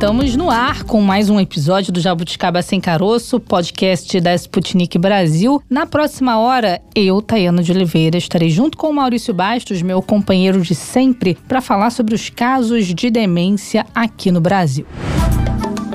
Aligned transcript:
Estamos 0.00 0.34
no 0.34 0.48
ar 0.48 0.84
com 0.84 1.02
mais 1.02 1.28
um 1.28 1.38
episódio 1.38 1.92
do 1.92 2.00
Jabuticaba 2.00 2.62
Sem 2.62 2.80
Caroço, 2.80 3.38
podcast 3.38 4.18
da 4.18 4.34
Sputnik 4.34 4.96
Brasil. 4.96 5.62
Na 5.68 5.84
próxima 5.84 6.38
hora, 6.38 6.80
eu, 6.94 7.20
Tayana 7.20 7.62
de 7.62 7.70
Oliveira, 7.70 8.16
estarei 8.16 8.48
junto 8.48 8.78
com 8.78 8.88
o 8.88 8.94
Maurício 8.94 9.34
Bastos, 9.34 9.82
meu 9.82 10.00
companheiro 10.00 10.62
de 10.62 10.74
sempre, 10.74 11.36
para 11.46 11.60
falar 11.60 11.90
sobre 11.90 12.14
os 12.14 12.30
casos 12.30 12.86
de 12.86 13.10
demência 13.10 13.84
aqui 13.94 14.30
no 14.30 14.40
Brasil. 14.40 14.86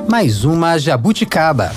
Mais 0.08 0.46
uma 0.46 0.78
Jabuticaba. 0.78 1.72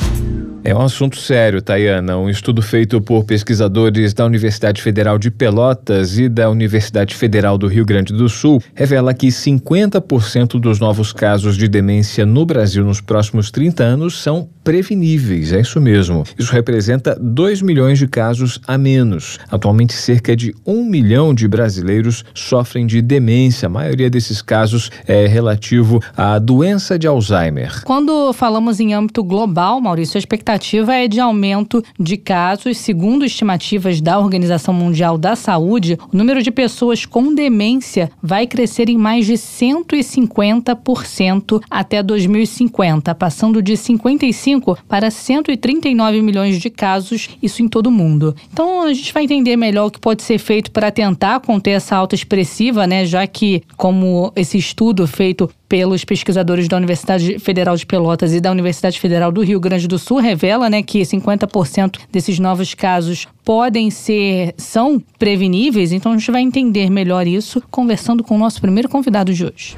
É 0.64 0.74
um 0.74 0.80
assunto 0.82 1.16
sério, 1.16 1.62
Tayana. 1.62 2.18
Um 2.18 2.28
estudo 2.28 2.60
feito 2.60 3.00
por 3.00 3.24
pesquisadores 3.24 4.12
da 4.12 4.26
Universidade 4.26 4.82
Federal 4.82 5.16
de 5.16 5.30
Pelotas 5.30 6.18
e 6.18 6.28
da 6.28 6.50
Universidade 6.50 7.14
Federal 7.14 7.56
do 7.56 7.68
Rio 7.68 7.86
Grande 7.86 8.12
do 8.12 8.28
Sul 8.28 8.60
revela 8.74 9.14
que 9.14 9.28
50% 9.28 10.58
dos 10.58 10.80
novos 10.80 11.12
casos 11.12 11.56
de 11.56 11.68
demência 11.68 12.26
no 12.26 12.44
Brasil 12.44 12.84
nos 12.84 13.00
próximos 13.00 13.50
30 13.52 13.84
anos 13.84 14.20
são 14.20 14.48
preveníveis. 14.64 15.52
É 15.52 15.60
isso 15.60 15.80
mesmo. 15.80 16.24
Isso 16.36 16.52
representa 16.52 17.16
2 17.18 17.62
milhões 17.62 17.98
de 17.98 18.08
casos 18.08 18.60
a 18.66 18.76
menos. 18.76 19.38
Atualmente, 19.50 19.94
cerca 19.94 20.36
de 20.36 20.54
1 20.66 20.84
milhão 20.84 21.32
de 21.32 21.46
brasileiros 21.46 22.24
sofrem 22.34 22.84
de 22.84 23.00
demência. 23.00 23.66
A 23.66 23.70
maioria 23.70 24.10
desses 24.10 24.42
casos 24.42 24.90
é 25.06 25.26
relativo 25.26 26.02
à 26.16 26.38
doença 26.38 26.98
de 26.98 27.06
Alzheimer. 27.06 27.82
Quando 27.84 28.32
falamos 28.32 28.80
em 28.80 28.92
âmbito 28.92 29.22
global, 29.22 29.80
Maurício, 29.80 30.18
a 30.18 30.20
expectativa 30.20 30.47
é 30.92 31.06
de 31.06 31.20
aumento 31.20 31.84
de 31.98 32.16
casos. 32.16 32.78
Segundo 32.78 33.22
estimativas 33.24 34.00
da 34.00 34.18
Organização 34.18 34.72
Mundial 34.72 35.18
da 35.18 35.36
Saúde, 35.36 35.98
o 36.10 36.16
número 36.16 36.42
de 36.42 36.50
pessoas 36.50 37.04
com 37.04 37.34
demência 37.34 38.10
vai 38.22 38.46
crescer 38.46 38.88
em 38.88 38.96
mais 38.96 39.26
de 39.26 39.34
150% 39.34 41.62
até 41.68 42.02
2050, 42.02 43.14
passando 43.14 43.60
de 43.60 43.76
55 43.76 44.78
para 44.88 45.10
139 45.10 46.22
milhões 46.22 46.58
de 46.58 46.70
casos, 46.70 47.28
isso 47.42 47.62
em 47.62 47.68
todo 47.68 47.88
o 47.88 47.92
mundo. 47.92 48.34
Então 48.50 48.84
a 48.84 48.94
gente 48.94 49.12
vai 49.12 49.24
entender 49.24 49.54
melhor 49.56 49.88
o 49.88 49.90
que 49.90 50.00
pode 50.00 50.22
ser 50.22 50.38
feito 50.38 50.70
para 50.70 50.90
tentar 50.90 51.40
conter 51.40 51.72
essa 51.72 51.94
alta 51.94 52.14
expressiva, 52.14 52.86
né? 52.86 53.04
Já 53.04 53.26
que, 53.26 53.62
como 53.76 54.32
esse 54.34 54.56
estudo 54.56 55.06
feito 55.06 55.50
pelos 55.68 56.04
pesquisadores 56.04 56.66
da 56.66 56.76
Universidade 56.76 57.38
Federal 57.38 57.76
de 57.76 57.84
Pelotas 57.84 58.32
e 58.32 58.40
da 58.40 58.50
Universidade 58.50 58.98
Federal 58.98 59.30
do 59.30 59.42
Rio 59.42 59.60
Grande 59.60 59.86
do 59.86 59.98
Sul 59.98 60.18
revela, 60.18 60.70
né, 60.70 60.82
que 60.82 61.02
50% 61.02 62.00
desses 62.10 62.38
novos 62.38 62.74
casos 62.74 63.26
podem 63.44 63.90
ser 63.90 64.54
são 64.56 65.02
preveníveis. 65.18 65.92
Então 65.92 66.12
a 66.12 66.16
gente 66.16 66.30
vai 66.30 66.42
entender 66.42 66.90
melhor 66.90 67.26
isso 67.26 67.62
conversando 67.70 68.24
com 68.24 68.34
o 68.34 68.38
nosso 68.38 68.60
primeiro 68.60 68.88
convidado 68.88 69.32
de 69.32 69.44
hoje. 69.44 69.76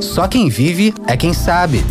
Só 0.00 0.26
quem 0.26 0.48
vive 0.48 0.92
é 1.06 1.16
quem 1.16 1.32
sabe. 1.32 1.82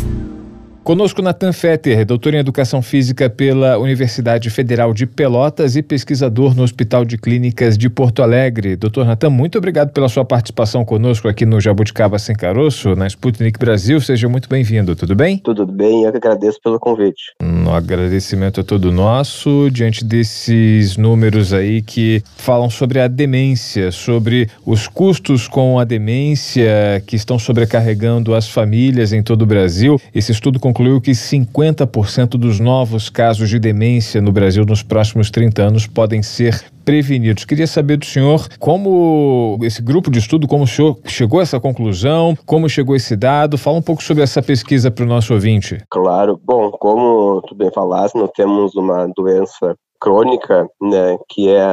Conosco 0.85 1.19
Natan 1.19 1.51
Fetter, 1.51 2.05
doutor 2.05 2.35
em 2.35 2.37
Educação 2.37 2.79
Física 2.79 3.27
pela 3.27 3.79
Universidade 3.79 4.51
Federal 4.51 4.93
de 4.93 5.07
Pelotas 5.07 5.75
e 5.75 5.81
pesquisador 5.81 6.55
no 6.55 6.61
Hospital 6.61 7.03
de 7.03 7.17
Clínicas 7.17 7.75
de 7.75 7.89
Porto 7.89 8.21
Alegre. 8.21 8.75
Doutor 8.75 9.03
Natan, 9.03 9.31
muito 9.31 9.57
obrigado 9.57 9.91
pela 9.91 10.07
sua 10.07 10.23
participação 10.23 10.85
conosco 10.85 11.27
aqui 11.27 11.43
no 11.43 11.59
Jabuticaba 11.59 12.19
Sem 12.19 12.35
Caroço, 12.35 12.95
na 12.95 13.07
Sputnik 13.07 13.57
Brasil. 13.57 13.99
Seja 13.99 14.29
muito 14.29 14.47
bem-vindo, 14.47 14.95
tudo 14.95 15.15
bem? 15.15 15.39
Tudo 15.39 15.65
bem, 15.65 16.03
eu 16.03 16.11
que 16.11 16.17
agradeço 16.17 16.59
pelo 16.63 16.79
convite. 16.79 17.33
Um 17.41 17.71
agradecimento 17.71 18.59
é 18.59 18.63
todo 18.63 18.91
nosso, 18.91 19.71
diante 19.71 20.05
desses 20.05 20.97
números 20.97 21.51
aí 21.51 21.81
que 21.81 22.21
falam 22.37 22.69
sobre 22.69 22.99
a 22.99 23.07
demência, 23.07 23.91
sobre 23.91 24.51
os 24.63 24.87
custos 24.87 25.47
com 25.47 25.79
a 25.79 25.83
demência 25.83 27.01
que 27.07 27.15
estão 27.15 27.39
sobrecarregando 27.39 28.35
as 28.35 28.47
famílias 28.47 29.11
em 29.11 29.23
todo 29.23 29.41
o 29.41 29.47
Brasil. 29.47 29.99
Esse 30.13 30.31
estudo 30.31 30.59
com 30.59 30.74
concluiu 30.75 30.99
que 30.99 31.11
50% 31.11 32.31
dos 32.31 32.59
novos 32.59 33.09
casos 33.09 33.49
de 33.49 33.57
demência 33.57 34.19
no 34.19 34.29
Brasil 34.29 34.65
nos 34.65 34.83
próximos 34.83 35.31
30 35.31 35.61
anos 35.61 35.87
podem 35.87 36.21
ser 36.21 36.65
prevenidos. 36.83 37.45
Queria 37.45 37.65
saber 37.65 37.95
do 37.95 38.03
senhor 38.05 38.45
como 38.59 39.57
esse 39.61 39.81
grupo 39.81 40.11
de 40.11 40.19
estudo, 40.19 40.49
como 40.49 40.65
o 40.65 40.67
senhor 40.67 40.99
chegou 41.05 41.39
a 41.39 41.43
essa 41.43 41.61
conclusão, 41.61 42.37
como 42.45 42.67
chegou 42.67 42.93
esse 42.93 43.15
dado. 43.15 43.57
Fala 43.57 43.77
um 43.77 43.81
pouco 43.81 44.03
sobre 44.03 44.21
essa 44.21 44.41
pesquisa 44.41 44.91
para 44.91 45.05
o 45.05 45.07
nosso 45.07 45.33
ouvinte. 45.33 45.77
Claro. 45.89 46.37
Bom, 46.43 46.69
como 46.71 47.41
tu 47.43 47.55
bem 47.55 47.71
falaste, 47.71 48.15
nós 48.15 48.31
temos 48.35 48.75
uma 48.75 49.07
doença 49.15 49.77
crônica, 49.97 50.67
né, 50.81 51.17
que 51.29 51.49
é 51.49 51.65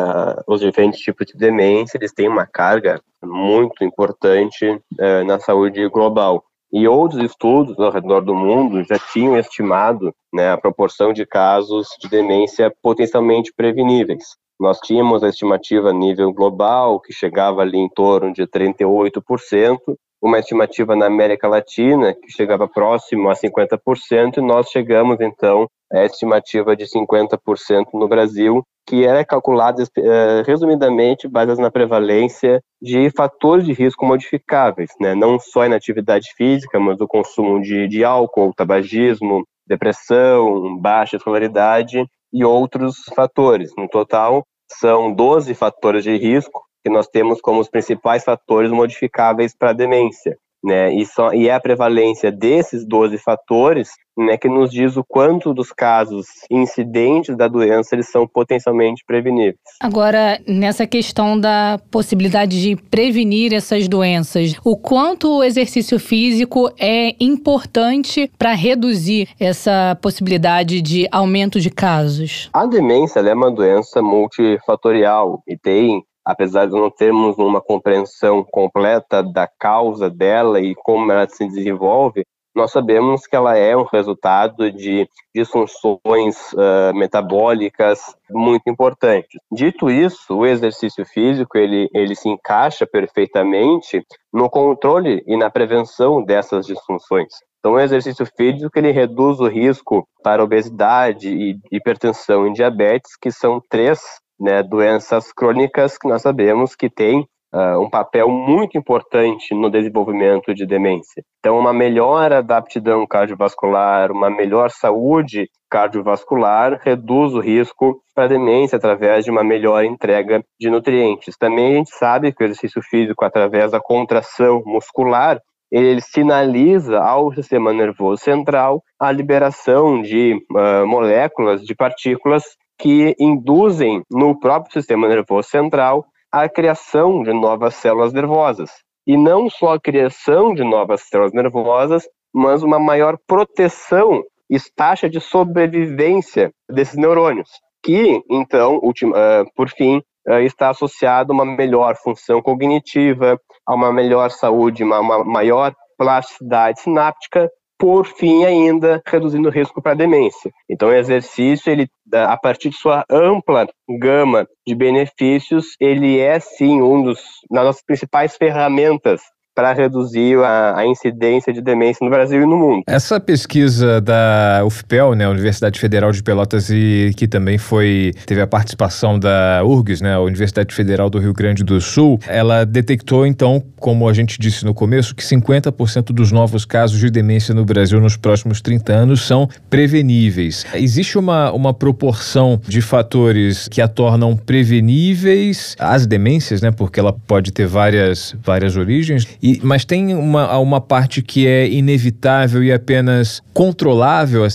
os 0.47 0.61
diferentes 0.61 1.01
tipos 1.01 1.27
de 1.27 1.37
demência, 1.37 1.99
eles 1.99 2.13
têm 2.15 2.29
uma 2.29 2.47
carga 2.47 3.01
muito 3.21 3.85
importante 3.85 4.81
é, 4.99 5.25
na 5.25 5.41
saúde 5.41 5.89
global. 5.89 6.45
E 6.73 6.89
outros 6.89 7.23
estudos 7.23 7.79
ao 7.79 7.91
redor 7.91 8.23
do 8.23 8.35
mundo 8.35 8.83
já 8.85 8.99
tinham 9.13 9.37
estimado 9.37 10.15
né, 10.33 10.51
a 10.51 10.57
proporção 10.57 11.13
de 11.13 11.27
casos 11.27 11.89
de 12.01 12.09
demência 12.09 12.73
potencialmente 12.83 13.53
preveníveis. 13.55 14.37
Nós 14.59 14.79
tínhamos 14.79 15.23
a 15.23 15.29
estimativa 15.29 15.91
a 15.91 15.93
nível 15.93 16.33
global, 16.33 16.99
que 17.01 17.13
chegava 17.13 17.61
ali 17.61 17.79
em 17.79 17.89
torno 17.89 18.33
de 18.33 18.47
38%, 18.47 19.79
uma 20.23 20.39
estimativa 20.39 20.95
na 20.95 21.07
América 21.07 21.49
Latina, 21.49 22.15
que 22.15 22.31
chegava 22.31 22.69
próximo 22.69 23.29
a 23.29 23.35
50%, 23.35 24.39
e 24.39 24.41
nós 24.41 24.69
chegamos, 24.71 25.21
então, 25.21 25.67
a 25.93 26.05
estimativa 26.05 26.77
de 26.77 26.87
50% 26.87 27.87
no 27.93 28.09
Brasil, 28.09 28.63
que 28.87 29.05
era 29.05 29.25
calculada 29.25 29.83
uh, 29.83 30.43
resumidamente 30.47 31.29
baseada 31.29 31.63
na 31.63 31.71
prevalência 31.71 32.63
de 32.81 33.11
fatores 33.11 33.65
de 33.65 33.73
risco 33.73 34.05
modificáveis, 34.05 34.91
né? 35.01 35.15
não 35.15 35.39
só 35.39 35.69
na 35.69 35.77
atividade 35.77 36.33
física, 36.37 36.79
mas 36.81 37.01
o 37.01 37.07
consumo 37.07 37.61
de, 37.61 37.87
de 37.89 38.05
álcool, 38.05 38.53
tabagismo, 38.55 39.45
depressão, 39.67 40.79
baixa 40.79 41.17
escolaridade 41.17 42.05
e 42.33 42.45
outros 42.45 42.97
fatores. 43.15 43.71
No 43.77 43.89
total, 43.89 44.45
são 44.81 45.13
12 45.13 45.55
fatores 45.55 46.03
de 46.03 46.17
risco 46.17 46.63
que 46.83 46.91
nós 46.91 47.07
temos 47.07 47.41
como 47.41 47.61
os 47.61 47.69
principais 47.69 48.25
fatores 48.25 48.71
modificáveis 48.71 49.55
para 49.57 49.71
a 49.71 49.75
demência 49.75 50.37
né? 50.63 50.95
E, 50.95 51.05
só, 51.05 51.33
e 51.33 51.49
é 51.49 51.55
a 51.55 51.61
prevalência 51.61 52.31
desses 52.31 52.87
12 52.87 53.19
fatores 53.19 53.91
né, 54.17 54.37
que 54.37 54.49
nos 54.49 54.71
diz 54.71 54.97
o 54.97 55.05
quanto 55.05 55.55
dos 55.55 55.73
casos 55.73 56.27
incidentes 56.51 57.37
da 57.37 57.49
doença 57.49 57.95
eles 57.95 58.11
são 58.11 58.27
potencialmente 58.27 59.03
preveníveis. 59.07 59.57
Agora, 59.81 60.39
nessa 60.47 60.87
questão 60.87 61.39
da 61.39 61.81
possibilidade 61.91 62.61
de 62.61 62.77
prevenir 62.77 63.55
essas 63.55 63.89
doenças, 63.89 64.55
o 64.65 64.77
quanto 64.77 65.39
o 65.39 65.45
exercício 65.45 65.99
físico 65.99 66.71
é 66.79 67.15
importante 67.19 68.31
para 68.39 68.53
reduzir 68.53 69.29
essa 69.41 69.97
possibilidade 70.01 70.83
de 70.83 71.09
aumento 71.11 71.59
de 71.59 71.71
casos? 71.71 72.51
A 72.53 72.67
demência 72.67 73.21
é 73.21 73.35
uma 73.35 73.51
doença 73.51 74.03
multifatorial 74.03 75.43
e 75.49 75.57
tem 75.57 76.03
apesar 76.25 76.67
de 76.67 76.73
não 76.73 76.91
termos 76.91 77.37
uma 77.39 77.61
compreensão 77.61 78.45
completa 78.45 79.23
da 79.23 79.47
causa 79.47 80.09
dela 80.09 80.61
e 80.61 80.75
como 80.75 81.11
ela 81.11 81.29
se 81.29 81.47
desenvolve, 81.49 82.25
nós 82.55 82.71
sabemos 82.71 83.27
que 83.27 83.35
ela 83.35 83.57
é 83.57 83.75
um 83.75 83.85
resultado 83.85 84.71
de 84.71 85.09
disfunções 85.35 86.53
uh, 86.53 86.95
metabólicas 86.95 87.99
muito 88.31 88.69
importantes. 88.69 89.41
Dito 89.51 89.91
isso, 89.91 90.37
o 90.37 90.47
exercício 90.47 91.05
físico 91.07 91.57
ele, 91.57 91.89
ele 91.95 92.15
se 92.15 92.29
encaixa 92.29 92.87
perfeitamente 92.87 94.05
no 94.33 94.51
controle 94.51 95.23
e 95.27 95.37
na 95.37 95.51
prevenção 95.51 96.23
dessas 96.23 96.67
disfunções. 96.67 97.33
Então, 97.59 97.75
o 97.75 97.81
exercício 97.81 98.27
físico 98.37 98.77
ele 98.77 98.91
reduz 98.91 99.39
o 99.41 99.47
risco 99.47 100.07
para 100.23 100.43
obesidade 100.43 101.57
hipertensão 101.71 102.47
e 102.47 102.53
diabetes, 102.53 103.17
que 103.21 103.31
são 103.31 103.63
três 103.71 104.01
né, 104.43 104.61
doenças 104.63 105.33
crônicas 105.33 105.97
que 105.97 106.09
nós 106.09 106.21
sabemos 106.21 106.75
que 106.75 106.91
têm 106.91 107.21
uh, 107.55 107.79
um 107.81 107.89
papel 107.89 108.29
muito 108.29 108.77
importante 108.77 109.55
no 109.55 109.71
desenvolvimento 109.71 110.53
de 110.53 110.67
demência. 110.67 111.23
Então, 111.39 111.57
uma 111.57 111.73
melhora 111.73 112.43
da 112.43 112.57
aptidão 112.57 113.07
cardiovascular, 113.07 114.11
uma 114.11 114.29
melhor 114.29 114.71
saúde 114.71 115.49
cardiovascular 115.71 116.81
reduz 116.83 117.35
o 117.35 117.41
risco 117.41 118.03
para 118.15 118.29
demência 118.29 118.77
através 118.77 119.25
de 119.25 119.31
uma 119.31 119.45
melhor 119.45 119.85
entrega 119.85 120.43
de 120.61 120.69
nutrientes. 120.69 121.37
Também 121.39 121.75
a 121.75 121.77
gente 121.77 121.95
sabe 121.95 122.33
que 122.33 122.43
o 122.43 122.47
exercício 122.47 122.83
físico, 122.83 123.25
através 123.25 123.71
da 123.71 123.81
contração 123.81 124.61
muscular, 124.67 125.41
ele 125.71 126.03
sinaliza 126.03 126.99
ao 126.99 127.33
sistema 127.33 127.73
nervoso 127.73 128.23
central 128.23 128.83
a 129.01 129.11
liberação 129.11 130.03
de 130.03 130.35
uh, 130.35 130.87
moléculas, 130.87 131.63
de 131.63 131.75
partículas 131.75 132.43
que 132.83 133.15
induzem 133.17 134.03
no 134.11 134.37
próprio 134.39 134.73
sistema 134.73 135.07
nervoso 135.07 135.49
central 135.49 136.05
a 136.33 136.49
criação 136.49 137.23
de 137.23 137.33
novas 137.33 137.77
células 137.77 138.13
nervosas. 138.13 138.71
e 139.07 139.17
não 139.17 139.51
só 139.51 139.75
a 139.75 139.81
criação 139.81 140.55
de 140.55 140.63
novas 140.63 141.03
células 141.03 141.33
nervosas, 141.33 142.09
mas 142.33 142.63
uma 142.63 142.79
maior 142.79 143.19
proteção 143.27 144.23
e 144.49 144.57
taxa 144.77 145.11
de 145.11 145.21
sobrevivência 145.21 146.53
desses 146.71 146.97
neurônios, 146.97 147.49
que, 147.83 148.23
então, 148.31 148.79
ultima, 148.81 149.17
uh, 149.17 149.45
por 149.57 149.69
fim, 149.69 150.01
uh, 150.29 150.39
está 150.39 150.71
associado 150.71 151.33
a 151.33 151.35
uma 151.35 151.45
melhor 151.45 151.97
função 151.97 152.41
cognitiva, 152.41 153.37
a 153.67 153.75
uma 153.75 153.93
melhor 153.93 154.31
saúde, 154.31 154.85
uma, 154.85 155.01
uma 155.01 155.25
maior 155.25 155.75
plasticidade 155.99 156.81
sináptica, 156.81 157.51
por 157.83 158.07
fim 158.07 158.45
ainda 158.45 159.03
reduzindo 159.05 159.49
o 159.49 159.51
risco 159.51 159.83
para 159.83 159.95
demência. 159.95 160.53
Então 160.71 160.89
o 160.89 160.95
exercício, 160.95 161.69
ele 161.69 161.89
a 162.13 162.37
partir 162.37 162.71
de 162.71 162.77
sua 162.77 163.05
ampla 163.11 163.67
gama 163.99 164.47
de 164.65 164.73
benefícios, 164.73 165.75
ele 165.81 166.21
é 166.21 166.39
sim 166.39 166.81
um 166.81 167.03
dos 167.03 167.19
das 167.51 167.65
nossas 167.65 167.83
principais 167.85 168.37
ferramentas 168.37 169.21
para 169.55 169.73
reduzir 169.73 170.39
a, 170.39 170.79
a, 170.79 170.87
incidência 170.87 171.53
de 171.53 171.61
demência 171.61 171.99
no 172.03 172.11
Brasil 172.11 172.43
e 172.43 172.47
no 172.47 172.57
mundo. 172.57 172.83
Essa 172.87 173.21
pesquisa 173.21 174.01
da 174.01 174.63
UFPEL, 174.65 175.15
né, 175.15 175.29
Universidade 175.29 175.79
Federal 175.79 176.11
de 176.11 176.23
Pelotas, 176.23 176.71
e 176.71 177.13
que 177.17 177.29
também 177.29 177.59
foi 177.59 178.13
teve 178.27 178.41
a 178.41 178.47
participação 178.47 179.19
da 179.19 179.63
URGS, 179.65 180.01
né, 180.01 180.19
Universidade 180.19 180.75
Federal 180.75 181.11
do 181.11 181.19
Rio 181.19 181.33
Grande 181.33 181.63
do 181.63 181.81
Sul, 181.81 182.19
ela 182.27 182.65
detectou 182.65 183.27
então, 183.27 183.63
como 183.77 184.09
a 184.09 184.13
gente 184.13 184.39
disse 184.41 184.65
no 184.65 184.73
começo, 184.73 185.15
que 185.15 185.23
50% 185.23 186.13
dos 186.13 186.33
novos 186.33 186.65
casos 186.65 186.99
de 186.99 187.11
demência 187.11 187.55
no 187.55 187.65
Brasil 187.65 188.01
nos 188.01 188.17
próximos 188.17 188.61
30 188.61 188.93
anos 188.93 189.27
são 189.27 189.49
preveníveis. 189.69 190.65
Existe 190.75 191.19
uma, 191.19 191.53
uma 191.53 191.75
proporção 191.75 192.61
de 192.67 192.81
fatores 192.81 193.69
que 193.69 193.83
a 193.83 193.89
tornam 193.89 194.37
preveníveis 194.37 195.77
as 195.79 196.07
demências, 196.07 196.63
né, 196.63 196.71
porque 196.71 196.99
ela 196.99 197.13
pode 197.13 197.53
ter 197.53 197.67
várias 197.67 198.35
várias 198.43 198.77
origens 198.77 199.27
e, 199.43 199.59
mas 199.63 199.85
tem 199.85 200.15
uma, 200.15 200.57
uma 200.59 200.81
parte 200.81 201.21
que 201.21 201.47
é 201.47 201.69
inevitável 201.69 202.63
e 202.63 202.73
apenas 202.73 203.43
controlável, 203.53 204.47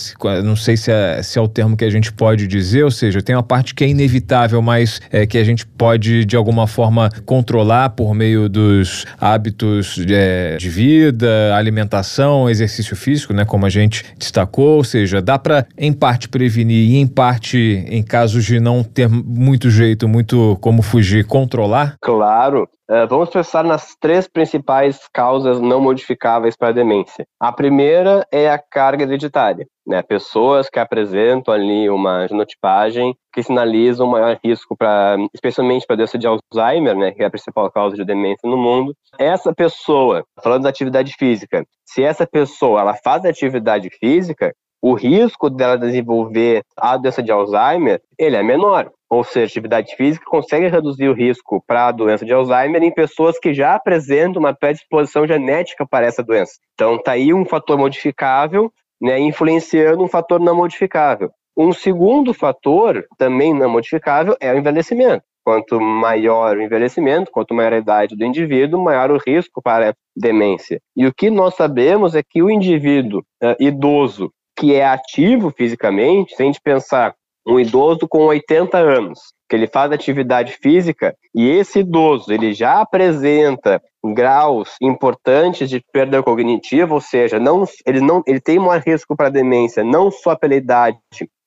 não 0.44 0.56
sei 0.56 0.78
se 0.78 0.92
é, 0.92 1.22
se 1.22 1.38
é 1.38 1.42
o 1.42 1.48
termo 1.48 1.75
que 1.75 1.84
a 1.84 1.89
gente 1.89 2.12
pode 2.13 2.48
dizer, 2.48 2.84
ou 2.84 2.92
seja, 2.92 3.22
tem 3.22 3.36
uma 3.36 3.44
parte 3.44 3.75
que 3.75 3.84
é 3.84 3.88
inevitável, 3.88 4.62
mas 4.62 5.01
é, 5.12 5.28
que 5.28 5.38
a 5.38 5.44
gente 5.44 5.66
pode 5.66 6.24
de 6.24 6.36
alguma 6.36 6.68
forma 6.68 7.10
controlar 7.25 7.89
por 7.89 8.13
meio 8.13 8.48
dos 8.48 9.06
hábitos 9.19 10.00
é, 10.10 10.56
de 10.57 10.69
vida, 10.69 11.54
alimentação, 11.54 12.50
exercício 12.50 12.95
físico, 12.95 13.34
né, 13.34 13.44
como 13.44 13.66
a 13.66 13.69
gente 13.69 14.06
destacou, 14.18 14.78
ou 14.78 14.84
seja, 14.84 15.22
dá 15.22 15.38
para 15.38 15.66
em 15.78 15.92
parte 15.92 16.30
prevenir 16.30 16.92
e 16.92 16.95
em 16.95 17.07
parte, 17.07 17.86
em 17.89 18.01
casos 18.01 18.45
de 18.45 18.60
não 18.60 18.84
ter 18.84 19.10
muito 19.10 19.69
jeito, 19.69 20.07
muito 20.07 20.57
como 20.62 20.81
fugir, 20.81 21.25
controlar? 21.25 21.95
Claro, 22.01 22.68
Uh, 22.89 23.06
vamos 23.10 23.30
pensar 23.30 23.66
nas 23.66 23.98
três 24.00 24.30
principais 24.30 25.10
causas 25.13 25.60
não 25.60 25.81
modificáveis 25.81 26.56
para 26.56 26.69
a 26.69 26.72
demência. 26.72 27.28
A 27.38 27.51
primeira 27.51 28.25
é 28.31 28.50
a 28.50 28.57
carga 28.57 29.04
hereditária. 29.04 29.68
Né? 29.86 30.01
Pessoas 30.01 30.69
que 30.69 30.80
apresentam 30.80 31.54
ali 31.54 31.89
uma 31.89 32.25
genotipagem 32.28 33.13
que 33.34 33.44
sinaliza 33.44 34.06
um 34.06 34.10
maior 34.10 34.39
risco 34.44 34.75
para, 34.75 35.18
especialmente 35.34 35.86
para 35.86 35.95
a 35.95 35.98
doença 35.98 36.18
de 36.18 36.28
Alzheimer, 36.28 36.95
né, 36.95 37.12
que 37.12 37.22
é 37.22 37.25
a 37.25 37.30
principal 37.30 37.69
causa 37.69 37.95
de 37.95 38.06
demência 38.06 38.50
no 38.50 38.57
mundo. 38.57 38.95
Essa 39.19 39.54
pessoa, 39.54 40.24
falando 40.42 40.63
da 40.63 40.69
atividade 40.69 41.13
física, 41.13 41.66
se 41.86 42.04
essa 42.04 42.25
pessoa 42.25 42.81
ela 42.81 42.95
faz 42.95 43.25
atividade 43.25 43.89
física, 44.00 44.54
o 44.81 44.94
risco 44.94 45.50
dela 45.50 45.78
desenvolver 45.78 46.63
a 46.78 46.95
doença 46.98 47.22
de 47.22 47.31
Alzheimer 47.31 48.01
ele 48.18 48.36
é 48.36 48.44
menor 48.44 48.92
ou 49.09 49.24
seja, 49.24 49.45
atividade 49.45 49.95
física, 49.95 50.25
consegue 50.25 50.68
reduzir 50.68 51.07
o 51.07 51.13
risco 51.13 51.63
para 51.65 51.88
a 51.88 51.92
doença 51.92 52.25
de 52.25 52.33
Alzheimer 52.33 52.83
em 52.83 52.94
pessoas 52.94 53.39
que 53.39 53.54
já 53.54 53.75
apresentam 53.75 54.42
uma 54.42 54.54
predisposição 54.54 55.25
genética 55.25 55.86
para 55.88 56.06
essa 56.06 56.24
doença. 56.24 56.54
Então, 56.74 56.95
está 56.95 57.13
aí 57.13 57.33
um 57.33 57.45
fator 57.45 57.77
modificável, 57.77 58.71
né, 59.01 59.19
influenciando 59.19 60.04
um 60.04 60.07
fator 60.07 60.39
não 60.39 60.56
modificável. 60.56 61.31
Um 61.57 61.71
segundo 61.71 62.33
fator, 62.33 63.06
também 63.18 63.54
não 63.54 63.69
modificável, 63.69 64.36
é 64.39 64.54
o 64.54 64.57
envelhecimento. 64.57 65.24
Quanto 65.44 65.80
maior 65.80 66.57
o 66.57 66.62
envelhecimento, 66.62 67.31
quanto 67.31 67.53
maior 67.53 67.74
a 67.74 67.77
idade 67.77 68.18
do 68.18 68.25
indivíduo, 68.25 68.83
maior 68.83 69.10
o 69.10 69.18
risco 69.18 69.62
para 69.62 69.95
demência. 70.15 70.80
E 70.95 71.07
o 71.07 71.13
que 71.13 71.30
nós 71.30 71.56
sabemos 71.56 72.15
é 72.15 72.21
que 72.21 72.44
o 72.44 72.50
indivíduo 72.50 73.21
uh, 73.42 73.56
idoso 73.57 74.30
que 74.57 74.74
é 74.74 74.86
ativo 74.86 75.51
fisicamente, 75.51 76.36
se 76.36 76.42
a 76.42 76.45
gente 76.45 76.60
pensar 76.62 77.13
um 77.48 77.60
idoso 77.60 78.08
com 78.08 78.26
80 78.26 78.78
anos, 78.78 79.20
que 79.50 79.56
ele 79.56 79.68
faz 79.68 79.92
atividade 79.92 80.52
física 80.62 81.16
e 81.34 81.50
esse 81.50 81.80
idoso 81.80 82.32
ele 82.32 82.54
já 82.54 82.82
apresenta 82.82 83.82
graus 84.14 84.76
importantes 84.82 85.70
de 85.70 85.82
perda 85.92 86.22
cognitiva, 86.22 86.94
ou 86.94 87.02
seja, 87.02 87.40
não, 87.40 87.64
ele, 87.86 88.02
não, 88.02 88.22
ele 88.28 88.42
tem 88.42 88.60
maior 88.60 88.82
risco 88.86 89.16
para 89.16 89.30
demência, 89.30 89.84
não 89.84 90.12
só 90.12 90.36
pela 90.36 90.56
idade, 90.56 90.98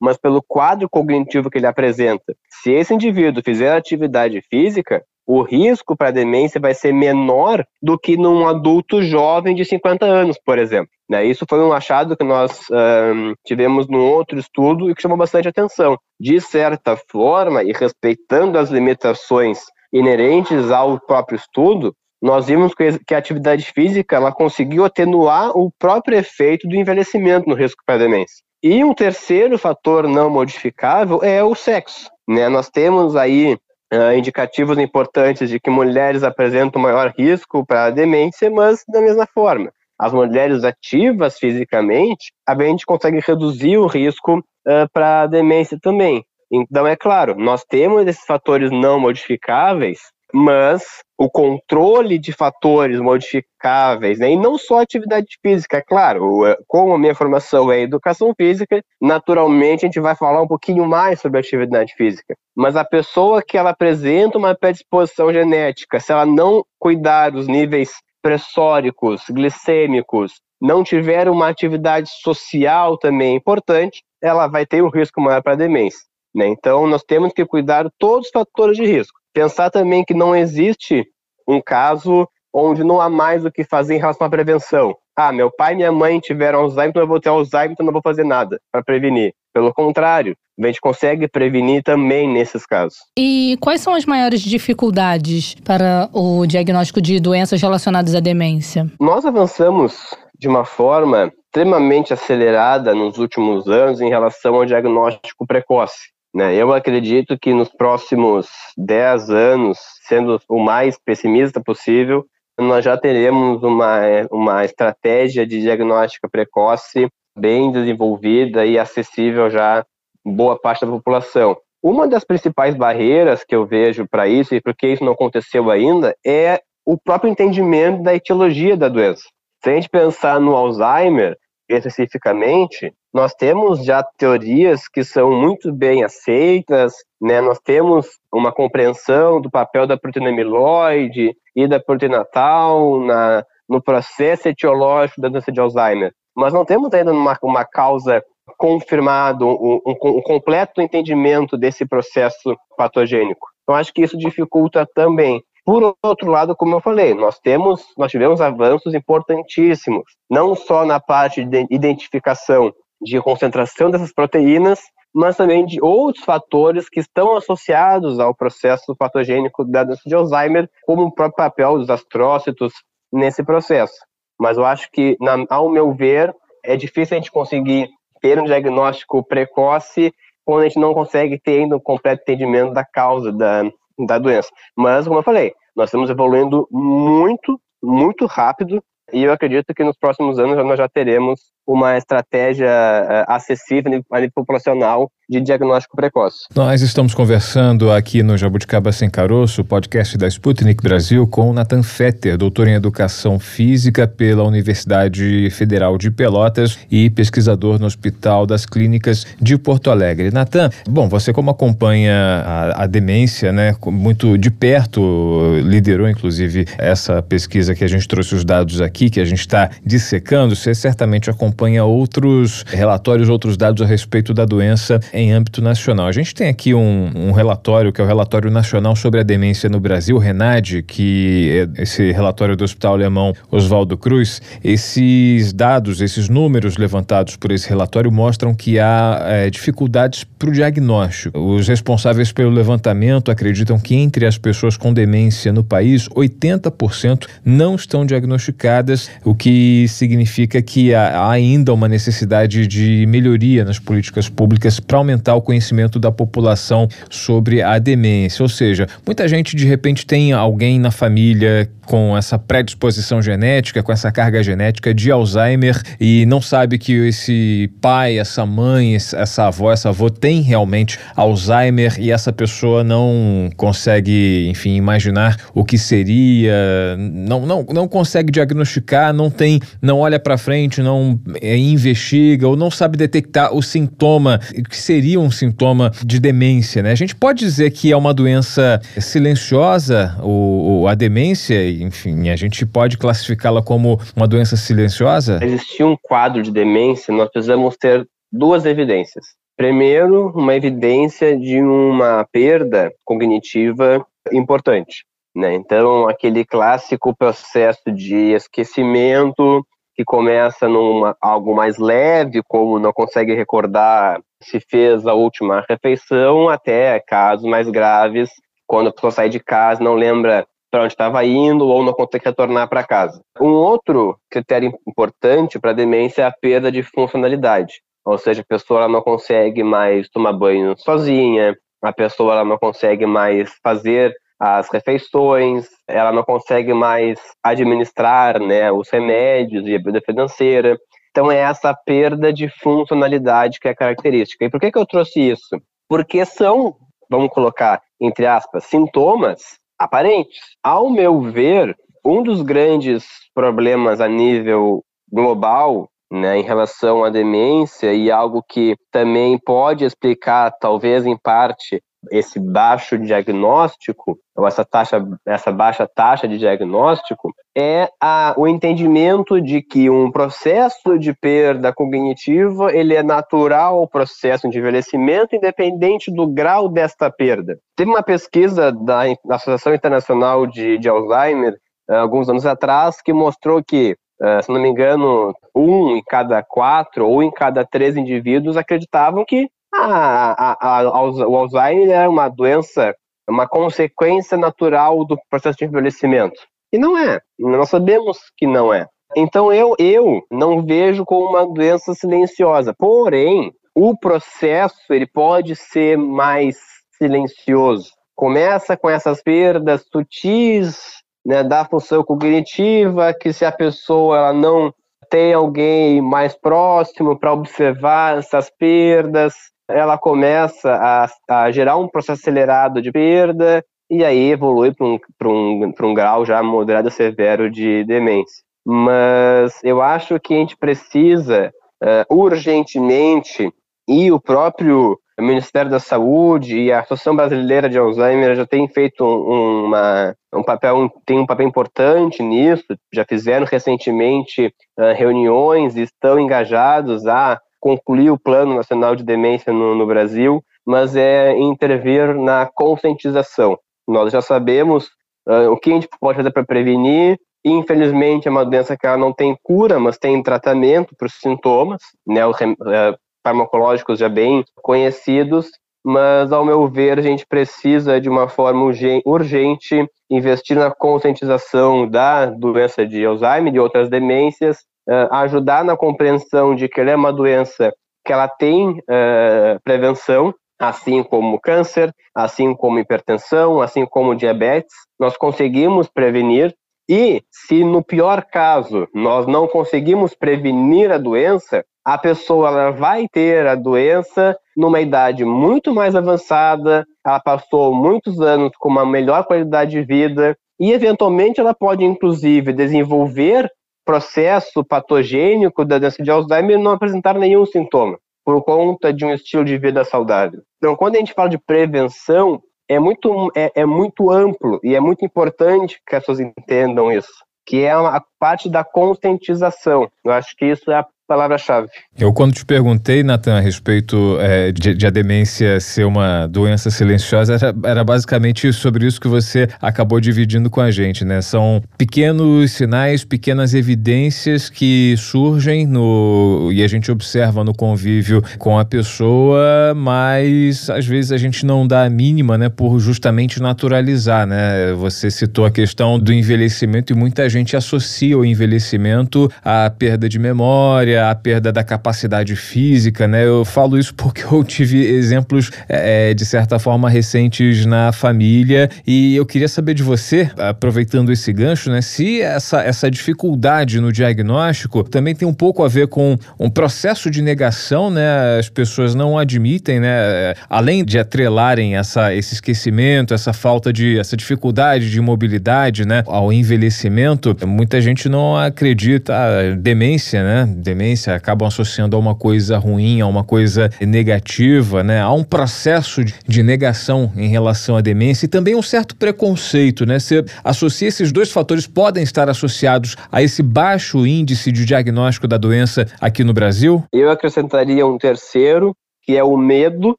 mas 0.00 0.16
pelo 0.16 0.42
quadro 0.42 0.88
cognitivo 0.88 1.50
que 1.50 1.58
ele 1.58 1.66
apresenta. 1.66 2.34
Se 2.62 2.70
esse 2.70 2.94
indivíduo 2.94 3.42
fizer 3.44 3.72
atividade 3.72 4.40
física, 4.50 5.02
o 5.32 5.42
risco 5.42 5.96
para 5.96 6.10
demência 6.10 6.60
vai 6.60 6.74
ser 6.74 6.92
menor 6.92 7.64
do 7.80 7.96
que 7.96 8.16
num 8.16 8.48
adulto 8.48 9.00
jovem 9.00 9.54
de 9.54 9.64
50 9.64 10.04
anos, 10.04 10.36
por 10.44 10.58
exemplo. 10.58 10.90
Né? 11.08 11.24
Isso 11.24 11.46
foi 11.48 11.60
um 11.60 11.72
achado 11.72 12.16
que 12.16 12.24
nós 12.24 12.62
um, 12.68 13.32
tivemos 13.46 13.86
num 13.86 14.00
outro 14.00 14.40
estudo 14.40 14.90
e 14.90 14.94
que 14.94 15.00
chamou 15.00 15.16
bastante 15.16 15.46
atenção. 15.46 15.96
De 16.18 16.40
certa 16.40 16.96
forma, 17.08 17.62
e 17.62 17.70
respeitando 17.70 18.58
as 18.58 18.70
limitações 18.70 19.60
inerentes 19.92 20.68
ao 20.72 20.98
próprio 20.98 21.36
estudo, 21.36 21.94
nós 22.20 22.48
vimos 22.48 22.74
que 22.74 23.14
a 23.14 23.18
atividade 23.18 23.70
física 23.72 24.16
ela 24.16 24.32
conseguiu 24.32 24.84
atenuar 24.84 25.56
o 25.56 25.70
próprio 25.78 26.18
efeito 26.18 26.66
do 26.66 26.74
envelhecimento 26.74 27.48
no 27.48 27.54
risco 27.54 27.84
para 27.86 27.98
demência. 27.98 28.42
E 28.60 28.82
um 28.82 28.92
terceiro 28.92 29.56
fator 29.56 30.08
não 30.08 30.28
modificável 30.28 31.22
é 31.22 31.42
o 31.42 31.54
sexo. 31.54 32.10
Né? 32.28 32.48
Nós 32.48 32.68
temos 32.68 33.14
aí 33.14 33.56
uh, 33.92 34.16
indicativos 34.16 34.78
importantes 34.78 35.48
de 35.50 35.58
que 35.58 35.70
mulheres 35.70 36.22
apresentam 36.22 36.80
maior 36.80 37.12
risco 37.16 37.64
para 37.64 37.86
a 37.86 37.90
demência, 37.90 38.50
mas 38.50 38.84
da 38.88 39.00
mesma 39.00 39.26
forma. 39.26 39.72
As 39.98 40.12
mulheres 40.12 40.64
ativas 40.64 41.38
fisicamente, 41.38 42.32
a 42.48 42.54
gente 42.62 42.86
consegue 42.86 43.20
reduzir 43.20 43.76
o 43.76 43.86
risco 43.86 44.38
uh, 44.38 44.88
para 44.92 45.22
a 45.22 45.26
demência 45.26 45.78
também. 45.80 46.24
Então, 46.50 46.86
é 46.86 46.96
claro, 46.96 47.36
nós 47.36 47.64
temos 47.64 48.06
esses 48.06 48.24
fatores 48.24 48.70
não 48.70 48.98
modificáveis, 48.98 50.00
mas 50.32 50.82
o 51.18 51.28
controle 51.28 52.18
de 52.18 52.32
fatores 52.32 52.98
modificáveis, 52.98 54.18
né, 54.18 54.32
e 54.32 54.36
não 54.36 54.56
só 54.56 54.80
atividade 54.80 55.38
física, 55.42 55.76
é 55.76 55.82
claro, 55.82 56.42
como 56.66 56.94
a 56.94 56.98
minha 56.98 57.14
formação 57.14 57.70
é 57.70 57.80
educação 57.80 58.32
física, 58.34 58.82
naturalmente 59.00 59.84
a 59.84 59.88
gente 59.88 60.00
vai 60.00 60.16
falar 60.16 60.40
um 60.40 60.48
pouquinho 60.48 60.86
mais 60.86 61.20
sobre 61.20 61.38
atividade 61.38 61.92
física. 61.94 62.34
Mas 62.56 62.74
a 62.74 62.84
pessoa 62.84 63.42
que 63.42 63.58
ela 63.58 63.70
apresenta 63.70 64.38
uma 64.38 64.54
predisposição 64.54 65.32
genética, 65.32 66.00
se 66.00 66.10
ela 66.10 66.24
não 66.24 66.64
cuidar 66.78 67.30
dos 67.30 67.46
níveis 67.46 67.90
pressóricos, 68.22 69.24
glicêmicos, 69.30 70.40
não 70.60 70.82
tiver 70.82 71.28
uma 71.28 71.48
atividade 71.48 72.10
social 72.22 72.98
também 72.98 73.36
importante, 73.36 74.02
ela 74.22 74.46
vai 74.46 74.66
ter 74.66 74.82
um 74.82 74.90
risco 74.90 75.20
maior 75.20 75.42
para 75.42 75.54
demência. 75.54 76.00
Né? 76.34 76.46
Então, 76.46 76.86
nós 76.86 77.02
temos 77.02 77.32
que 77.32 77.44
cuidar 77.44 77.84
de 77.84 77.90
todos 77.98 78.26
os 78.26 78.32
fatores 78.32 78.76
de 78.76 78.84
risco. 78.84 79.19
Pensar 79.32 79.70
também 79.70 80.04
que 80.04 80.14
não 80.14 80.34
existe 80.34 81.04
um 81.46 81.60
caso 81.60 82.28
onde 82.52 82.82
não 82.82 83.00
há 83.00 83.08
mais 83.08 83.44
o 83.44 83.50
que 83.50 83.64
fazer 83.64 83.94
em 83.94 83.98
relação 83.98 84.26
à 84.26 84.30
prevenção. 84.30 84.94
Ah, 85.16 85.32
meu 85.32 85.50
pai 85.50 85.74
e 85.74 85.76
minha 85.76 85.92
mãe 85.92 86.18
tiveram 86.18 86.60
Alzheimer, 86.60 86.90
então 86.90 87.02
eu 87.02 87.08
vou 87.08 87.20
ter 87.20 87.28
Alzheimer, 87.28 87.72
então 87.72 87.84
não 87.84 87.92
vou 87.92 88.02
fazer 88.02 88.24
nada 88.24 88.60
para 88.72 88.82
prevenir. 88.82 89.32
Pelo 89.52 89.72
contrário, 89.72 90.36
a 90.58 90.66
gente 90.66 90.80
consegue 90.80 91.28
prevenir 91.28 91.82
também 91.82 92.28
nesses 92.28 92.66
casos. 92.66 92.98
E 93.18 93.56
quais 93.60 93.80
são 93.80 93.94
as 93.94 94.04
maiores 94.04 94.40
dificuldades 94.40 95.54
para 95.64 96.08
o 96.12 96.46
diagnóstico 96.46 97.00
de 97.00 97.20
doenças 97.20 97.60
relacionadas 97.60 98.14
à 98.14 98.20
demência? 98.20 98.86
Nós 99.00 99.24
avançamos 99.24 100.14
de 100.38 100.48
uma 100.48 100.64
forma 100.64 101.32
extremamente 101.46 102.12
acelerada 102.12 102.94
nos 102.94 103.18
últimos 103.18 103.66
anos 103.68 104.00
em 104.00 104.08
relação 104.08 104.54
ao 104.54 104.64
diagnóstico 104.64 105.46
precoce. 105.46 106.10
Né? 106.34 106.54
Eu 106.54 106.72
acredito 106.72 107.38
que 107.38 107.52
nos 107.52 107.68
próximos 107.68 108.48
10 108.76 109.30
anos, 109.30 109.78
sendo 110.06 110.40
o 110.48 110.60
mais 110.60 110.98
pessimista 110.98 111.60
possível, 111.60 112.24
nós 112.58 112.84
já 112.84 112.96
teremos 112.96 113.62
uma, 113.62 114.00
uma 114.30 114.64
estratégia 114.64 115.46
de 115.46 115.60
diagnóstica 115.60 116.28
precoce 116.28 117.08
bem 117.36 117.72
desenvolvida 117.72 118.66
e 118.66 118.78
acessível 118.78 119.48
já 119.48 119.84
boa 120.24 120.58
parte 120.58 120.84
da 120.84 120.90
população. 120.90 121.56
Uma 121.82 122.06
das 122.06 122.24
principais 122.24 122.74
barreiras 122.74 123.42
que 123.42 123.54
eu 123.54 123.64
vejo 123.64 124.06
para 124.06 124.28
isso, 124.28 124.54
e 124.54 124.60
porque 124.60 124.88
isso 124.88 125.04
não 125.04 125.12
aconteceu 125.12 125.70
ainda, 125.70 126.14
é 126.24 126.60
o 126.84 126.98
próprio 126.98 127.30
entendimento 127.30 128.02
da 128.02 128.14
etiologia 128.14 128.76
da 128.76 128.88
doença. 128.88 129.22
Se 129.62 129.70
a 129.70 129.74
gente 129.74 129.88
pensar 129.88 130.38
no 130.38 130.54
Alzheimer, 130.54 131.36
especificamente, 131.68 132.92
nós 133.12 133.34
temos 133.34 133.84
já 133.84 134.04
teorias 134.16 134.86
que 134.86 135.02
são 135.02 135.30
muito 135.32 135.72
bem 135.72 136.04
aceitas, 136.04 136.94
né? 137.20 137.40
Nós 137.40 137.58
temos 137.58 138.06
uma 138.32 138.52
compreensão 138.52 139.40
do 139.40 139.50
papel 139.50 139.86
da 139.86 139.98
proteína 139.98 140.30
amiloide 140.30 141.34
e 141.56 141.66
da 141.66 141.80
proteína 141.80 142.24
tal 142.24 143.00
na, 143.00 143.44
no 143.68 143.82
processo 143.82 144.48
etiológico 144.48 145.20
da 145.20 145.28
doença 145.28 145.50
de 145.50 145.60
Alzheimer. 145.60 146.12
Mas 146.36 146.52
não 146.52 146.64
temos 146.64 146.92
ainda 146.94 147.12
uma, 147.12 147.36
uma 147.42 147.64
causa 147.64 148.22
confirmada, 148.56 149.44
um, 149.44 149.80
um, 149.86 150.22
completo 150.22 150.80
entendimento 150.80 151.56
desse 151.56 151.86
processo 151.86 152.56
patogênico. 152.76 153.48
Então, 153.62 153.74
acho 153.74 153.92
que 153.92 154.02
isso 154.02 154.16
dificulta 154.16 154.86
também. 154.94 155.42
Por 155.64 155.94
outro 156.02 156.30
lado, 156.30 156.56
como 156.56 156.74
eu 156.76 156.80
falei, 156.80 157.14
nós 157.14 157.38
temos, 157.38 157.84
nós 157.96 158.10
tivemos 158.10 158.40
avanços 158.40 158.94
importantíssimos, 158.94 160.04
não 160.28 160.54
só 160.54 160.84
na 160.84 160.98
parte 160.98 161.44
de 161.44 161.66
identificação 161.70 162.72
de 163.00 163.20
concentração 163.20 163.90
dessas 163.90 164.12
proteínas, 164.12 164.80
mas 165.12 165.36
também 165.36 165.66
de 165.66 165.82
outros 165.82 166.24
fatores 166.24 166.88
que 166.88 167.00
estão 167.00 167.36
associados 167.36 168.20
ao 168.20 168.34
processo 168.34 168.94
patogênico 168.96 169.64
da 169.64 169.84
doença 169.84 170.02
de 170.06 170.14
Alzheimer, 170.14 170.68
como 170.86 171.02
o 171.02 171.12
próprio 171.12 171.36
papel 171.36 171.78
dos 171.78 171.90
astrócitos 171.90 172.72
nesse 173.12 173.42
processo. 173.42 173.94
Mas 174.38 174.56
eu 174.56 174.64
acho 174.64 174.88
que, 174.92 175.16
na, 175.20 175.44
ao 175.50 175.68
meu 175.68 175.92
ver, 175.92 176.34
é 176.64 176.76
difícil 176.76 177.16
a 177.16 177.20
gente 177.20 177.32
conseguir 177.32 177.88
ter 178.20 178.38
um 178.38 178.44
diagnóstico 178.44 179.24
precoce 179.24 180.12
quando 180.44 180.62
a 180.62 180.68
gente 180.68 180.78
não 180.78 180.94
consegue 180.94 181.38
ter 181.38 181.60
ainda 181.60 181.76
um 181.76 181.80
completo 181.80 182.22
entendimento 182.22 182.72
da 182.72 182.84
causa 182.84 183.32
da, 183.32 183.62
da 184.06 184.18
doença. 184.18 184.48
Mas, 184.76 185.06
como 185.06 185.18
eu 185.18 185.24
falei, 185.24 185.52
nós 185.74 185.88
estamos 185.88 186.10
evoluindo 186.10 186.68
muito, 186.70 187.60
muito 187.82 188.26
rápido 188.26 188.82
e 189.12 189.24
eu 189.24 189.32
acredito 189.32 189.74
que 189.74 189.84
nos 189.84 189.96
próximos 189.96 190.38
anos 190.38 190.56
nós 190.64 190.78
já 190.78 190.88
teremos 190.88 191.40
uma 191.66 191.96
estratégia 191.96 192.66
eh, 192.68 193.24
acessível 193.28 194.02
a 194.10 194.16
nível 194.16 194.32
populacional 194.34 195.10
de 195.30 195.40
diagnóstico 195.40 195.96
precoce. 195.96 196.38
Nós 196.56 196.82
estamos 196.82 197.14
conversando 197.14 197.92
aqui 197.92 198.20
no 198.20 198.36
Jabuticaba 198.36 198.90
Sem 198.90 199.08
Caroço, 199.08 199.64
podcast 199.64 200.18
da 200.18 200.26
Sputnik 200.26 200.82
Brasil, 200.82 201.24
com 201.24 201.52
Nathan 201.52 201.84
Fetter, 201.84 202.36
doutor 202.36 202.66
em 202.66 202.74
Educação 202.74 203.38
Física 203.38 204.08
pela 204.08 204.42
Universidade 204.42 205.48
Federal 205.50 205.96
de 205.96 206.10
Pelotas 206.10 206.76
e 206.90 207.08
pesquisador 207.08 207.78
no 207.78 207.86
Hospital 207.86 208.44
das 208.44 208.66
Clínicas 208.66 209.24
de 209.40 209.56
Porto 209.56 209.88
Alegre. 209.88 210.32
Nathan, 210.32 210.68
bom, 210.88 211.08
você 211.08 211.32
como 211.32 211.52
acompanha 211.52 212.42
a, 212.44 212.82
a 212.82 212.86
demência, 212.88 213.52
né, 213.52 213.76
muito 213.86 214.36
de 214.36 214.50
perto, 214.50 215.60
liderou 215.62 216.08
inclusive 216.08 216.66
essa 216.76 217.22
pesquisa 217.22 217.72
que 217.72 217.84
a 217.84 217.88
gente 217.88 218.08
trouxe 218.08 218.34
os 218.34 218.44
dados 218.44 218.80
aqui, 218.80 219.08
que 219.08 219.20
a 219.20 219.24
gente 219.24 219.40
está 219.40 219.70
dissecando, 219.86 220.56
você 220.56 220.74
certamente 220.74 221.30
acompanha 221.30 221.59
outros 221.84 222.64
relatórios, 222.66 223.28
outros 223.28 223.56
dados 223.56 223.82
a 223.82 223.86
respeito 223.86 224.32
da 224.32 224.44
doença 224.44 225.00
em 225.12 225.32
âmbito 225.32 225.60
nacional. 225.60 226.06
A 226.06 226.12
gente 226.12 226.34
tem 226.34 226.48
aqui 226.48 226.74
um, 226.74 227.10
um 227.14 227.32
relatório, 227.32 227.92
que 227.92 228.00
é 228.00 228.04
o 228.04 228.06
Relatório 228.06 228.50
Nacional 228.50 228.96
sobre 228.96 229.20
a 229.20 229.22
Demência 229.22 229.68
no 229.68 229.80
Brasil, 229.80 230.16
RENAD, 230.18 230.82
que 230.82 231.68
é 231.76 231.82
esse 231.82 232.12
relatório 232.12 232.56
do 232.56 232.64
Hospital 232.64 232.94
Alemão 232.94 233.32
Oswaldo 233.50 233.96
Cruz. 233.96 234.40
Esses 234.62 235.52
dados, 235.52 236.00
esses 236.00 236.28
números 236.28 236.76
levantados 236.76 237.36
por 237.36 237.50
esse 237.52 237.68
relatório 237.68 238.10
mostram 238.10 238.54
que 238.54 238.78
há 238.78 239.22
é, 239.26 239.50
dificuldades 239.50 240.24
para 240.24 240.48
o 240.48 240.52
diagnóstico. 240.52 241.38
Os 241.38 241.68
responsáveis 241.68 242.32
pelo 242.32 242.50
levantamento 242.50 243.30
acreditam 243.30 243.78
que 243.78 243.94
entre 243.94 244.26
as 244.26 244.38
pessoas 244.38 244.76
com 244.76 244.92
demência 244.92 245.52
no 245.52 245.62
país, 245.62 246.08
80% 246.08 247.26
não 247.44 247.74
estão 247.74 248.06
diagnosticadas, 248.06 249.10
o 249.24 249.34
que 249.34 249.86
significa 249.88 250.60
que 250.62 250.94
há 250.94 251.39
ainda 251.40 251.72
uma 251.72 251.88
necessidade 251.88 252.66
de 252.66 253.04
melhoria 253.06 253.64
nas 253.64 253.78
políticas 253.78 254.28
públicas 254.28 254.78
para 254.78 254.98
aumentar 254.98 255.34
o 255.34 255.42
conhecimento 255.42 255.98
da 255.98 256.12
população 256.12 256.88
sobre 257.08 257.62
a 257.62 257.78
demência. 257.78 258.42
Ou 258.42 258.48
seja, 258.48 258.86
muita 259.04 259.26
gente 259.26 259.56
de 259.56 259.66
repente 259.66 260.06
tem 260.06 260.32
alguém 260.32 260.78
na 260.78 260.90
família 260.90 261.68
com 261.90 262.16
essa 262.16 262.38
predisposição 262.38 263.20
genética, 263.20 263.82
com 263.82 263.90
essa 263.90 264.12
carga 264.12 264.40
genética 264.44 264.94
de 264.94 265.10
Alzheimer 265.10 265.82
e 265.98 266.24
não 266.24 266.40
sabe 266.40 266.78
que 266.78 266.92
esse 266.92 267.68
pai, 267.80 268.16
essa 268.16 268.46
mãe, 268.46 268.94
essa 268.94 269.48
avó, 269.48 269.72
essa 269.72 269.88
avó 269.88 270.08
tem 270.08 270.40
realmente 270.40 271.00
Alzheimer 271.16 271.96
e 271.98 272.12
essa 272.12 272.32
pessoa 272.32 272.84
não 272.84 273.50
consegue, 273.56 274.46
enfim, 274.48 274.76
imaginar 274.76 275.36
o 275.52 275.64
que 275.64 275.76
seria, 275.76 276.96
não, 276.96 277.44
não, 277.44 277.66
não 277.74 277.88
consegue 277.88 278.30
diagnosticar, 278.30 279.12
não 279.12 279.28
tem, 279.28 279.60
não 279.82 279.98
olha 279.98 280.20
para 280.20 280.38
frente, 280.38 280.80
não 280.80 281.18
investiga 281.42 282.48
ou 282.48 282.56
não 282.56 282.70
sabe 282.70 282.96
detectar 282.96 283.54
o 283.54 283.62
sintoma 283.62 284.38
que 284.68 284.76
seria 284.76 285.18
um 285.18 285.30
sintoma 285.30 285.90
de 286.04 286.20
demência, 286.20 286.82
né? 286.82 286.92
A 286.92 286.94
gente 286.96 287.14
pode 287.14 287.40
dizer 287.40 287.70
que 287.70 287.92
é 287.92 287.96
uma 287.96 288.14
doença 288.14 288.80
silenciosa, 288.98 290.16
o, 290.22 290.86
a 290.88 290.94
demência 290.94 291.70
enfim, 291.70 292.28
a 292.28 292.36
gente 292.36 292.64
pode 292.66 292.98
classificá-la 292.98 293.62
como 293.62 293.98
uma 294.16 294.26
doença 294.26 294.56
silenciosa? 294.56 295.38
Existir 295.42 295.84
um 295.84 295.96
quadro 296.00 296.42
de 296.42 296.50
demência, 296.50 297.14
nós 297.14 297.30
precisamos 297.30 297.76
ter 297.76 298.06
duas 298.32 298.64
evidências. 298.64 299.24
Primeiro, 299.56 300.32
uma 300.34 300.54
evidência 300.54 301.36
de 301.36 301.60
uma 301.60 302.26
perda 302.32 302.90
cognitiva 303.04 304.04
importante. 304.32 305.04
Né? 305.34 305.54
Então, 305.54 306.08
aquele 306.08 306.44
clássico 306.44 307.14
processo 307.14 307.92
de 307.92 308.32
esquecimento 308.32 309.64
que 310.00 310.04
começa 310.04 310.66
numa 310.66 311.14
algo 311.20 311.54
mais 311.54 311.76
leve, 311.76 312.42
como 312.48 312.78
não 312.78 312.90
consegue 312.90 313.34
recordar 313.34 314.18
se 314.42 314.58
fez 314.58 315.06
a 315.06 315.12
última 315.12 315.62
refeição, 315.68 316.48
até 316.48 316.98
casos 317.00 317.44
mais 317.44 317.68
graves, 317.68 318.30
quando 318.66 318.88
a 318.88 318.92
pessoa 318.92 319.10
sai 319.10 319.28
de 319.28 319.38
casa, 319.38 319.84
não 319.84 319.94
lembra 319.94 320.46
para 320.70 320.84
onde 320.84 320.94
estava 320.94 321.22
indo 321.22 321.66
ou 321.66 321.82
não 321.82 321.92
consegue 321.92 322.24
retornar 322.24 322.66
para 322.66 322.82
casa. 322.82 323.20
Um 323.38 323.50
outro 323.50 324.16
critério 324.30 324.72
importante 324.88 325.58
para 325.58 325.74
demência 325.74 326.22
é 326.22 326.24
a 326.24 326.32
perda 326.32 326.72
de 326.72 326.82
funcionalidade, 326.82 327.82
ou 328.02 328.16
seja, 328.16 328.40
a 328.40 328.46
pessoa 328.48 328.88
não 328.88 329.02
consegue 329.02 329.62
mais 329.62 330.08
tomar 330.08 330.32
banho 330.32 330.74
sozinha, 330.78 331.54
a 331.82 331.92
pessoa 331.92 332.42
não 332.42 332.56
consegue 332.56 333.04
mais 333.04 333.52
fazer 333.62 334.14
as 334.40 334.70
refeições, 334.70 335.68
ela 335.86 336.10
não 336.10 336.22
consegue 336.22 336.72
mais 336.72 337.20
administrar 337.42 338.40
né, 338.40 338.72
os 338.72 338.88
remédios 338.88 339.66
e 339.66 339.74
a 339.74 339.78
vida 339.78 340.00
financeira. 340.00 340.78
Então 341.10 341.30
é 341.30 341.36
essa 341.36 341.74
perda 341.74 342.32
de 342.32 342.48
funcionalidade 342.48 343.60
que 343.60 343.68
é 343.68 343.74
característica. 343.74 344.44
E 344.44 344.50
por 344.50 344.58
que, 344.58 344.72
que 344.72 344.78
eu 344.78 344.86
trouxe 344.86 345.20
isso? 345.20 345.60
Porque 345.88 346.24
são, 346.24 346.74
vamos 347.10 347.28
colocar 347.30 347.82
entre 348.00 348.26
aspas, 348.26 348.64
sintomas 348.64 349.58
aparentes. 349.78 350.40
Ao 350.62 350.88
meu 350.88 351.20
ver, 351.20 351.76
um 352.04 352.22
dos 352.22 352.40
grandes 352.40 353.04
problemas 353.34 354.00
a 354.00 354.08
nível 354.08 354.82
global 355.12 355.88
né, 356.10 356.38
em 356.38 356.42
relação 356.42 357.04
à 357.04 357.10
demência 357.10 357.92
e 357.92 358.10
algo 358.10 358.42
que 358.48 358.74
também 358.90 359.38
pode 359.38 359.84
explicar, 359.84 360.50
talvez 360.58 361.06
em 361.06 361.16
parte, 361.16 361.80
esse 362.10 362.40
baixo 362.40 362.96
diagnóstico, 362.98 364.18
ou 364.36 364.46
essa 364.46 364.64
taxa, 364.64 365.04
essa 365.26 365.52
baixa 365.52 365.86
taxa 365.86 366.26
de 366.26 366.38
diagnóstico, 366.38 367.32
é 367.56 367.88
a, 368.00 368.34
o 368.36 368.46
entendimento 368.46 369.40
de 369.40 369.60
que 369.60 369.90
um 369.90 370.10
processo 370.10 370.98
de 370.98 371.12
perda 371.12 371.72
cognitiva 371.72 372.72
ele 372.72 372.94
é 372.94 373.02
natural 373.02 373.78
ao 373.78 373.88
processo 373.88 374.48
de 374.48 374.58
envelhecimento, 374.58 375.36
independente 375.36 376.10
do 376.10 376.26
grau 376.26 376.68
desta 376.68 377.10
perda. 377.10 377.58
Teve 377.76 377.90
uma 377.90 378.02
pesquisa 378.02 378.72
da, 378.72 379.04
da 379.24 379.34
Associação 379.36 379.74
Internacional 379.74 380.46
de, 380.46 380.78
de 380.78 380.88
Alzheimer, 380.88 381.54
eh, 381.88 381.96
alguns 381.96 382.28
anos 382.28 382.46
atrás, 382.46 383.02
que 383.02 383.12
mostrou 383.12 383.62
que 383.62 383.96
Uh, 384.22 384.42
se 384.42 384.52
não 384.52 384.60
me 384.60 384.68
engano, 384.68 385.32
um 385.54 385.96
em 385.96 386.02
cada 386.06 386.42
quatro 386.42 387.08
ou 387.08 387.22
em 387.22 387.30
cada 387.30 387.64
três 387.64 387.96
indivíduos 387.96 388.54
acreditavam 388.54 389.24
que 389.26 389.48
a, 389.72 390.52
a, 390.52 390.78
a, 390.78 391.02
o 391.02 391.36
Alzheimer 391.36 391.90
é 391.90 392.08
uma 392.08 392.28
doença, 392.28 392.94
uma 393.28 393.46
consequência 393.46 394.36
natural 394.36 395.04
do 395.04 395.18
processo 395.28 395.58
de 395.58 395.64
envelhecimento. 395.64 396.40
E 396.72 396.78
não 396.78 396.96
é. 396.96 397.20
Nós 397.38 397.68
sabemos 397.68 398.18
que 398.36 398.46
não 398.46 398.72
é. 398.72 398.86
Então 399.16 399.52
eu, 399.52 399.74
eu 399.78 400.22
não 400.30 400.64
vejo 400.64 401.04
como 401.04 401.30
uma 401.30 401.46
doença 401.46 401.94
silenciosa. 401.94 402.74
Porém, 402.78 403.52
o 403.74 403.96
processo 403.98 404.92
ele 404.92 405.06
pode 405.06 405.56
ser 405.56 405.98
mais 405.98 406.56
silencioso. 406.96 407.90
Começa 408.14 408.76
com 408.76 408.88
essas 408.88 409.22
perdas 409.22 409.84
sutis 409.90 411.00
né, 411.24 411.42
da 411.42 411.64
função 411.64 412.04
cognitiva, 412.04 413.14
que 413.14 413.32
se 413.32 413.44
a 413.44 413.52
pessoa 413.52 414.18
ela 414.18 414.32
não 414.32 414.72
tem 415.10 415.32
alguém 415.32 416.00
mais 416.00 416.36
próximo 416.38 417.18
para 417.18 417.32
observar 417.32 418.18
essas 418.18 418.48
perdas, 418.50 419.34
ela 419.72 419.98
começa 419.98 420.72
a, 420.72 421.08
a 421.28 421.50
gerar 421.50 421.76
um 421.76 421.88
processo 421.88 422.20
acelerado 422.20 422.82
de 422.82 422.90
perda 422.92 423.64
e 423.90 424.04
aí 424.04 424.30
evolui 424.30 424.72
para 424.72 424.86
um, 424.86 424.98
um, 425.24 425.72
um 425.82 425.94
grau 425.94 426.24
já 426.24 426.42
moderado 426.42 426.90
severo 426.90 427.50
de 427.50 427.84
demência. 427.84 428.42
Mas 428.64 429.58
eu 429.64 429.82
acho 429.82 430.18
que 430.20 430.34
a 430.34 430.36
gente 430.36 430.56
precisa 430.56 431.52
uh, 431.82 432.14
urgentemente 432.14 433.52
e 433.88 434.12
o 434.12 434.20
próprio 434.20 434.98
Ministério 435.18 435.70
da 435.70 435.78
Saúde 435.78 436.58
e 436.58 436.72
a 436.72 436.80
Associação 436.80 437.14
Brasileira 437.14 437.68
de 437.68 437.78
Alzheimer 437.78 438.34
já 438.34 438.46
têm 438.46 438.66
feito 438.68 439.04
um, 439.04 439.66
uma, 439.66 440.14
um 440.32 440.42
papel 440.42 440.76
um, 440.76 440.88
tem 441.04 441.18
um 441.18 441.26
papel 441.26 441.46
importante 441.46 442.22
nisso, 442.22 442.64
já 442.92 443.04
fizeram 443.04 443.46
recentemente 443.46 444.46
uh, 444.78 444.94
reuniões 444.94 445.76
e 445.76 445.82
estão 445.82 446.18
engajados 446.18 447.06
a 447.06 447.40
concluir 447.60 448.10
o 448.10 448.18
Plano 448.18 448.54
Nacional 448.54 448.96
de 448.96 449.04
Demência 449.04 449.52
no, 449.52 449.74
no 449.74 449.86
Brasil, 449.86 450.42
mas 450.66 450.96
é 450.96 451.36
intervir 451.38 452.14
na 452.14 452.46
conscientização. 452.46 453.58
Nós 453.86 454.12
já 454.12 454.20
sabemos 454.20 454.86
uh, 455.28 455.50
o 455.50 455.56
que 455.56 455.70
a 455.70 455.74
gente 455.74 455.88
pode 456.00 456.16
fazer 456.16 456.30
para 456.30 456.44
prevenir, 456.44 457.18
Infelizmente, 457.44 458.28
é 458.28 458.30
uma 458.30 458.44
doença 458.44 458.76
que 458.76 458.86
não 458.96 459.12
tem 459.12 459.36
cura, 459.42 459.80
mas 459.80 459.96
tem 459.96 460.22
tratamento 460.22 460.94
para 460.96 461.06
os 461.06 461.14
sintomas, 461.14 461.80
né, 462.06 462.26
os 462.26 462.36
uh, 462.38 462.98
farmacológicos 463.24 463.98
já 463.98 464.08
bem 464.08 464.44
conhecidos, 464.56 465.48
mas, 465.82 466.30
ao 466.30 466.44
meu 466.44 466.68
ver, 466.68 466.98
a 466.98 467.02
gente 467.02 467.26
precisa, 467.26 467.98
de 467.98 468.10
uma 468.10 468.28
forma 468.28 468.70
urgente, 469.06 469.88
investir 470.10 470.58
na 470.58 470.70
conscientização 470.70 471.88
da 471.88 472.26
doença 472.26 472.86
de 472.86 473.04
Alzheimer 473.06 473.48
e 473.48 473.52
de 473.52 473.60
outras 473.60 473.88
demências, 473.88 474.58
uh, 474.90 475.14
ajudar 475.14 475.64
na 475.64 475.76
compreensão 475.76 476.54
de 476.54 476.68
que 476.68 476.80
ela 476.80 476.90
é 476.90 476.96
uma 476.96 477.12
doença 477.12 477.72
que 478.04 478.12
ela 478.12 478.26
tem 478.26 478.70
uh, 478.70 479.60
prevenção, 479.62 480.34
assim 480.58 481.02
como 481.02 481.40
câncer, 481.40 481.94
assim 482.14 482.54
como 482.54 482.78
hipertensão, 482.78 483.60
assim 483.60 483.86
como 483.86 484.14
diabetes, 484.14 484.74
nós 484.98 485.16
conseguimos 485.16 485.88
prevenir. 485.88 486.54
E 486.88 487.22
se 487.30 487.62
no 487.62 487.84
pior 487.84 488.24
caso 488.24 488.88
nós 488.92 489.26
não 489.26 489.46
conseguimos 489.46 490.12
prevenir 490.12 490.90
a 490.90 490.98
doença, 490.98 491.64
a 491.84 491.96
pessoa 491.96 492.48
ela 492.48 492.70
vai 492.72 493.06
ter 493.10 493.46
a 493.46 493.54
doença 493.54 494.36
numa 494.56 494.80
idade 494.80 495.24
muito 495.24 495.72
mais 495.72 495.94
avançada, 495.94 496.84
ela 497.06 497.20
passou 497.20 497.72
muitos 497.72 498.20
anos 498.20 498.50
com 498.58 498.68
uma 498.68 498.84
melhor 498.84 499.24
qualidade 499.24 499.70
de 499.70 499.82
vida 499.82 500.36
e 500.58 500.72
eventualmente 500.72 501.40
ela 501.40 501.54
pode 501.54 501.84
inclusive 501.84 502.52
desenvolver 502.52 503.50
processo 503.84 504.64
patogênico 504.64 505.64
da 505.64 505.78
doença 505.78 506.02
de 506.02 506.10
Alzheimer 506.10 506.58
não 506.58 506.72
apresentar 506.72 507.18
nenhum 507.18 507.44
sintoma 507.46 507.98
por 508.24 508.42
conta 508.44 508.92
de 508.92 509.04
um 509.04 509.12
estilo 509.12 509.44
de 509.44 509.58
vida 509.58 509.84
saudável. 509.84 510.42
Então, 510.58 510.76
quando 510.76 510.96
a 510.96 510.98
gente 510.98 511.14
fala 511.14 511.28
de 511.28 511.38
prevenção, 511.38 512.40
é 512.68 512.78
muito, 512.78 513.32
é, 513.34 513.50
é 513.54 513.66
muito 513.66 514.10
amplo 514.10 514.60
e 514.62 514.74
é 514.74 514.80
muito 514.80 515.04
importante 515.04 515.80
que 515.86 515.96
as 515.96 516.02
pessoas 516.02 516.20
entendam 516.20 516.92
isso, 516.92 517.12
que 517.44 517.62
é 517.62 517.72
a 517.72 518.00
parte 518.18 518.48
da 518.48 518.62
conscientização. 518.62 519.90
Eu 520.04 520.12
acho 520.12 520.36
que 520.36 520.46
isso 520.46 520.70
é 520.70 520.76
a 520.76 520.86
palavra-chave. 521.10 521.66
Eu, 521.98 522.12
quando 522.12 522.34
te 522.34 522.46
perguntei, 522.46 523.02
Natan, 523.02 523.36
a 523.36 523.40
respeito 523.40 524.16
é, 524.20 524.52
de, 524.52 524.76
de, 524.76 524.86
a 524.86 524.90
demência 524.90 525.58
ser 525.58 525.84
uma 525.84 526.28
doença 526.28 526.70
silenciosa, 526.70 527.34
era, 527.34 527.52
era, 527.64 527.82
basicamente 527.82 528.52
sobre 528.52 528.86
isso 528.86 529.00
que 529.00 529.08
você 529.08 529.48
acabou 529.60 529.98
dividindo 529.98 530.48
com 530.48 530.60
a 530.60 530.70
gente, 530.70 531.04
né? 531.04 531.20
São 531.20 531.60
pequenos 531.76 532.52
sinais, 532.52 533.04
pequenas 533.04 533.54
evidências 533.54 534.48
que 534.48 534.94
surgem 534.96 535.66
no 535.66 536.50
e 536.52 536.62
a 536.62 536.68
gente 536.68 536.92
observa 536.92 537.42
no 537.42 537.52
convívio 537.52 538.22
com 538.38 538.56
a 538.56 538.64
pessoa, 538.64 539.74
mas 539.74 540.70
às 540.70 540.86
vezes 540.86 541.10
a 541.10 541.18
gente 541.18 541.44
não 541.44 541.66
dá 541.66 541.82
a 541.82 541.90
mínima, 541.90 542.38
né? 542.38 542.48
Por 542.48 542.78
justamente 542.78 543.42
naturalizar, 543.42 544.28
né? 544.28 544.72
Você 544.74 545.10
citou 545.10 545.44
a 545.44 545.50
questão 545.50 545.98
do 545.98 546.12
envelhecimento 546.12 546.92
e 546.92 546.96
muita 546.96 547.28
gente 547.28 547.56
associa 547.56 548.16
o 548.16 548.24
envelhecimento 548.24 549.28
à 549.44 549.68
perda 549.68 550.08
de 550.08 550.18
memória, 550.18 550.99
a 551.00 551.14
perda 551.14 551.52
da 551.52 551.62
capacidade 551.62 552.36
física, 552.36 553.06
né? 553.06 553.24
Eu 553.24 553.44
falo 553.44 553.78
isso 553.78 553.94
porque 553.94 554.22
eu 554.24 554.42
tive 554.44 554.84
exemplos, 554.84 555.50
é, 555.68 556.12
de 556.14 556.24
certa 556.24 556.58
forma, 556.58 556.88
recentes 556.88 557.66
na 557.66 557.92
família 557.92 558.68
e 558.86 559.16
eu 559.16 559.24
queria 559.24 559.48
saber 559.48 559.74
de 559.74 559.82
você, 559.82 560.30
aproveitando 560.36 561.10
esse 561.12 561.32
gancho, 561.32 561.70
né? 561.70 561.80
Se 561.80 562.20
essa, 562.20 562.62
essa 562.62 562.90
dificuldade 562.90 563.80
no 563.80 563.92
diagnóstico 563.92 564.84
também 564.84 565.14
tem 565.14 565.26
um 565.26 565.34
pouco 565.34 565.62
a 565.62 565.68
ver 565.68 565.88
com 565.88 566.18
um 566.38 566.50
processo 566.50 567.10
de 567.10 567.22
negação, 567.22 567.90
né? 567.90 568.38
As 568.38 568.48
pessoas 568.48 568.94
não 568.94 569.18
admitem, 569.18 569.80
né? 569.80 570.34
Além 570.48 570.84
de 570.84 570.98
atrelarem 570.98 571.76
essa, 571.76 572.14
esse 572.14 572.34
esquecimento, 572.34 573.14
essa 573.14 573.32
falta 573.32 573.72
de, 573.72 573.98
essa 573.98 574.16
dificuldade 574.16 574.90
de 574.90 575.00
mobilidade, 575.00 575.86
né? 575.86 576.02
Ao 576.06 576.32
envelhecimento, 576.32 577.36
muita 577.46 577.80
gente 577.80 578.08
não 578.08 578.36
acredita, 578.36 579.14
ah, 579.14 579.56
demência, 579.56 580.22
né? 580.22 580.52
Demência 580.56 580.89
acabam 581.08 581.46
associando 581.46 581.96
a 581.96 581.98
uma 581.98 582.14
coisa 582.14 582.58
ruim, 582.58 583.00
a 583.00 583.06
uma 583.06 583.24
coisa 583.24 583.70
negativa, 583.80 584.82
né? 584.82 585.00
Há 585.00 585.12
um 585.12 585.24
processo 585.24 586.02
de 586.04 586.42
negação 586.42 587.12
em 587.16 587.28
relação 587.28 587.76
à 587.76 587.80
demência 587.80 588.26
e 588.26 588.28
também 588.28 588.54
um 588.54 588.62
certo 588.62 588.96
preconceito, 588.96 589.86
né? 589.86 589.98
Você 589.98 590.24
associa 590.42 590.88
esses 590.88 591.12
dois 591.12 591.30
fatores 591.30 591.66
podem 591.66 592.02
estar 592.02 592.28
associados 592.28 592.96
a 593.10 593.22
esse 593.22 593.42
baixo 593.42 594.06
índice 594.06 594.50
de 594.50 594.64
diagnóstico 594.64 595.28
da 595.28 595.36
doença 595.36 595.86
aqui 596.00 596.24
no 596.24 596.32
Brasil? 596.32 596.84
Eu 596.92 597.10
acrescentaria 597.10 597.86
um 597.86 597.98
terceiro, 597.98 598.74
que 599.02 599.16
é 599.16 599.24
o 599.24 599.36
medo 599.36 599.94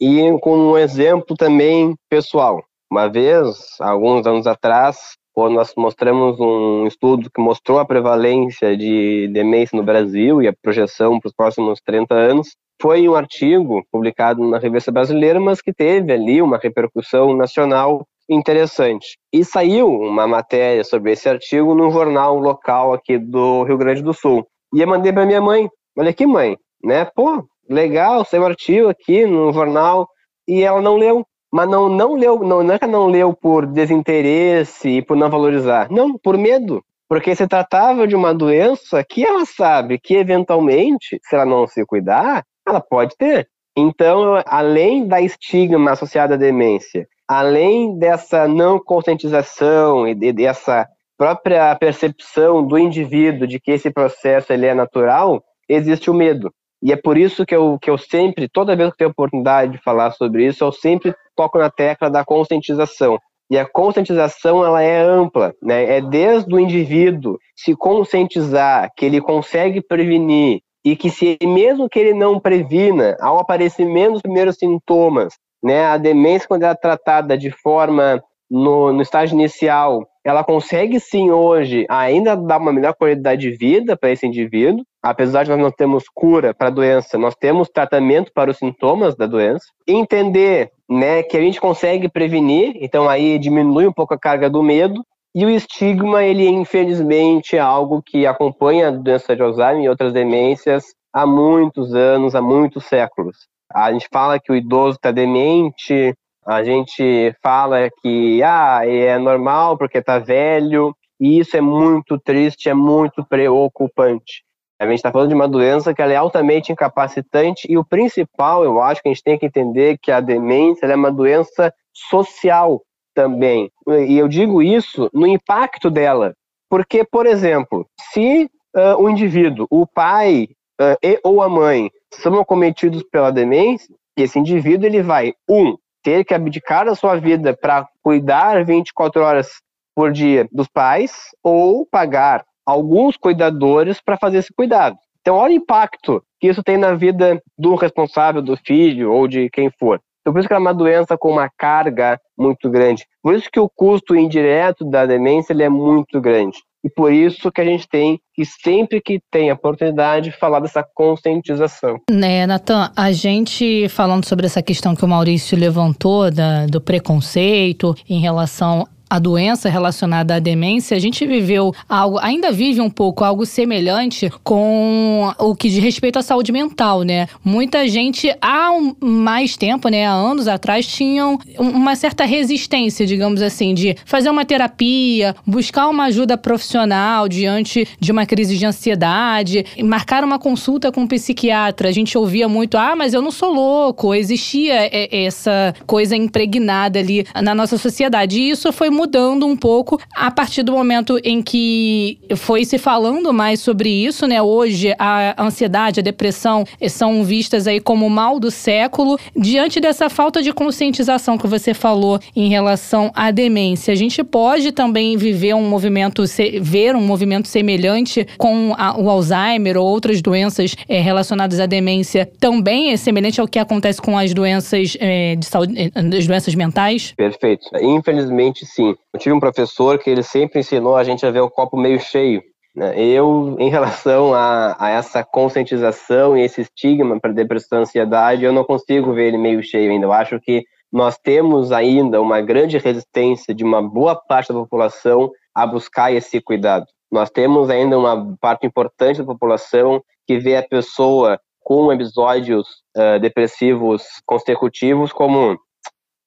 e 0.00 0.20
com 0.40 0.56
um 0.56 0.78
exemplo 0.78 1.36
também 1.36 1.94
pessoal. 2.10 2.62
Uma 2.90 3.08
vez, 3.08 3.56
alguns 3.80 4.26
anos 4.26 4.46
atrás, 4.46 4.96
quando 5.34 5.54
nós 5.54 5.74
mostramos 5.76 6.38
um 6.38 6.86
estudo 6.86 7.28
que 7.28 7.42
mostrou 7.42 7.80
a 7.80 7.84
prevalência 7.84 8.76
de 8.76 9.28
demência 9.32 9.76
no 9.76 9.82
Brasil 9.82 10.40
e 10.40 10.46
a 10.46 10.54
projeção 10.62 11.18
para 11.18 11.28
os 11.28 11.34
próximos 11.34 11.80
30 11.84 12.14
anos, 12.14 12.56
foi 12.80 13.08
um 13.08 13.14
artigo 13.14 13.84
publicado 13.90 14.48
na 14.48 14.58
revista 14.58 14.92
brasileira, 14.92 15.40
mas 15.40 15.60
que 15.60 15.72
teve 15.72 16.12
ali 16.12 16.40
uma 16.40 16.56
repercussão 16.56 17.36
nacional 17.36 18.06
interessante. 18.28 19.18
E 19.32 19.44
saiu 19.44 19.88
uma 19.88 20.26
matéria 20.26 20.84
sobre 20.84 21.12
esse 21.12 21.28
artigo 21.28 21.74
num 21.74 21.90
jornal 21.90 22.38
local 22.38 22.92
aqui 22.94 23.18
do 23.18 23.64
Rio 23.64 23.76
Grande 23.76 24.02
do 24.02 24.14
Sul. 24.14 24.46
E 24.72 24.80
eu 24.80 24.86
mandei 24.86 25.12
para 25.12 25.26
minha 25.26 25.40
mãe. 25.40 25.68
Olha 25.96 26.10
aqui, 26.10 26.26
mãe, 26.26 26.56
né? 26.82 27.04
Pô, 27.04 27.44
legal, 27.68 28.24
saiu 28.24 28.42
um 28.42 28.46
artigo 28.46 28.88
aqui 28.88 29.26
no 29.26 29.52
jornal 29.52 30.08
e 30.46 30.62
ela 30.62 30.80
não 30.80 30.96
leu 30.96 31.24
mas 31.54 31.68
não, 31.68 31.88
não 31.88 32.16
leu, 32.16 32.40
não, 32.40 32.64
não 32.64 32.74
é 32.74 32.78
que 32.80 32.86
não 32.88 33.06
leu 33.06 33.32
por 33.32 33.64
desinteresse 33.64 34.88
e 34.88 35.00
por 35.00 35.16
não 35.16 35.30
valorizar, 35.30 35.88
não, 35.88 36.18
por 36.18 36.36
medo, 36.36 36.82
porque 37.08 37.32
se 37.36 37.46
tratava 37.46 38.08
de 38.08 38.16
uma 38.16 38.34
doença 38.34 39.04
que 39.08 39.24
ela 39.24 39.46
sabe 39.46 40.00
que 40.00 40.16
eventualmente, 40.16 41.20
se 41.22 41.36
ela 41.36 41.46
não 41.46 41.64
se 41.68 41.86
cuidar, 41.86 42.42
ela 42.66 42.80
pode 42.80 43.16
ter. 43.16 43.48
Então, 43.76 44.42
além 44.44 45.06
da 45.06 45.20
estigma 45.20 45.92
associada 45.92 46.34
à 46.34 46.36
demência, 46.36 47.06
além 47.28 47.96
dessa 48.00 48.48
não 48.48 48.80
conscientização 48.80 50.08
e 50.08 50.32
dessa 50.32 50.88
própria 51.16 51.72
percepção 51.76 52.66
do 52.66 52.76
indivíduo 52.76 53.46
de 53.46 53.60
que 53.60 53.70
esse 53.70 53.92
processo 53.92 54.52
ele 54.52 54.66
é 54.66 54.74
natural, 54.74 55.40
existe 55.68 56.10
o 56.10 56.14
medo. 56.14 56.52
E 56.84 56.92
é 56.92 56.96
por 56.96 57.16
isso 57.16 57.46
que 57.46 57.56
eu, 57.56 57.78
que 57.80 57.88
eu 57.88 57.96
sempre, 57.96 58.46
toda 58.46 58.76
vez 58.76 58.90
que 58.90 58.98
tenho 58.98 59.10
oportunidade 59.10 59.72
de 59.72 59.78
falar 59.78 60.10
sobre 60.10 60.46
isso, 60.46 60.62
eu 60.62 60.70
sempre 60.70 61.14
toco 61.34 61.58
na 61.58 61.70
tecla 61.70 62.10
da 62.10 62.22
conscientização. 62.22 63.18
E 63.50 63.58
a 63.58 63.66
conscientização 63.66 64.64
ela 64.64 64.82
é 64.82 65.00
ampla, 65.00 65.54
né? 65.62 65.96
É 65.96 66.00
desde 66.02 66.54
o 66.54 66.60
indivíduo 66.60 67.38
se 67.56 67.74
conscientizar 67.74 68.90
que 68.96 69.06
ele 69.06 69.20
consegue 69.20 69.80
prevenir 69.80 70.60
e 70.84 70.94
que 70.94 71.10
se 71.10 71.38
mesmo 71.42 71.88
que 71.88 71.98
ele 71.98 72.12
não 72.12 72.38
previna, 72.38 73.16
ao 73.18 73.38
aparecimento 73.38 74.12
dos 74.12 74.22
primeiros 74.22 74.56
sintomas, 74.56 75.34
né, 75.62 75.86
a 75.86 75.96
demência 75.96 76.46
quando 76.46 76.64
ela 76.64 76.72
é 76.72 76.76
tratada 76.76 77.38
de 77.38 77.50
forma 77.50 78.22
no, 78.50 78.92
no 78.92 79.00
estágio 79.00 79.34
inicial, 79.34 80.06
ela 80.22 80.44
consegue 80.44 81.00
sim 81.00 81.30
hoje 81.30 81.86
ainda 81.88 82.36
dar 82.36 82.58
uma 82.58 82.72
melhor 82.72 82.94
qualidade 82.94 83.40
de 83.40 83.56
vida 83.56 83.96
para 83.96 84.10
esse 84.10 84.26
indivíduo, 84.26 84.84
apesar 85.04 85.44
de 85.44 85.50
nós 85.50 85.60
não 85.60 85.70
termos 85.70 86.04
cura 86.08 86.54
para 86.54 86.68
a 86.68 86.70
doença, 86.70 87.18
nós 87.18 87.34
temos 87.34 87.68
tratamento 87.68 88.32
para 88.32 88.50
os 88.50 88.56
sintomas 88.56 89.14
da 89.14 89.26
doença. 89.26 89.66
Entender 89.86 90.70
né, 90.88 91.22
que 91.22 91.36
a 91.36 91.40
gente 91.40 91.60
consegue 91.60 92.08
prevenir, 92.08 92.72
então 92.80 93.06
aí 93.06 93.38
diminui 93.38 93.86
um 93.86 93.92
pouco 93.92 94.14
a 94.14 94.18
carga 94.18 94.48
do 94.48 94.62
medo. 94.62 95.04
E 95.34 95.44
o 95.44 95.50
estigma, 95.50 96.24
ele 96.24 96.48
infelizmente 96.48 97.54
é 97.54 97.60
algo 97.60 98.00
que 98.00 98.26
acompanha 98.26 98.88
a 98.88 98.90
doença 98.90 99.36
de 99.36 99.42
Alzheimer 99.42 99.84
e 99.84 99.88
outras 99.90 100.12
demências 100.12 100.84
há 101.12 101.26
muitos 101.26 101.94
anos, 101.94 102.34
há 102.34 102.40
muitos 102.40 102.86
séculos. 102.86 103.36
A 103.70 103.92
gente 103.92 104.08
fala 104.10 104.40
que 104.40 104.50
o 104.50 104.56
idoso 104.56 104.96
está 104.96 105.10
demente, 105.10 106.14
a 106.46 106.62
gente 106.62 107.34
fala 107.42 107.90
que 108.00 108.42
ah, 108.42 108.80
é 108.86 109.18
normal 109.18 109.76
porque 109.76 109.98
está 109.98 110.18
velho, 110.18 110.96
e 111.20 111.40
isso 111.40 111.56
é 111.58 111.60
muito 111.60 112.18
triste, 112.18 112.70
é 112.70 112.74
muito 112.74 113.22
preocupante. 113.24 114.44
A 114.80 114.86
gente 114.86 114.96
está 114.96 115.12
falando 115.12 115.28
de 115.28 115.34
uma 115.34 115.48
doença 115.48 115.94
que 115.94 116.02
é 116.02 116.16
altamente 116.16 116.72
incapacitante 116.72 117.66
e 117.70 117.78
o 117.78 117.84
principal, 117.84 118.64
eu 118.64 118.82
acho 118.82 119.00
que 119.00 119.08
a 119.08 119.12
gente 119.12 119.22
tem 119.22 119.38
que 119.38 119.46
entender 119.46 119.98
que 120.02 120.10
a 120.10 120.20
demência 120.20 120.86
é 120.86 120.96
uma 120.96 121.12
doença 121.12 121.72
social 121.92 122.82
também. 123.14 123.70
E 124.08 124.18
eu 124.18 124.26
digo 124.26 124.60
isso 124.60 125.08
no 125.14 125.26
impacto 125.26 125.90
dela. 125.90 126.34
Porque, 126.68 127.04
por 127.04 127.24
exemplo, 127.24 127.86
se 128.12 128.50
uh, 128.74 129.00
o 129.00 129.08
indivíduo, 129.08 129.66
o 129.70 129.86
pai, 129.86 130.48
uh, 130.80 130.98
e 131.02 131.20
ou 131.22 131.40
a 131.40 131.48
mãe 131.48 131.90
são 132.12 132.38
acometidos 132.40 133.04
pela 133.04 133.30
demência, 133.30 133.94
esse 134.16 134.38
indivíduo 134.38 134.86
ele 134.86 135.02
vai, 135.02 135.34
um, 135.48 135.76
ter 136.02 136.24
que 136.24 136.34
abdicar 136.34 136.84
da 136.84 136.94
sua 136.94 137.16
vida 137.16 137.56
para 137.56 137.88
cuidar 138.02 138.64
24 138.64 139.22
horas 139.22 139.48
por 139.94 140.12
dia 140.12 140.48
dos 140.52 140.68
pais 140.68 141.12
ou 141.42 141.86
pagar 141.86 142.44
alguns 142.66 143.16
cuidadores 143.16 144.00
para 144.00 144.16
fazer 144.16 144.38
esse 144.38 144.52
cuidado. 144.52 144.96
Então, 145.20 145.36
olha 145.36 145.52
o 145.52 145.56
impacto 145.56 146.22
que 146.38 146.48
isso 146.48 146.62
tem 146.62 146.76
na 146.76 146.94
vida 146.94 147.42
do 147.58 147.74
responsável, 147.74 148.42
do 148.42 148.56
filho 148.56 149.10
ou 149.10 149.26
de 149.26 149.48
quem 149.50 149.70
for. 149.78 150.00
Então, 150.20 150.32
por 150.32 150.38
isso 150.38 150.48
que 150.48 150.54
é 150.54 150.58
uma 150.58 150.74
doença 150.74 151.18
com 151.18 151.30
uma 151.30 151.50
carga 151.56 152.18
muito 152.36 152.70
grande. 152.70 153.04
Por 153.22 153.34
isso 153.34 153.48
que 153.50 153.60
o 153.60 153.68
custo 153.68 154.14
indireto 154.16 154.84
da 154.84 155.06
demência 155.06 155.52
ele 155.52 155.62
é 155.62 155.68
muito 155.68 156.20
grande. 156.20 156.58
E 156.84 156.90
por 156.90 157.10
isso 157.10 157.50
que 157.50 157.62
a 157.62 157.64
gente 157.64 157.88
tem 157.88 158.20
que 158.34 158.44
sempre 158.44 159.00
que 159.00 159.18
tem 159.30 159.50
a 159.50 159.54
oportunidade 159.54 160.30
falar 160.32 160.60
dessa 160.60 160.84
conscientização. 160.94 161.98
Né, 162.10 162.46
Natan, 162.46 162.90
a 162.94 163.10
gente 163.10 163.88
falando 163.88 164.26
sobre 164.26 164.44
essa 164.44 164.62
questão 164.62 164.94
que 164.94 165.04
o 165.04 165.08
Maurício 165.08 165.58
levantou 165.58 166.30
da, 166.30 166.66
do 166.66 166.82
preconceito 166.82 167.94
em 168.08 168.20
relação 168.20 168.86
a 169.08 169.18
doença 169.18 169.68
relacionada 169.68 170.36
à 170.36 170.38
demência, 170.38 170.96
a 170.96 171.00
gente 171.00 171.26
viveu 171.26 171.72
algo, 171.88 172.18
ainda 172.18 172.50
vive 172.50 172.80
um 172.80 172.90
pouco 172.90 173.24
algo 173.24 173.44
semelhante 173.46 174.30
com 174.42 175.32
o 175.38 175.54
que 175.54 175.68
diz 175.68 175.82
respeito 175.82 176.18
à 176.18 176.22
saúde 176.22 176.50
mental, 176.50 177.02
né? 177.02 177.28
Muita 177.44 177.86
gente 177.86 178.34
há 178.40 178.72
um, 178.72 178.94
mais 179.00 179.56
tempo, 179.56 179.88
né, 179.88 180.06
há 180.06 180.12
anos 180.12 180.48
atrás, 180.48 180.86
tinham 180.86 181.38
uma 181.58 181.94
certa 181.96 182.24
resistência, 182.24 183.06
digamos 183.06 183.42
assim, 183.42 183.74
de 183.74 183.96
fazer 184.04 184.30
uma 184.30 184.44
terapia, 184.44 185.36
buscar 185.46 185.88
uma 185.88 186.04
ajuda 186.04 186.36
profissional 186.36 187.28
diante 187.28 187.86
de 188.00 188.10
uma 188.10 188.26
crise 188.26 188.56
de 188.56 188.66
ansiedade, 188.66 189.64
marcar 189.82 190.24
uma 190.24 190.38
consulta 190.38 190.90
com 190.90 191.02
um 191.02 191.06
psiquiatra. 191.06 191.88
A 191.88 191.92
gente 191.92 192.16
ouvia 192.16 192.48
muito: 192.48 192.76
"Ah, 192.76 192.96
mas 192.96 193.14
eu 193.14 193.22
não 193.22 193.30
sou 193.30 193.52
louco". 193.52 194.14
Existia 194.14 194.88
essa 195.10 195.74
coisa 195.86 196.16
impregnada 196.16 196.98
ali 196.98 197.26
na 197.42 197.54
nossa 197.54 197.76
sociedade. 197.78 198.40
E 198.40 198.50
isso 198.50 198.72
foi 198.72 198.90
mudando 199.04 199.46
um 199.46 199.54
pouco 199.54 200.00
a 200.14 200.30
partir 200.30 200.62
do 200.62 200.72
momento 200.72 201.20
em 201.22 201.42
que 201.42 202.18
foi 202.36 202.64
se 202.64 202.78
falando 202.78 203.34
mais 203.34 203.60
sobre 203.60 203.90
isso, 203.90 204.26
né? 204.26 204.40
Hoje 204.40 204.94
a 204.98 205.42
ansiedade, 205.42 206.00
a 206.00 206.02
depressão 206.02 206.64
são 206.88 207.22
vistas 207.22 207.66
aí 207.66 207.80
como 207.80 208.08
mal 208.08 208.40
do 208.40 208.50
século. 208.50 209.18
Diante 209.36 209.78
dessa 209.78 210.08
falta 210.08 210.42
de 210.42 210.54
conscientização 210.54 211.36
que 211.36 211.46
você 211.46 211.74
falou 211.74 212.18
em 212.34 212.48
relação 212.48 213.12
à 213.14 213.30
demência, 213.30 213.92
a 213.92 213.96
gente 213.96 214.24
pode 214.24 214.72
também 214.72 215.18
viver 215.18 215.54
um 215.54 215.68
movimento, 215.68 216.24
ver 216.62 216.96
um 216.96 217.02
movimento 217.02 217.46
semelhante 217.46 218.26
com 218.38 218.74
a, 218.78 218.98
o 218.98 219.10
Alzheimer 219.10 219.76
ou 219.76 219.86
outras 219.86 220.22
doenças 220.22 220.74
é, 220.88 220.98
relacionadas 221.00 221.60
à 221.60 221.66
demência, 221.66 222.26
também 222.40 222.90
é 222.90 222.96
semelhante 222.96 223.38
ao 223.38 223.46
que 223.46 223.58
acontece 223.58 224.00
com 224.00 224.16
as 224.16 224.32
doenças 224.32 224.96
é, 224.98 225.36
de 225.36 225.44
saúde, 225.44 225.92
as 225.94 226.26
doenças 226.26 226.54
mentais? 226.54 227.12
Perfeito. 227.14 227.68
Infelizmente, 227.82 228.64
sim 228.64 228.83
assim, 228.90 229.00
eu 229.12 229.20
tive 229.20 229.34
um 229.34 229.40
professor 229.40 229.98
que 229.98 230.10
ele 230.10 230.22
sempre 230.22 230.60
ensinou 230.60 230.96
a 230.96 231.04
gente 231.04 231.24
a 231.24 231.30
ver 231.30 231.40
o 231.40 231.50
copo 231.50 231.76
meio 231.76 232.00
cheio. 232.00 232.42
Né? 232.74 232.98
Eu, 232.98 233.56
em 233.58 233.70
relação 233.70 234.34
a, 234.34 234.76
a 234.78 234.90
essa 234.90 235.24
conscientização 235.24 236.36
e 236.36 236.42
esse 236.42 236.62
estigma 236.62 237.20
para 237.20 237.32
depressão 237.32 237.78
e 237.78 237.82
ansiedade, 237.82 238.44
eu 238.44 238.52
não 238.52 238.64
consigo 238.64 239.12
ver 239.12 239.28
ele 239.28 239.38
meio 239.38 239.62
cheio 239.62 239.90
ainda. 239.90 240.06
Eu 240.06 240.12
acho 240.12 240.40
que 240.40 240.64
nós 240.92 241.18
temos 241.18 241.72
ainda 241.72 242.20
uma 242.20 242.40
grande 242.40 242.78
resistência 242.78 243.54
de 243.54 243.64
uma 243.64 243.82
boa 243.82 244.14
parte 244.14 244.52
da 244.52 244.58
população 244.58 245.30
a 245.54 245.66
buscar 245.66 246.12
esse 246.12 246.40
cuidado. 246.40 246.86
Nós 247.10 247.30
temos 247.30 247.70
ainda 247.70 247.98
uma 247.98 248.36
parte 248.40 248.66
importante 248.66 249.18
da 249.18 249.24
população 249.24 250.02
que 250.26 250.38
vê 250.38 250.56
a 250.56 250.62
pessoa 250.62 251.38
com 251.60 251.92
episódios 251.92 252.68
uh, 252.96 253.18
depressivos 253.20 254.04
consecutivos 254.26 255.12
como 255.12 255.56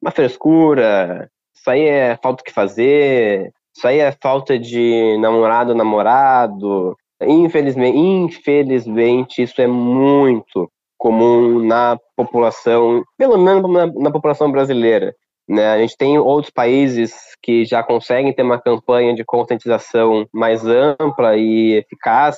uma 0.01 0.11
frescura, 0.11 1.29
isso 1.67 1.71
aí 1.71 1.81
é 1.81 2.17
falta 2.21 2.43
que 2.43 2.53
fazer, 2.53 3.51
isso 3.75 3.87
aí 3.87 3.99
é 3.99 4.11
falta 4.21 4.57
de 4.57 5.17
namorado 5.19 5.75
namorado. 5.75 6.95
Infelizmente, 7.21 7.97
infelizmente, 7.97 9.41
isso 9.41 9.61
é 9.61 9.67
muito 9.67 10.69
comum 10.97 11.65
na 11.65 11.99
população, 12.15 13.03
pelo 13.17 13.37
menos 13.37 13.69
na, 13.69 13.87
na 13.87 14.11
população 14.11 14.51
brasileira. 14.51 15.13
Né? 15.47 15.67
A 15.67 15.77
gente 15.79 15.97
tem 15.97 16.17
outros 16.17 16.51
países 16.51 17.13
que 17.41 17.65
já 17.65 17.83
conseguem 17.83 18.33
ter 18.33 18.43
uma 18.43 18.59
campanha 18.59 19.13
de 19.13 19.25
conscientização 19.25 20.27
mais 20.33 20.65
ampla 20.65 21.35
e 21.37 21.73
eficaz 21.73 22.37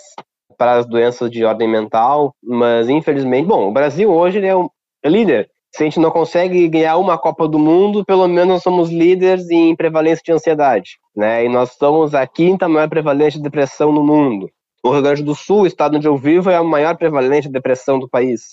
para 0.57 0.77
as 0.77 0.85
doenças 0.87 1.29
de 1.29 1.45
ordem 1.45 1.67
mental, 1.67 2.33
mas 2.43 2.89
infelizmente, 2.89 3.47
bom, 3.47 3.69
o 3.69 3.71
Brasil 3.71 4.11
hoje 4.11 4.45
é 4.45 4.55
o 4.55 4.69
líder 5.05 5.49
se 5.71 5.83
a 5.83 5.85
gente 5.85 5.99
não 5.99 6.11
consegue 6.11 6.67
ganhar 6.67 6.97
uma 6.97 7.17
Copa 7.17 7.47
do 7.47 7.59
Mundo, 7.59 8.03
pelo 8.03 8.27
menos 8.27 8.63
somos 8.63 8.89
líderes 8.89 9.49
em 9.49 9.75
prevalência 9.75 10.23
de 10.25 10.31
ansiedade, 10.31 10.97
né? 11.15 11.45
E 11.45 11.49
nós 11.49 11.73
somos 11.73 12.15
a 12.15 12.25
quinta 12.25 12.67
maior 12.67 12.89
prevalência 12.89 13.37
de 13.37 13.43
depressão 13.43 13.91
no 13.91 14.03
mundo. 14.03 14.49
O 14.83 14.91
Rio 14.91 15.01
Grande 15.01 15.23
do 15.23 15.35
Sul, 15.35 15.61
o 15.61 15.67
estado 15.67 15.97
onde 15.97 16.07
eu 16.07 16.17
vivo, 16.17 16.49
é 16.49 16.55
a 16.55 16.63
maior 16.63 16.97
prevalência 16.97 17.49
de 17.49 17.53
depressão 17.53 17.99
do 17.99 18.09
país. 18.09 18.43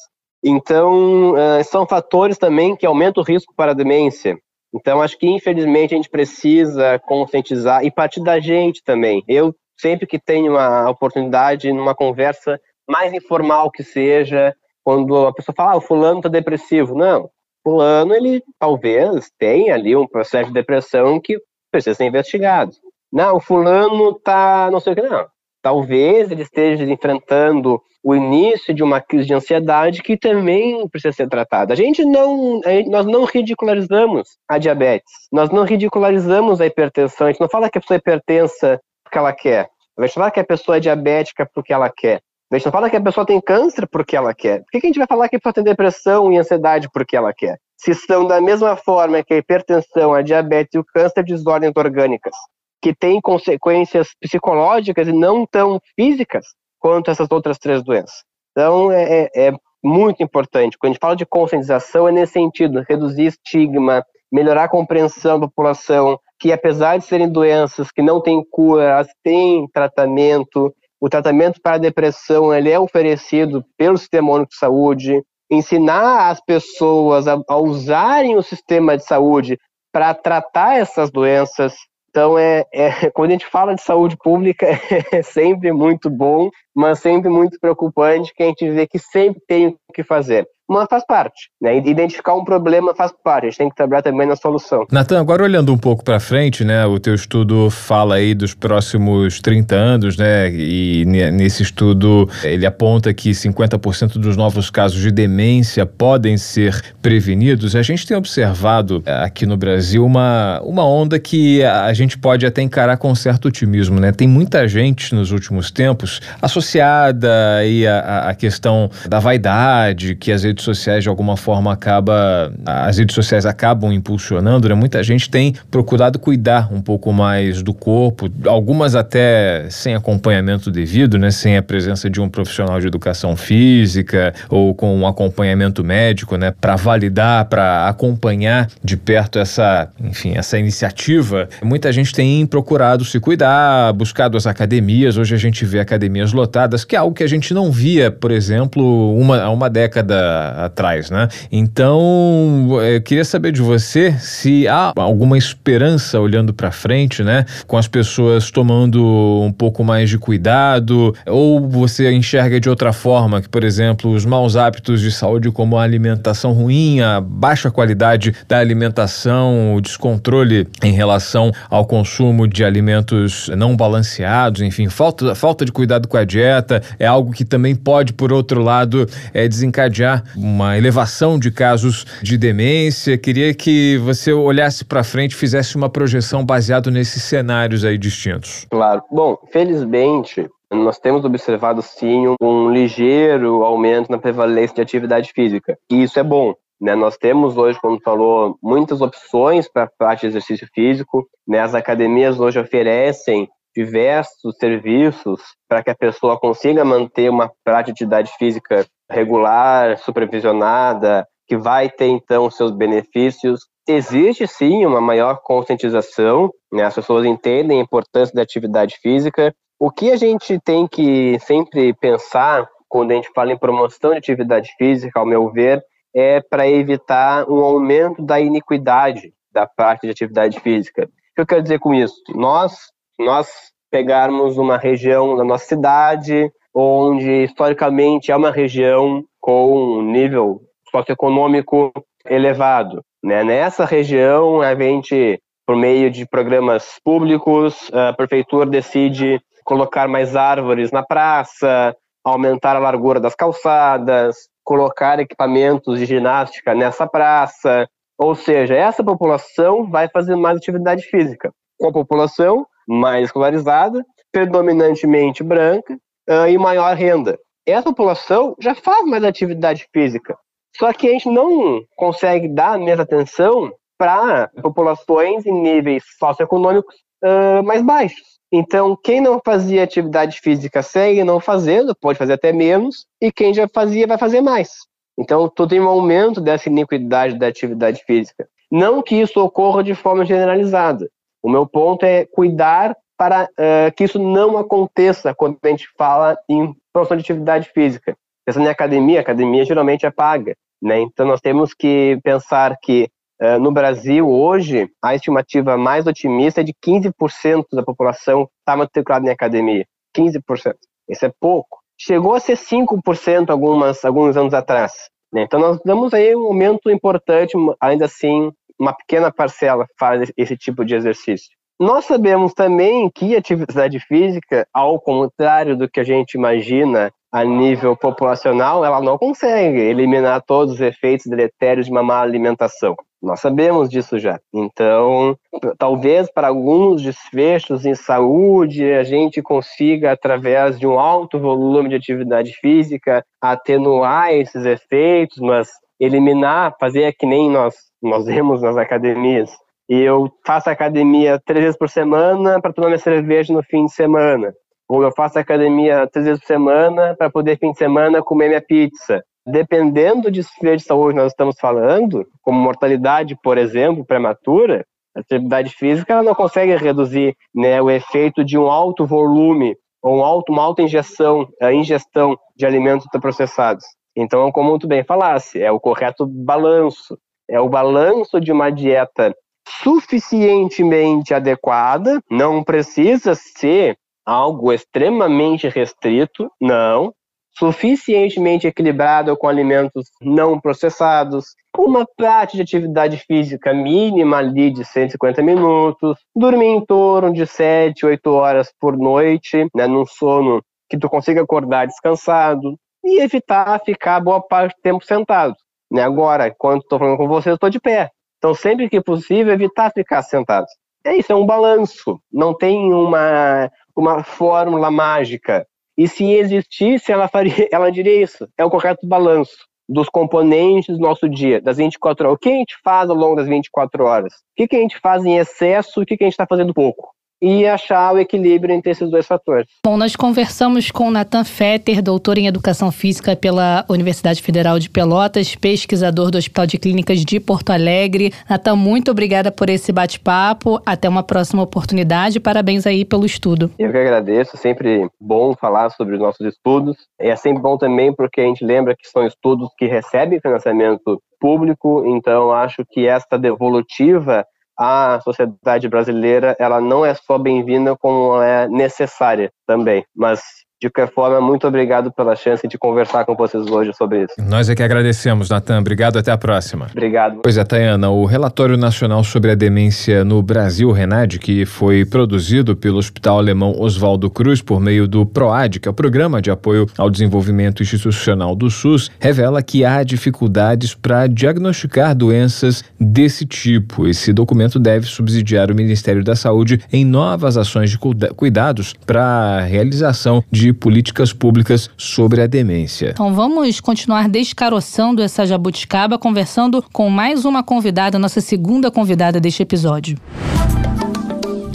Então, 0.45 1.33
uh, 1.33 1.65
são 1.65 1.87
fatores 1.87 2.37
também 2.37 2.77
que 2.77 2.85
aumentam 2.85 3.23
o 3.23 3.27
risco 3.27 3.55
para 3.57 3.73
a 3.73 3.75
demência. 3.75 4.39
Então, 4.75 5.01
acho 5.01 5.19
que 5.19 5.27
infelizmente 5.27 5.95
a 5.95 5.97
gente 5.97 6.11
precisa 6.11 6.99
conscientizar 7.07 7.85
e 7.85 7.91
partir 7.91 8.23
da 8.23 8.39
gente 8.39 8.83
também. 8.85 9.25
Eu 9.27 9.55
sempre 9.81 10.07
que 10.07 10.19
tenho 10.19 10.53
uma 10.53 10.91
oportunidade 10.91 11.73
numa 11.73 11.95
conversa 11.95 12.61
mais 12.89 13.13
informal 13.13 13.71
que 13.71 13.83
seja, 13.83 14.55
quando 14.87 15.27
a 15.27 15.35
pessoa 15.35 15.53
fala, 15.53 15.73
ah, 15.73 15.77
o 15.79 15.81
fulano 15.81 16.19
está 16.19 16.29
depressivo. 16.29 16.95
Não, 16.95 17.29
fulano, 17.65 18.15
ele 18.15 18.41
talvez 18.57 19.29
tenha 19.37 19.75
ali 19.75 19.97
um 19.97 20.07
processo 20.07 20.47
de 20.47 20.55
depressão 20.55 21.21
que 21.21 21.41
precisa 21.73 21.97
ser 21.97 22.05
investigado. 22.05 22.71
Não, 23.13 23.35
o 23.35 23.41
fulano 23.41 24.15
tá 24.21 24.71
não 24.71 24.79
sei 24.79 24.93
o 24.93 24.97
que, 24.97 25.03
não. 25.03 25.27
Talvez 25.61 26.31
ele 26.31 26.43
esteja 26.43 26.85
enfrentando 26.85 27.83
o 28.01 28.15
início 28.15 28.73
de 28.73 28.85
uma 28.85 29.01
crise 29.01 29.27
de 29.27 29.35
ansiedade 29.35 30.05
que 30.05 30.17
também 30.17 30.89
precisa 30.89 31.13
ser 31.13 31.29
tratada. 31.29 31.73
A 31.73 31.77
gente 31.77 32.05
não, 32.05 32.61
a 32.65 32.71
gente, 32.71 32.89
nós 32.89 33.07
não 33.07 33.25
ridicularizamos 33.25 34.39
a 34.49 34.57
diabetes, 34.57 35.11
nós 35.33 35.51
não 35.51 35.65
ridicularizamos 35.65 36.61
a 36.61 36.67
hipertensão, 36.67 37.27
a 37.27 37.33
gente 37.33 37.41
não 37.41 37.49
fala 37.49 37.69
que 37.69 37.79
a 37.79 37.81
pessoa 37.81 37.97
é 37.97 37.99
hipertensa 37.99 38.81
porque 39.03 39.19
ela 39.19 39.33
quer, 39.33 39.69
a 39.99 40.07
gente 40.07 40.15
fala 40.15 40.31
que 40.31 40.39
a 40.39 40.45
pessoa 40.45 40.77
é 40.77 40.81
diabética 40.81 41.51
porque 41.53 41.73
ela 41.73 41.91
quer. 41.91 42.23
A 42.51 42.57
gente 42.57 42.67
não 42.67 42.73
fala 42.73 42.89
que 42.89 42.97
a 42.97 43.01
pessoa 43.01 43.27
tem 43.27 43.41
câncer 43.41 43.89
porque 43.89 44.17
ela 44.17 44.33
quer. 44.33 44.61
Por 44.61 44.71
que, 44.71 44.79
a 44.79 44.89
gente 44.89 44.99
vai 44.99 45.07
falar 45.07 45.29
que 45.29 45.37
a 45.37 45.39
pessoa 45.39 45.53
tem 45.53 45.65
depressão 45.65 46.33
e 46.33 46.39
ansiedade 46.39 46.89
porque 46.93 47.17
ela 47.17 47.33
quer? 47.33 47.59
Se 47.77 47.93
são 47.93 48.25
da 48.25 48.41
mesma 48.41 48.77
forma 48.77 49.23
que 49.23 49.35
a 49.35 49.39
hipertensão, 49.39 50.15
a 50.15 50.23
diabetes 50.23 50.75
e 50.75 50.79
o 50.79 50.85
câncer 50.85 51.25
de 51.25 51.35
desordens 51.35 51.73
orgânicas, 51.77 52.35
que 52.81 52.95
têm 52.95 53.21
consequências 53.21 54.11
psicológicas 54.21 55.09
e 55.09 55.13
não 55.13 55.45
tão 55.45 55.81
físicas 55.97 56.47
quanto 56.79 57.11
essas 57.11 57.29
outras 57.31 57.59
três 57.59 57.83
doenças. 57.83 58.23
Então, 58.53 58.93
é, 58.93 59.29
é, 59.35 59.49
é 59.49 59.53
muito 59.83 60.23
importante. 60.23 60.79
Quando 60.79 60.91
a 60.91 60.93
gente 60.93 61.01
fala 61.01 61.17
de 61.17 61.27
conscientização, 61.27 62.09
é 62.09 62.13
nesse 62.13 62.35
sentido, 62.35 62.85
reduzir 62.89 63.27
estigma, 63.27 64.05
melhorar 64.31 64.65
a 64.65 64.69
compreensão 64.69 65.41
da 65.41 65.47
população, 65.47 66.19
que 66.39 66.53
apesar 66.53 66.99
de 66.99 67.05
serem 67.05 67.29
doenças 67.29 67.91
que 67.91 68.03
não 68.03 68.21
têm 68.21 68.45
cura, 68.51 68.85
elas 68.85 69.09
têm 69.23 69.67
tratamento, 69.73 70.73
o 71.07 71.09
tratamento 71.09 71.61
para 71.63 71.77
a 71.77 71.79
depressão 71.79 72.53
ele 72.53 72.69
é 72.69 72.81
oferecido 72.81 73.65
pelo 73.79 73.97
Sistema 73.97 74.33
Único 74.33 74.51
de 74.51 74.59
Saúde. 74.59 75.23
Ensinar 75.49 76.31
as 76.31 76.41
pessoas 76.45 77.29
a, 77.29 77.41
a 77.49 77.57
usarem 77.57 78.37
o 78.37 78.43
sistema 78.43 78.97
de 78.97 79.05
saúde 79.05 79.57
para 79.93 80.13
tratar 80.15 80.79
essas 80.79 81.09
doenças. 81.09 81.77
Então, 82.11 82.37
é, 82.37 82.65
é, 82.75 83.09
quando 83.15 83.31
a 83.31 83.33
gente 83.35 83.47
fala 83.47 83.77
de 83.77 83.83
saúde 83.83 84.17
pública, 84.17 84.67
é 85.13 85.23
sempre 85.23 85.73
muito 85.73 86.11
bom, 86.11 86.51
mas 86.75 86.99
sempre 86.99 87.31
muito 87.31 87.57
preocupante 87.61 88.35
que 88.35 88.43
a 88.43 88.47
gente 88.47 88.69
vê 88.69 88.85
que 88.89 88.99
sempre 88.99 89.41
tem 89.47 89.69
o 89.69 89.93
que 89.95 90.03
fazer 90.03 90.45
mas 90.69 90.87
faz 90.89 91.05
parte. 91.07 91.49
Né? 91.61 91.79
Identificar 91.79 92.35
um 92.35 92.45
problema 92.45 92.95
faz 92.95 93.13
parte, 93.25 93.45
a 93.45 93.51
gente 93.51 93.59
tem 93.59 93.69
que 93.69 93.77
trabalhar 93.77 94.03
também 94.03 94.27
na 94.27 94.37
solução. 94.37 94.87
Natan, 94.91 95.21
agora 95.21 95.43
olhando 95.43 95.73
um 95.73 95.79
pouco 95.79 96.05
para 96.05 96.19
frente, 96.19 96.65
né, 96.65 96.85
o 96.87 96.99
teu 96.99 97.15
estudo 97.15 97.71
fala 97.71 98.17
aí 98.17 98.35
dos 98.35 98.55
próximos 98.55 99.41
30 99.41 99.75
anos, 99.75 100.17
né, 100.17 100.51
e 100.51 101.05
nesse 101.07 101.63
estudo 101.63 102.29
ele 102.43 102.67
aponta 102.67 103.13
que 103.15 103.31
50% 103.31 104.19
dos 104.19 104.37
novos 104.37 104.71
casos 104.71 105.01
de 105.01 105.11
demência 105.11 105.87
podem 105.87 106.37
ser 106.37 106.81
prevenidos. 107.01 107.77
A 107.77 107.83
gente 107.83 108.07
tem 108.07 108.17
observado 108.17 109.03
eh, 109.07 109.25
aqui 109.25 109.47
no 109.47 109.57
Brasil 109.57 110.05
uma, 110.05 110.61
uma 110.63 110.85
onda 110.85 111.19
que 111.19 111.63
a 111.65 111.93
gente 111.93 112.19
pode 112.19 112.45
até 112.47 112.63
encarar 112.63 112.97
com 112.97 113.15
certo 113.15 113.49
otimismo, 113.49 114.01
né? 114.01 114.13
Tem 114.13 114.27
muita 114.27 114.67
gente 114.67 115.15
nos 115.15 115.31
últimos 115.31 115.71
tempos 115.71 116.21
associada 116.41 117.57
aí 117.57 117.87
à, 117.87 118.29
à 118.29 118.35
questão 118.35 118.91
da 119.09 119.19
vaidade, 119.19 120.15
que 120.15 120.33
as 120.33 120.45
sociais 120.65 121.03
de 121.03 121.09
alguma 121.09 121.37
forma 121.37 121.73
acaba, 121.73 122.53
as 122.65 122.99
redes 122.99 123.15
sociais 123.15 123.47
acabam 123.47 123.93
impulsionando, 123.93 124.69
né? 124.69 124.75
Muita 124.75 125.03
gente 125.03 125.31
tem 125.31 125.55
procurado 125.71 126.19
cuidar 126.19 126.73
um 126.73 126.81
pouco 126.81 127.13
mais 127.13 127.63
do 127.63 127.75
corpo, 127.75 128.31
algumas 128.47 128.95
até 128.95 129.67
sem 129.71 129.95
acompanhamento 129.95 130.71
devido, 130.71 131.19
né? 131.19 131.31
Sem 131.31 131.57
a 131.57 131.63
presença 131.63 132.09
de 132.09 132.21
um 132.21 132.29
profissional 132.29 132.81
de 132.81 132.87
educação 132.87 133.37
física 133.37 134.35
ou 134.49 134.75
com 134.75 134.97
um 134.97 135.07
acompanhamento 135.07 135.85
médico, 135.85 136.37
né? 136.37 136.53
Para 136.61 136.77
validar, 136.77 137.47
para 137.47 137.89
acompanhar 137.89 138.69
de 138.83 138.97
perto 138.97 139.39
essa, 139.39 139.89
enfim, 140.01 140.35
essa 140.37 140.59
iniciativa. 140.59 141.49
Muita 141.63 141.93
gente 141.93 142.13
tem 142.13 142.47
procurado 142.47 143.05
se 143.05 143.19
cuidar, 143.21 143.93
buscado 143.93 144.37
as 144.37 144.47
academias. 144.47 145.17
Hoje 145.17 145.35
a 145.35 145.39
gente 145.39 145.65
vê 145.65 145.81
academias 145.81 146.33
lotadas, 146.33 146.85
que 146.85 146.95
é 146.95 146.99
algo 146.99 147.15
que 147.15 147.23
a 147.23 147.29
gente 147.29 147.53
não 147.53 147.71
via, 147.71 148.11
por 148.11 148.31
exemplo, 148.31 149.17
uma, 149.17 149.43
há 149.43 149.51
uma 149.51 149.69
década 149.69 150.46
atrás, 150.65 151.11
né? 151.11 151.29
Então, 151.51 152.69
eu 152.71 152.81
eh, 152.81 153.01
queria 153.01 153.25
saber 153.25 153.53
de 153.53 153.61
você 153.61 154.13
se 154.19 154.67
há 154.69 154.93
alguma 154.97 155.37
esperança 155.39 156.21
olhando 156.21 156.53
para 156.53 156.71
frente, 156.71 157.23
né? 157.23 157.45
Com 157.67 157.77
as 157.77 157.89
pessoas 157.89 158.51
tomando 158.51 159.05
um 159.43 159.53
pouco 159.53 159.85
mais 159.85 160.11
de 160.11 160.19
cuidado, 160.19 161.15
ou 161.27 161.69
você 161.69 162.13
enxerga 162.13 162.61
de 162.61 162.69
outra 162.69 162.93
forma, 162.93 163.41
que, 163.41 163.49
por 163.49 163.65
exemplo, 163.65 164.11
os 164.13 164.25
maus 164.25 164.57
hábitos 164.57 165.01
de 165.01 165.11
saúde, 165.11 165.51
como 165.51 165.77
a 165.79 165.83
alimentação 165.83 166.53
ruim, 166.53 167.01
a 167.01 167.21
baixa 167.21 167.71
qualidade 167.71 168.35
da 168.49 168.59
alimentação, 168.59 169.75
o 169.75 169.81
descontrole 169.81 170.69
em 170.83 170.93
relação 170.93 171.53
ao 171.71 171.85
consumo 171.85 172.47
de 172.47 172.65
alimentos 172.65 173.51
não 173.57 173.77
balanceados, 173.77 174.63
enfim, 174.63 174.89
falta, 174.89 175.35
falta 175.35 175.65
de 175.65 175.73
cuidado 175.73 176.09
com 176.09 176.17
a 176.17 176.25
dieta, 176.25 176.83
é 176.99 177.07
algo 177.07 177.33
que 177.33 177.45
também 177.45 177.75
pode, 177.75 178.13
por 178.13 178.33
outro 178.33 178.63
lado, 178.63 179.09
é, 179.33 179.47
desencadear 179.47 180.23
uma 180.37 180.77
elevação 180.77 181.39
de 181.39 181.51
casos 181.51 182.05
de 182.23 182.37
demência. 182.37 183.17
Queria 183.17 183.55
que 183.55 183.97
você 183.99 184.33
olhasse 184.33 184.85
para 184.85 185.03
frente, 185.03 185.35
fizesse 185.35 185.77
uma 185.77 185.89
projeção 185.89 186.45
baseado 186.45 186.91
nesses 186.91 187.23
cenários 187.23 187.85
aí 187.85 187.97
distintos. 187.97 188.67
Claro. 188.71 189.03
Bom, 189.11 189.39
felizmente, 189.51 190.49
nós 190.71 190.99
temos 190.99 191.25
observado 191.25 191.81
sim 191.83 192.25
um 192.41 192.71
ligeiro 192.71 193.63
aumento 193.63 194.11
na 194.11 194.19
prevalência 194.19 194.77
de 194.77 194.83
atividade 194.83 195.33
física. 195.33 195.79
E 195.91 196.03
isso 196.03 196.19
é 196.19 196.23
bom. 196.23 196.55
Né, 196.79 196.95
nós 196.95 197.17
temos 197.17 197.57
hoje, 197.57 197.79
como 197.81 197.99
falou, 198.03 198.59
muitas 198.63 199.01
opções 199.01 199.67
para 199.67 199.85
a 199.85 199.91
prática 199.99 200.29
de 200.29 200.33
exercício 200.37 200.69
físico. 200.75 201.27
Né, 201.49 201.61
as 201.61 201.75
academias 201.75 202.39
hoje 202.39 202.59
oferecem 202.59 203.49
diversos 203.75 204.57
serviços 204.59 205.41
para 205.69 205.83
que 205.83 205.91
a 205.91 205.95
pessoa 205.95 206.39
consiga 206.39 206.85
manter 206.85 207.31
uma 207.31 207.51
prática 207.63 207.93
de 207.93 208.05
atividade 208.05 208.33
física 208.39 208.87
regular, 209.11 209.99
supervisionada, 209.99 211.27
que 211.47 211.57
vai 211.57 211.89
ter 211.89 212.07
então 212.07 212.51
seus 212.51 212.73
benefícios. 212.73 213.61
Existe 213.89 214.47
sim 214.47 214.85
uma 214.85 215.01
maior 215.01 215.41
conscientização, 215.43 216.51
né? 216.73 216.85
as 216.85 216.95
pessoas 216.95 217.25
entendem 217.25 217.79
a 217.79 217.83
importância 217.83 218.35
da 218.35 218.43
atividade 218.43 218.97
física. 219.01 219.55
O 219.79 219.91
que 219.91 220.11
a 220.11 220.17
gente 220.17 220.59
tem 220.61 220.89
que 220.89 221.39
sempre 221.41 221.95
pensar 221.95 222.69
quando 222.89 223.13
a 223.13 223.15
gente 223.15 223.31
fala 223.35 223.53
em 223.53 223.59
promoção 223.59 224.13
de 224.13 224.19
atividade 224.19 224.71
física, 224.79 225.21
ao 225.21 225.27
meu 225.27 225.51
ver, 225.51 225.85
é 226.15 226.41
para 226.41 226.69
evitar 226.69 227.49
um 227.49 227.61
aumento 227.61 228.23
da 228.23 228.41
iniquidade 228.41 229.33
da 229.53 229.67
parte 229.67 230.03
de 230.03 230.11
atividade 230.11 230.59
física. 230.61 231.05
O 231.05 231.35
que 231.35 231.41
eu 231.43 231.47
quero 231.47 231.63
dizer 231.63 231.79
com 231.79 231.95
isso? 231.95 232.17
Nós, 232.35 232.91
nós 233.19 233.49
pegarmos 233.91 234.57
uma 234.57 234.79
região 234.79 235.37
da 235.37 235.45
nossa 235.45 235.67
cidade, 235.67 236.51
onde 236.79 237.45
historicamente 237.45 238.31
é 238.31 238.37
uma 238.37 238.51
região 238.51 239.25
com 239.41 239.99
um 239.99 240.03
nível 240.03 240.61
socioeconômico 240.91 241.91
elevado. 242.29 243.03
Né? 243.25 243.43
Nessa 243.43 243.87
região, 243.87 244.61
a 244.61 244.75
gente, 244.75 245.41
por 245.67 245.75
meio 245.75 246.11
de 246.11 246.29
programas 246.29 247.01
públicos, 247.03 247.91
a 247.95 248.13
prefeitura 248.13 248.67
decide 248.67 249.41
colocar 249.65 250.07
mais 250.07 250.37
árvores 250.37 250.93
na 250.93 251.03
praça, 251.03 251.97
aumentar 252.23 252.77
a 252.77 252.81
largura 252.81 253.19
das 253.19 253.35
calçadas, 253.35 254.37
colocar 254.63 255.19
equipamentos 255.19 255.99
de 255.99 256.05
ginástica 256.05 256.75
nessa 256.75 257.07
praça. 257.07 257.89
Ou 258.19 258.35
seja, 258.35 258.75
essa 258.75 259.03
população 259.03 259.89
vai 259.89 260.09
fazer 260.09 260.37
mais 260.37 260.59
atividade 260.59 261.05
física. 261.05 261.51
Com 261.79 261.89
a 261.89 261.93
população 261.93 262.67
mais 262.87 263.25
escolarizada, 263.25 264.05
predominantemente 264.31 265.43
branca 265.43 265.97
uh, 266.29 266.49
e 266.49 266.59
maior 266.59 266.95
renda. 266.97 267.39
Essa 267.67 267.85
população 267.85 268.55
já 268.61 268.75
faz 268.75 269.05
mais 269.07 269.25
atividade 269.25 269.87
física. 269.93 270.37
Só 270.77 270.93
que 270.93 271.09
a 271.09 271.13
gente 271.13 271.29
não 271.29 271.83
consegue 271.97 272.49
dar 272.49 272.75
a 272.75 272.79
mesma 272.79 273.03
atenção 273.03 273.73
para 273.99 274.49
populações 274.63 275.47
em 275.47 275.53
níveis 275.53 276.05
socioeconômicos 276.19 276.95
uh, 277.25 277.63
mais 277.65 277.83
baixos. 277.83 278.37
Então, 278.53 278.97
quem 279.03 279.21
não 279.21 279.41
fazia 279.45 279.83
atividade 279.83 280.39
física 280.41 280.83
segue 280.83 281.25
não 281.25 281.41
fazendo, 281.41 281.97
pode 281.97 282.19
fazer 282.19 282.35
até 282.35 282.53
menos, 282.53 283.07
e 283.21 283.33
quem 283.33 283.53
já 283.53 283.67
fazia 283.69 284.07
vai 284.07 284.19
fazer 284.19 284.41
mais. 284.41 284.71
Então, 285.19 285.49
tu 285.49 285.67
tem 285.67 285.81
um 285.81 285.89
aumento 285.89 286.41
dessa 286.41 286.69
iniquidade 286.69 287.39
da 287.39 287.49
atividade 287.49 288.05
física. 288.05 288.47
Não 288.71 289.03
que 289.03 289.17
isso 289.17 289.41
ocorra 289.41 289.83
de 289.83 289.95
forma 289.95 290.25
generalizada. 290.25 291.09
O 291.43 291.49
meu 291.49 291.67
ponto 291.67 292.05
é 292.05 292.27
cuidar 292.27 292.97
para 293.17 293.45
uh, 293.45 293.93
que 293.97 294.05
isso 294.05 294.19
não 294.19 294.59
aconteça 294.59 295.35
quando 295.35 295.59
a 295.63 295.69
gente 295.69 295.89
fala 295.97 296.37
em 296.49 296.75
promoção 296.93 297.17
de 297.17 297.23
atividade 297.23 297.71
física. 297.73 298.17
Pensando 298.45 298.67
em 298.67 298.71
academia, 298.71 299.21
academia 299.21 299.65
geralmente 299.65 300.07
é 300.07 300.11
paga. 300.11 300.55
Né? 300.83 301.01
Então, 301.01 301.27
nós 301.27 301.41
temos 301.41 301.75
que 301.75 302.19
pensar 302.23 302.77
que 302.81 303.09
uh, 303.43 303.59
no 303.59 303.73
Brasil, 303.73 304.29
hoje, 304.29 304.89
a 305.03 305.15
estimativa 305.15 305.77
mais 305.77 306.07
otimista 306.07 306.61
é 306.61 306.65
de 306.65 306.75
15% 306.75 307.65
da 307.73 307.83
população 307.83 308.49
está 308.61 308.77
matriculada 308.77 309.27
em 309.27 309.31
academia. 309.31 309.87
15%. 310.17 310.75
Isso 311.09 311.27
é 311.27 311.33
pouco. 311.41 311.81
Chegou 311.99 312.35
a 312.35 312.41
ser 312.41 312.57
5% 312.57 313.51
algumas, 313.51 314.05
alguns 314.05 314.37
anos 314.37 314.53
atrás. 314.53 314.93
Né? 315.33 315.43
Então, 315.43 315.59
nós 315.59 315.81
damos 315.85 316.13
aí 316.13 316.37
um 316.37 316.47
aumento 316.47 316.91
importante, 316.91 317.57
ainda 317.81 318.05
assim, 318.05 318.53
uma 318.79 318.93
pequena 318.93 319.33
parcela 319.33 319.87
faz 319.99 320.31
esse 320.37 320.57
tipo 320.57 320.85
de 320.85 320.95
exercício. 320.95 321.56
Nós 321.79 322.07
sabemos 322.07 322.55
também 322.55 323.11
que 323.15 323.37
atividade 323.37 324.01
física, 324.01 324.67
ao 324.73 324.99
contrário 324.99 325.77
do 325.77 325.89
que 325.89 326.01
a 326.01 326.05
gente 326.05 326.35
imagina 326.35 327.13
a 327.31 327.45
nível 327.45 327.95
populacional, 327.95 328.83
ela 328.83 329.03
não 329.03 329.19
consegue 329.19 329.79
eliminar 329.79 330.43
todos 330.43 330.75
os 330.75 330.81
efeitos 330.81 331.27
deletérios 331.27 331.85
de 331.85 331.93
uma 331.93 332.03
má 332.03 332.23
alimentação. 332.23 332.97
Nós 333.23 333.41
sabemos 333.41 333.91
disso 333.91 334.19
já. 334.19 334.41
Então, 334.55 335.37
talvez 335.77 336.33
para 336.33 336.49
alguns 336.49 337.03
desfechos 337.03 337.85
em 337.85 337.95
saúde, 337.95 338.93
a 338.95 339.05
gente 339.05 339.43
consiga, 339.43 340.13
através 340.13 340.79
de 340.79 340.87
um 340.87 340.99
alto 340.99 341.39
volume 341.39 341.91
de 341.91 341.97
atividade 341.97 342.53
física, 342.55 343.23
atenuar 343.39 344.33
esses 344.33 344.65
efeitos, 344.65 345.39
mas 345.39 345.69
eliminar, 346.01 346.75
fazer 346.81 347.13
que 347.19 347.27
nem 347.27 347.51
nós, 347.51 347.75
nós 348.03 348.25
vemos 348.25 348.63
nas 348.63 348.79
academias, 348.79 349.51
eu 349.89 350.31
faço 350.45 350.69
academia 350.69 351.41
três 351.45 351.65
vezes 351.65 351.79
por 351.79 351.89
semana 351.89 352.61
para 352.61 352.73
tomar 352.73 352.89
minha 352.89 352.99
cerveja 352.99 353.53
no 353.53 353.63
fim 353.63 353.87
de 353.87 353.93
semana. 353.93 354.53
Ou 354.89 355.03
eu 355.03 355.13
faço 355.13 355.39
academia 355.39 356.09
três 356.11 356.27
vezes 356.27 356.41
por 356.41 356.47
semana 356.47 357.15
para 357.17 357.31
poder, 357.31 357.59
fim 357.59 357.73
de 357.73 357.79
semana, 357.79 358.23
comer 358.23 358.49
minha 358.49 358.61
pizza. 358.63 359.23
Dependendo 359.47 360.23
do 360.23 360.31
desfecho 360.31 360.79
de 360.79 360.83
saúde 360.83 361.17
nós 361.17 361.33
estamos 361.33 361.57
falando, 361.61 362.27
como 362.43 362.59
mortalidade, 362.59 363.37
por 363.43 363.59
exemplo, 363.59 364.05
prematura, 364.05 364.85
a 365.17 365.21
atividade 365.21 365.71
física 365.71 366.13
ela 366.13 366.23
não 366.23 366.35
consegue 366.35 366.75
reduzir 366.77 367.37
né, 367.55 367.81
o 367.81 367.89
efeito 367.89 368.45
de 368.45 368.59
um 368.59 368.69
alto 368.69 369.07
volume 369.07 369.77
ou 370.03 370.19
um 370.19 370.25
alto, 370.25 370.53
uma 370.53 370.63
alta 370.63 370.83
injeção, 370.83 371.49
a 371.63 371.73
ingestão 371.73 372.37
de 372.57 372.67
alimentos 372.67 373.07
processados. 373.21 373.85
Então, 374.17 374.51
como 374.51 374.71
muito 374.71 374.87
bem 374.87 375.05
falasse, 375.05 375.63
é 375.63 375.71
o 375.71 375.81
correto 375.81 376.27
balanço. 376.27 377.19
É 377.49 377.61
o 377.61 377.69
balanço 377.69 378.41
de 378.41 378.51
uma 378.51 378.71
dieta 378.71 379.35
suficientemente 379.69 381.35
adequada, 381.35 382.21
não 382.31 382.63
precisa 382.63 383.35
ser 383.35 383.97
algo 384.25 384.73
extremamente 384.73 385.69
restrito, 385.69 386.51
não. 386.61 387.13
Suficientemente 387.59 388.67
equilibrado 388.67 389.35
com 389.37 389.49
alimentos 389.49 390.11
não 390.21 390.61
processados, 390.61 391.55
uma 391.77 392.07
prática 392.17 392.57
de 392.57 392.63
atividade 392.63 393.17
física 393.27 393.73
mínima 393.73 394.39
ali 394.39 394.71
de 394.71 394.85
150 394.85 395.43
minutos, 395.43 396.19
dormir 396.35 396.67
em 396.67 396.85
torno 396.85 397.33
de 397.33 397.47
7, 397.47 398.05
8 398.05 398.31
horas 398.31 398.71
por 398.79 398.97
noite, 398.97 399.67
né, 399.75 399.87
num 399.87 400.05
sono 400.05 400.63
que 400.89 400.99
tu 400.99 401.09
consiga 401.09 401.43
acordar 401.43 401.87
descansado, 401.87 402.77
e 403.07 403.21
evitar 403.23 403.81
ficar 403.85 404.21
boa 404.21 404.41
parte 404.41 404.75
do 404.75 404.83
tempo 404.83 405.05
sentado. 405.05 405.55
Né? 405.91 406.03
Agora, 406.03 406.53
quando 406.59 406.81
estou 406.81 406.99
falando 406.99 407.17
com 407.17 407.29
você, 407.29 407.53
estou 407.53 407.71
de 407.71 407.81
pé. 407.81 408.11
Então, 408.47 408.55
sempre 408.55 408.89
que 408.89 409.01
possível, 409.01 409.53
evitar 409.53 409.91
ficar 409.91 410.23
sentado. 410.23 410.67
É 411.05 411.17
isso, 411.17 411.33
é 411.33 411.35
um 411.35 411.45
balanço. 411.45 412.21
Não 412.33 412.57
tem 412.57 412.95
uma, 412.95 413.69
uma 413.97 414.23
fórmula 414.23 414.89
mágica. 414.89 415.67
E 415.99 416.07
se 416.07 416.31
existisse, 416.31 417.11
ela, 417.11 417.27
faria, 417.27 417.67
ela 417.73 417.91
diria 417.91 418.23
isso. 418.23 418.49
É 418.57 418.65
o 418.65 418.71
correto 418.71 419.05
balanço. 419.05 419.57
dos 419.89 420.09
componentes 420.09 420.97
do 420.97 421.03
nosso 421.03 421.29
dia, 421.29 421.61
das 421.61 421.79
24 421.79 422.27
horas. 422.29 422.37
O 422.37 422.39
que 422.39 422.49
a 422.49 422.53
gente 422.53 422.77
faz 422.85 423.11
ao 423.11 423.17
longo 423.17 423.35
das 423.35 423.49
24 423.49 424.05
horas? 424.05 424.33
O 424.33 424.39
que, 424.55 424.69
que 424.69 424.77
a 424.77 424.81
gente 424.81 424.97
faz 425.01 425.25
em 425.25 425.39
excesso 425.39 426.03
o 426.03 426.07
que, 426.07 426.17
que 426.17 426.23
a 426.23 426.27
gente 426.29 426.35
está 426.35 426.47
fazendo 426.47 426.73
pouco? 426.73 427.16
E 427.41 427.67
achar 427.67 428.15
o 428.15 428.19
equilíbrio 428.19 428.75
entre 428.75 428.91
esses 428.91 429.11
dois 429.11 429.27
fatores. 429.27 429.67
Bom, 429.85 429.97
nós 429.97 430.17
conversamos 430.17 430.91
com 430.91 431.11
Nathan 431.11 431.45
Fetter, 431.45 432.03
doutor 432.03 432.39
em 432.39 432.47
Educação 432.47 432.91
Física 432.91 433.37
pela 433.37 433.85
Universidade 433.89 434.43
Federal 434.43 434.79
de 434.79 434.89
Pelotas, 434.89 435.55
pesquisador 435.55 436.31
do 436.31 436.39
Hospital 436.39 436.67
de 436.67 436.79
Clínicas 436.79 437.25
de 437.25 437.39
Porto 437.39 437.71
Alegre. 437.71 438.33
Nathan, 438.49 438.77
muito 438.77 439.11
obrigada 439.11 439.51
por 439.53 439.69
esse 439.69 439.93
bate-papo. 439.93 440.81
Até 440.85 441.09
uma 441.09 441.23
próxima 441.23 441.63
oportunidade. 441.63 442.41
Parabéns 442.41 442.87
aí 442.87 443.05
pelo 443.05 443.27
estudo. 443.27 443.71
Eu 443.79 443.91
que 443.91 443.99
agradeço. 443.99 444.57
Sempre 444.57 445.09
bom 445.21 445.55
falar 445.55 445.91
sobre 445.91 446.15
os 446.15 446.21
nossos 446.21 446.47
estudos. 446.47 446.97
É 447.19 447.37
sempre 447.37 447.63
bom 447.63 447.77
também 447.77 448.13
porque 448.15 448.41
a 448.41 448.45
gente 448.45 448.65
lembra 448.65 448.97
que 448.97 449.09
são 449.09 449.27
estudos 449.27 449.69
que 449.77 449.87
recebem 449.87 450.41
financiamento 450.41 451.21
público, 451.39 452.05
então 452.07 452.51
acho 452.51 452.85
que 452.91 453.07
esta 453.07 453.39
devolutiva 453.39 454.45
a 454.79 455.21
sociedade 455.23 455.89
brasileira 455.89 456.57
ela 456.59 456.81
não 456.81 457.05
é 457.05 457.15
só 457.15 457.39
bem-vinda 457.39 457.97
como 457.97 458.41
é 458.43 458.69
necessária 458.69 459.51
também, 459.67 460.05
mas 460.15 460.66
de 460.81 460.91
qualquer 460.91 461.13
forma, 461.13 461.41
muito 461.41 461.67
obrigado 461.67 462.13
pela 462.13 462.37
chance 462.37 462.69
de 462.69 462.77
conversar 462.77 463.25
com 463.25 463.35
vocês 463.35 463.67
hoje 463.67 463.93
sobre 463.95 464.25
isso. 464.25 464.35
Nós 464.39 464.69
é 464.69 464.75
que 464.75 464.83
agradecemos, 464.83 465.49
Natan. 465.49 465.81
Obrigado, 465.81 466.19
até 466.19 466.31
a 466.31 466.37
próxima. 466.37 466.89
Obrigado. 466.91 467.41
Pois 467.43 467.57
é, 467.57 467.65
Tayana, 467.65 468.11
o 468.11 468.27
Relatório 468.27 468.77
Nacional 468.77 469.25
sobre 469.25 469.51
a 469.51 469.55
Demência 469.55 470.23
no 470.23 470.43
Brasil, 470.43 470.93
RENAD, 470.93 471.39
que 471.39 471.65
foi 471.65 472.05
produzido 472.05 472.77
pelo 472.77 472.99
Hospital 472.99 473.39
Alemão 473.39 473.75
Oswaldo 473.79 474.29
Cruz 474.29 474.61
por 474.61 474.79
meio 474.79 475.09
do 475.09 475.25
PROAD, 475.25 475.81
que 475.81 475.89
é 475.89 475.91
o 475.91 475.95
Programa 475.95 476.43
de 476.43 476.51
Apoio 476.51 476.87
ao 476.99 477.09
Desenvolvimento 477.09 477.83
Institucional 477.83 478.55
do 478.55 478.71
SUS, 478.71 479.11
revela 479.19 479.63
que 479.63 479.83
há 479.83 480.03
dificuldades 480.03 480.95
para 480.95 481.27
diagnosticar 481.27 482.15
doenças 482.15 482.85
desse 483.01 483.47
tipo. 483.47 484.07
Esse 484.07 484.31
documento 484.31 484.79
deve 484.79 485.07
subsidiar 485.07 485.71
o 485.71 485.75
Ministério 485.75 486.23
da 486.23 486.37
Saúde 486.37 486.81
em 486.93 487.03
novas 487.05 487.57
ações 487.57 487.89
de 487.89 487.99
cuidados 487.99 488.93
para 489.07 489.25
a 489.25 489.61
realização 489.61 490.45
de 490.51 490.66
de 490.67 490.73
políticas 490.73 491.33
públicas 491.33 491.89
sobre 491.97 492.43
a 492.43 492.47
demência. 492.47 493.11
Então 493.11 493.33
vamos 493.33 493.81
continuar 493.81 494.29
descaroçando 494.29 495.23
essa 495.23 495.47
jabuticaba, 495.47 496.19
conversando 496.19 496.85
com 496.93 497.09
mais 497.09 497.45
uma 497.45 497.63
convidada, 497.63 498.19
nossa 498.19 498.41
segunda 498.41 498.91
convidada 498.91 499.39
deste 499.39 499.63
episódio. 499.63 500.19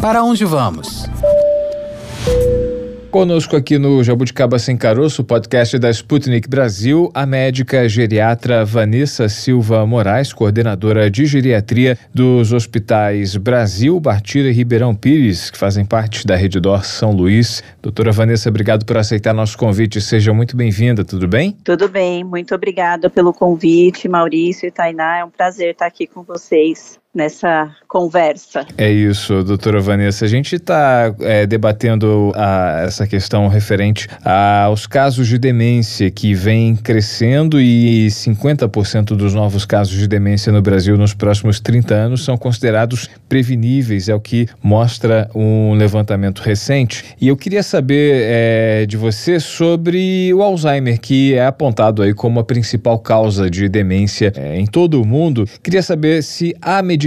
Para 0.01 0.23
onde 0.23 0.43
vamos? 0.43 1.05
Conosco 3.11 3.57
aqui 3.57 3.77
no 3.77 4.01
Jabuticaba 4.01 4.57
Sem 4.57 4.77
Caroço, 4.77 5.21
podcast 5.21 5.77
da 5.77 5.89
Sputnik 5.89 6.47
Brasil, 6.47 7.11
a 7.13 7.25
médica 7.25 7.87
geriatra 7.89 8.63
Vanessa 8.63 9.27
Silva 9.27 9.85
Moraes, 9.85 10.31
coordenadora 10.31 11.11
de 11.11 11.25
geriatria 11.25 11.97
dos 12.13 12.53
hospitais 12.53 13.35
Brasil, 13.35 13.99
Bartira 13.99 14.47
e 14.47 14.53
Ribeirão 14.53 14.95
Pires, 14.95 15.51
que 15.51 15.57
fazem 15.57 15.83
parte 15.83 16.25
da 16.25 16.37
Rede 16.37 16.61
Dor 16.61 16.85
São 16.85 17.11
Luís. 17.11 17.61
Doutora 17.81 18.13
Vanessa, 18.13 18.47
obrigado 18.47 18.85
por 18.85 18.97
aceitar 18.97 19.33
nosso 19.33 19.57
convite. 19.57 19.99
Seja 19.99 20.33
muito 20.33 20.55
bem-vinda, 20.55 21.03
tudo 21.03 21.27
bem? 21.27 21.57
Tudo 21.65 21.89
bem, 21.89 22.23
muito 22.23 22.55
obrigada 22.55 23.09
pelo 23.09 23.33
convite, 23.33 24.07
Maurício 24.07 24.65
e 24.65 24.71
Tainá. 24.71 25.17
É 25.17 25.25
um 25.25 25.29
prazer 25.29 25.71
estar 25.71 25.85
aqui 25.85 26.07
com 26.07 26.23
vocês 26.23 27.00
nessa 27.13 27.69
conversa. 27.89 28.65
É 28.77 28.89
isso, 28.89 29.43
doutora 29.43 29.81
Vanessa. 29.81 30.23
A 30.23 30.27
gente 30.27 30.55
está 30.55 31.13
é, 31.19 31.45
debatendo 31.45 32.31
a, 32.35 32.83
essa 32.85 33.05
questão 33.05 33.49
referente 33.49 34.07
aos 34.23 34.87
casos 34.87 35.27
de 35.27 35.37
demência 35.37 36.09
que 36.09 36.33
vem 36.33 36.73
crescendo 36.73 37.59
e 37.59 38.07
50% 38.07 39.07
dos 39.07 39.33
novos 39.33 39.65
casos 39.65 39.97
de 39.97 40.07
demência 40.07 40.53
no 40.53 40.61
Brasil 40.61 40.97
nos 40.97 41.13
próximos 41.13 41.59
30 41.59 41.93
anos 41.93 42.23
são 42.23 42.37
considerados 42.37 43.09
preveníveis, 43.27 44.07
é 44.07 44.15
o 44.15 44.19
que 44.19 44.47
mostra 44.63 45.29
um 45.35 45.73
levantamento 45.73 46.39
recente. 46.39 47.03
E 47.19 47.27
eu 47.27 47.35
queria 47.35 47.61
saber 47.61 48.21
é, 48.23 48.85
de 48.85 48.95
você 48.95 49.37
sobre 49.37 50.33
o 50.33 50.41
Alzheimer, 50.41 50.99
que 50.99 51.33
é 51.33 51.45
apontado 51.45 52.01
aí 52.01 52.13
como 52.13 52.39
a 52.39 52.43
principal 52.43 52.97
causa 52.99 53.49
de 53.49 53.67
demência 53.67 54.31
é, 54.33 54.57
em 54.57 54.65
todo 54.65 55.01
o 55.01 55.05
mundo. 55.05 55.45
Queria 55.61 55.83
saber 55.83 56.23
se 56.23 56.55
há 56.61 56.81
medicamentos 56.81 57.00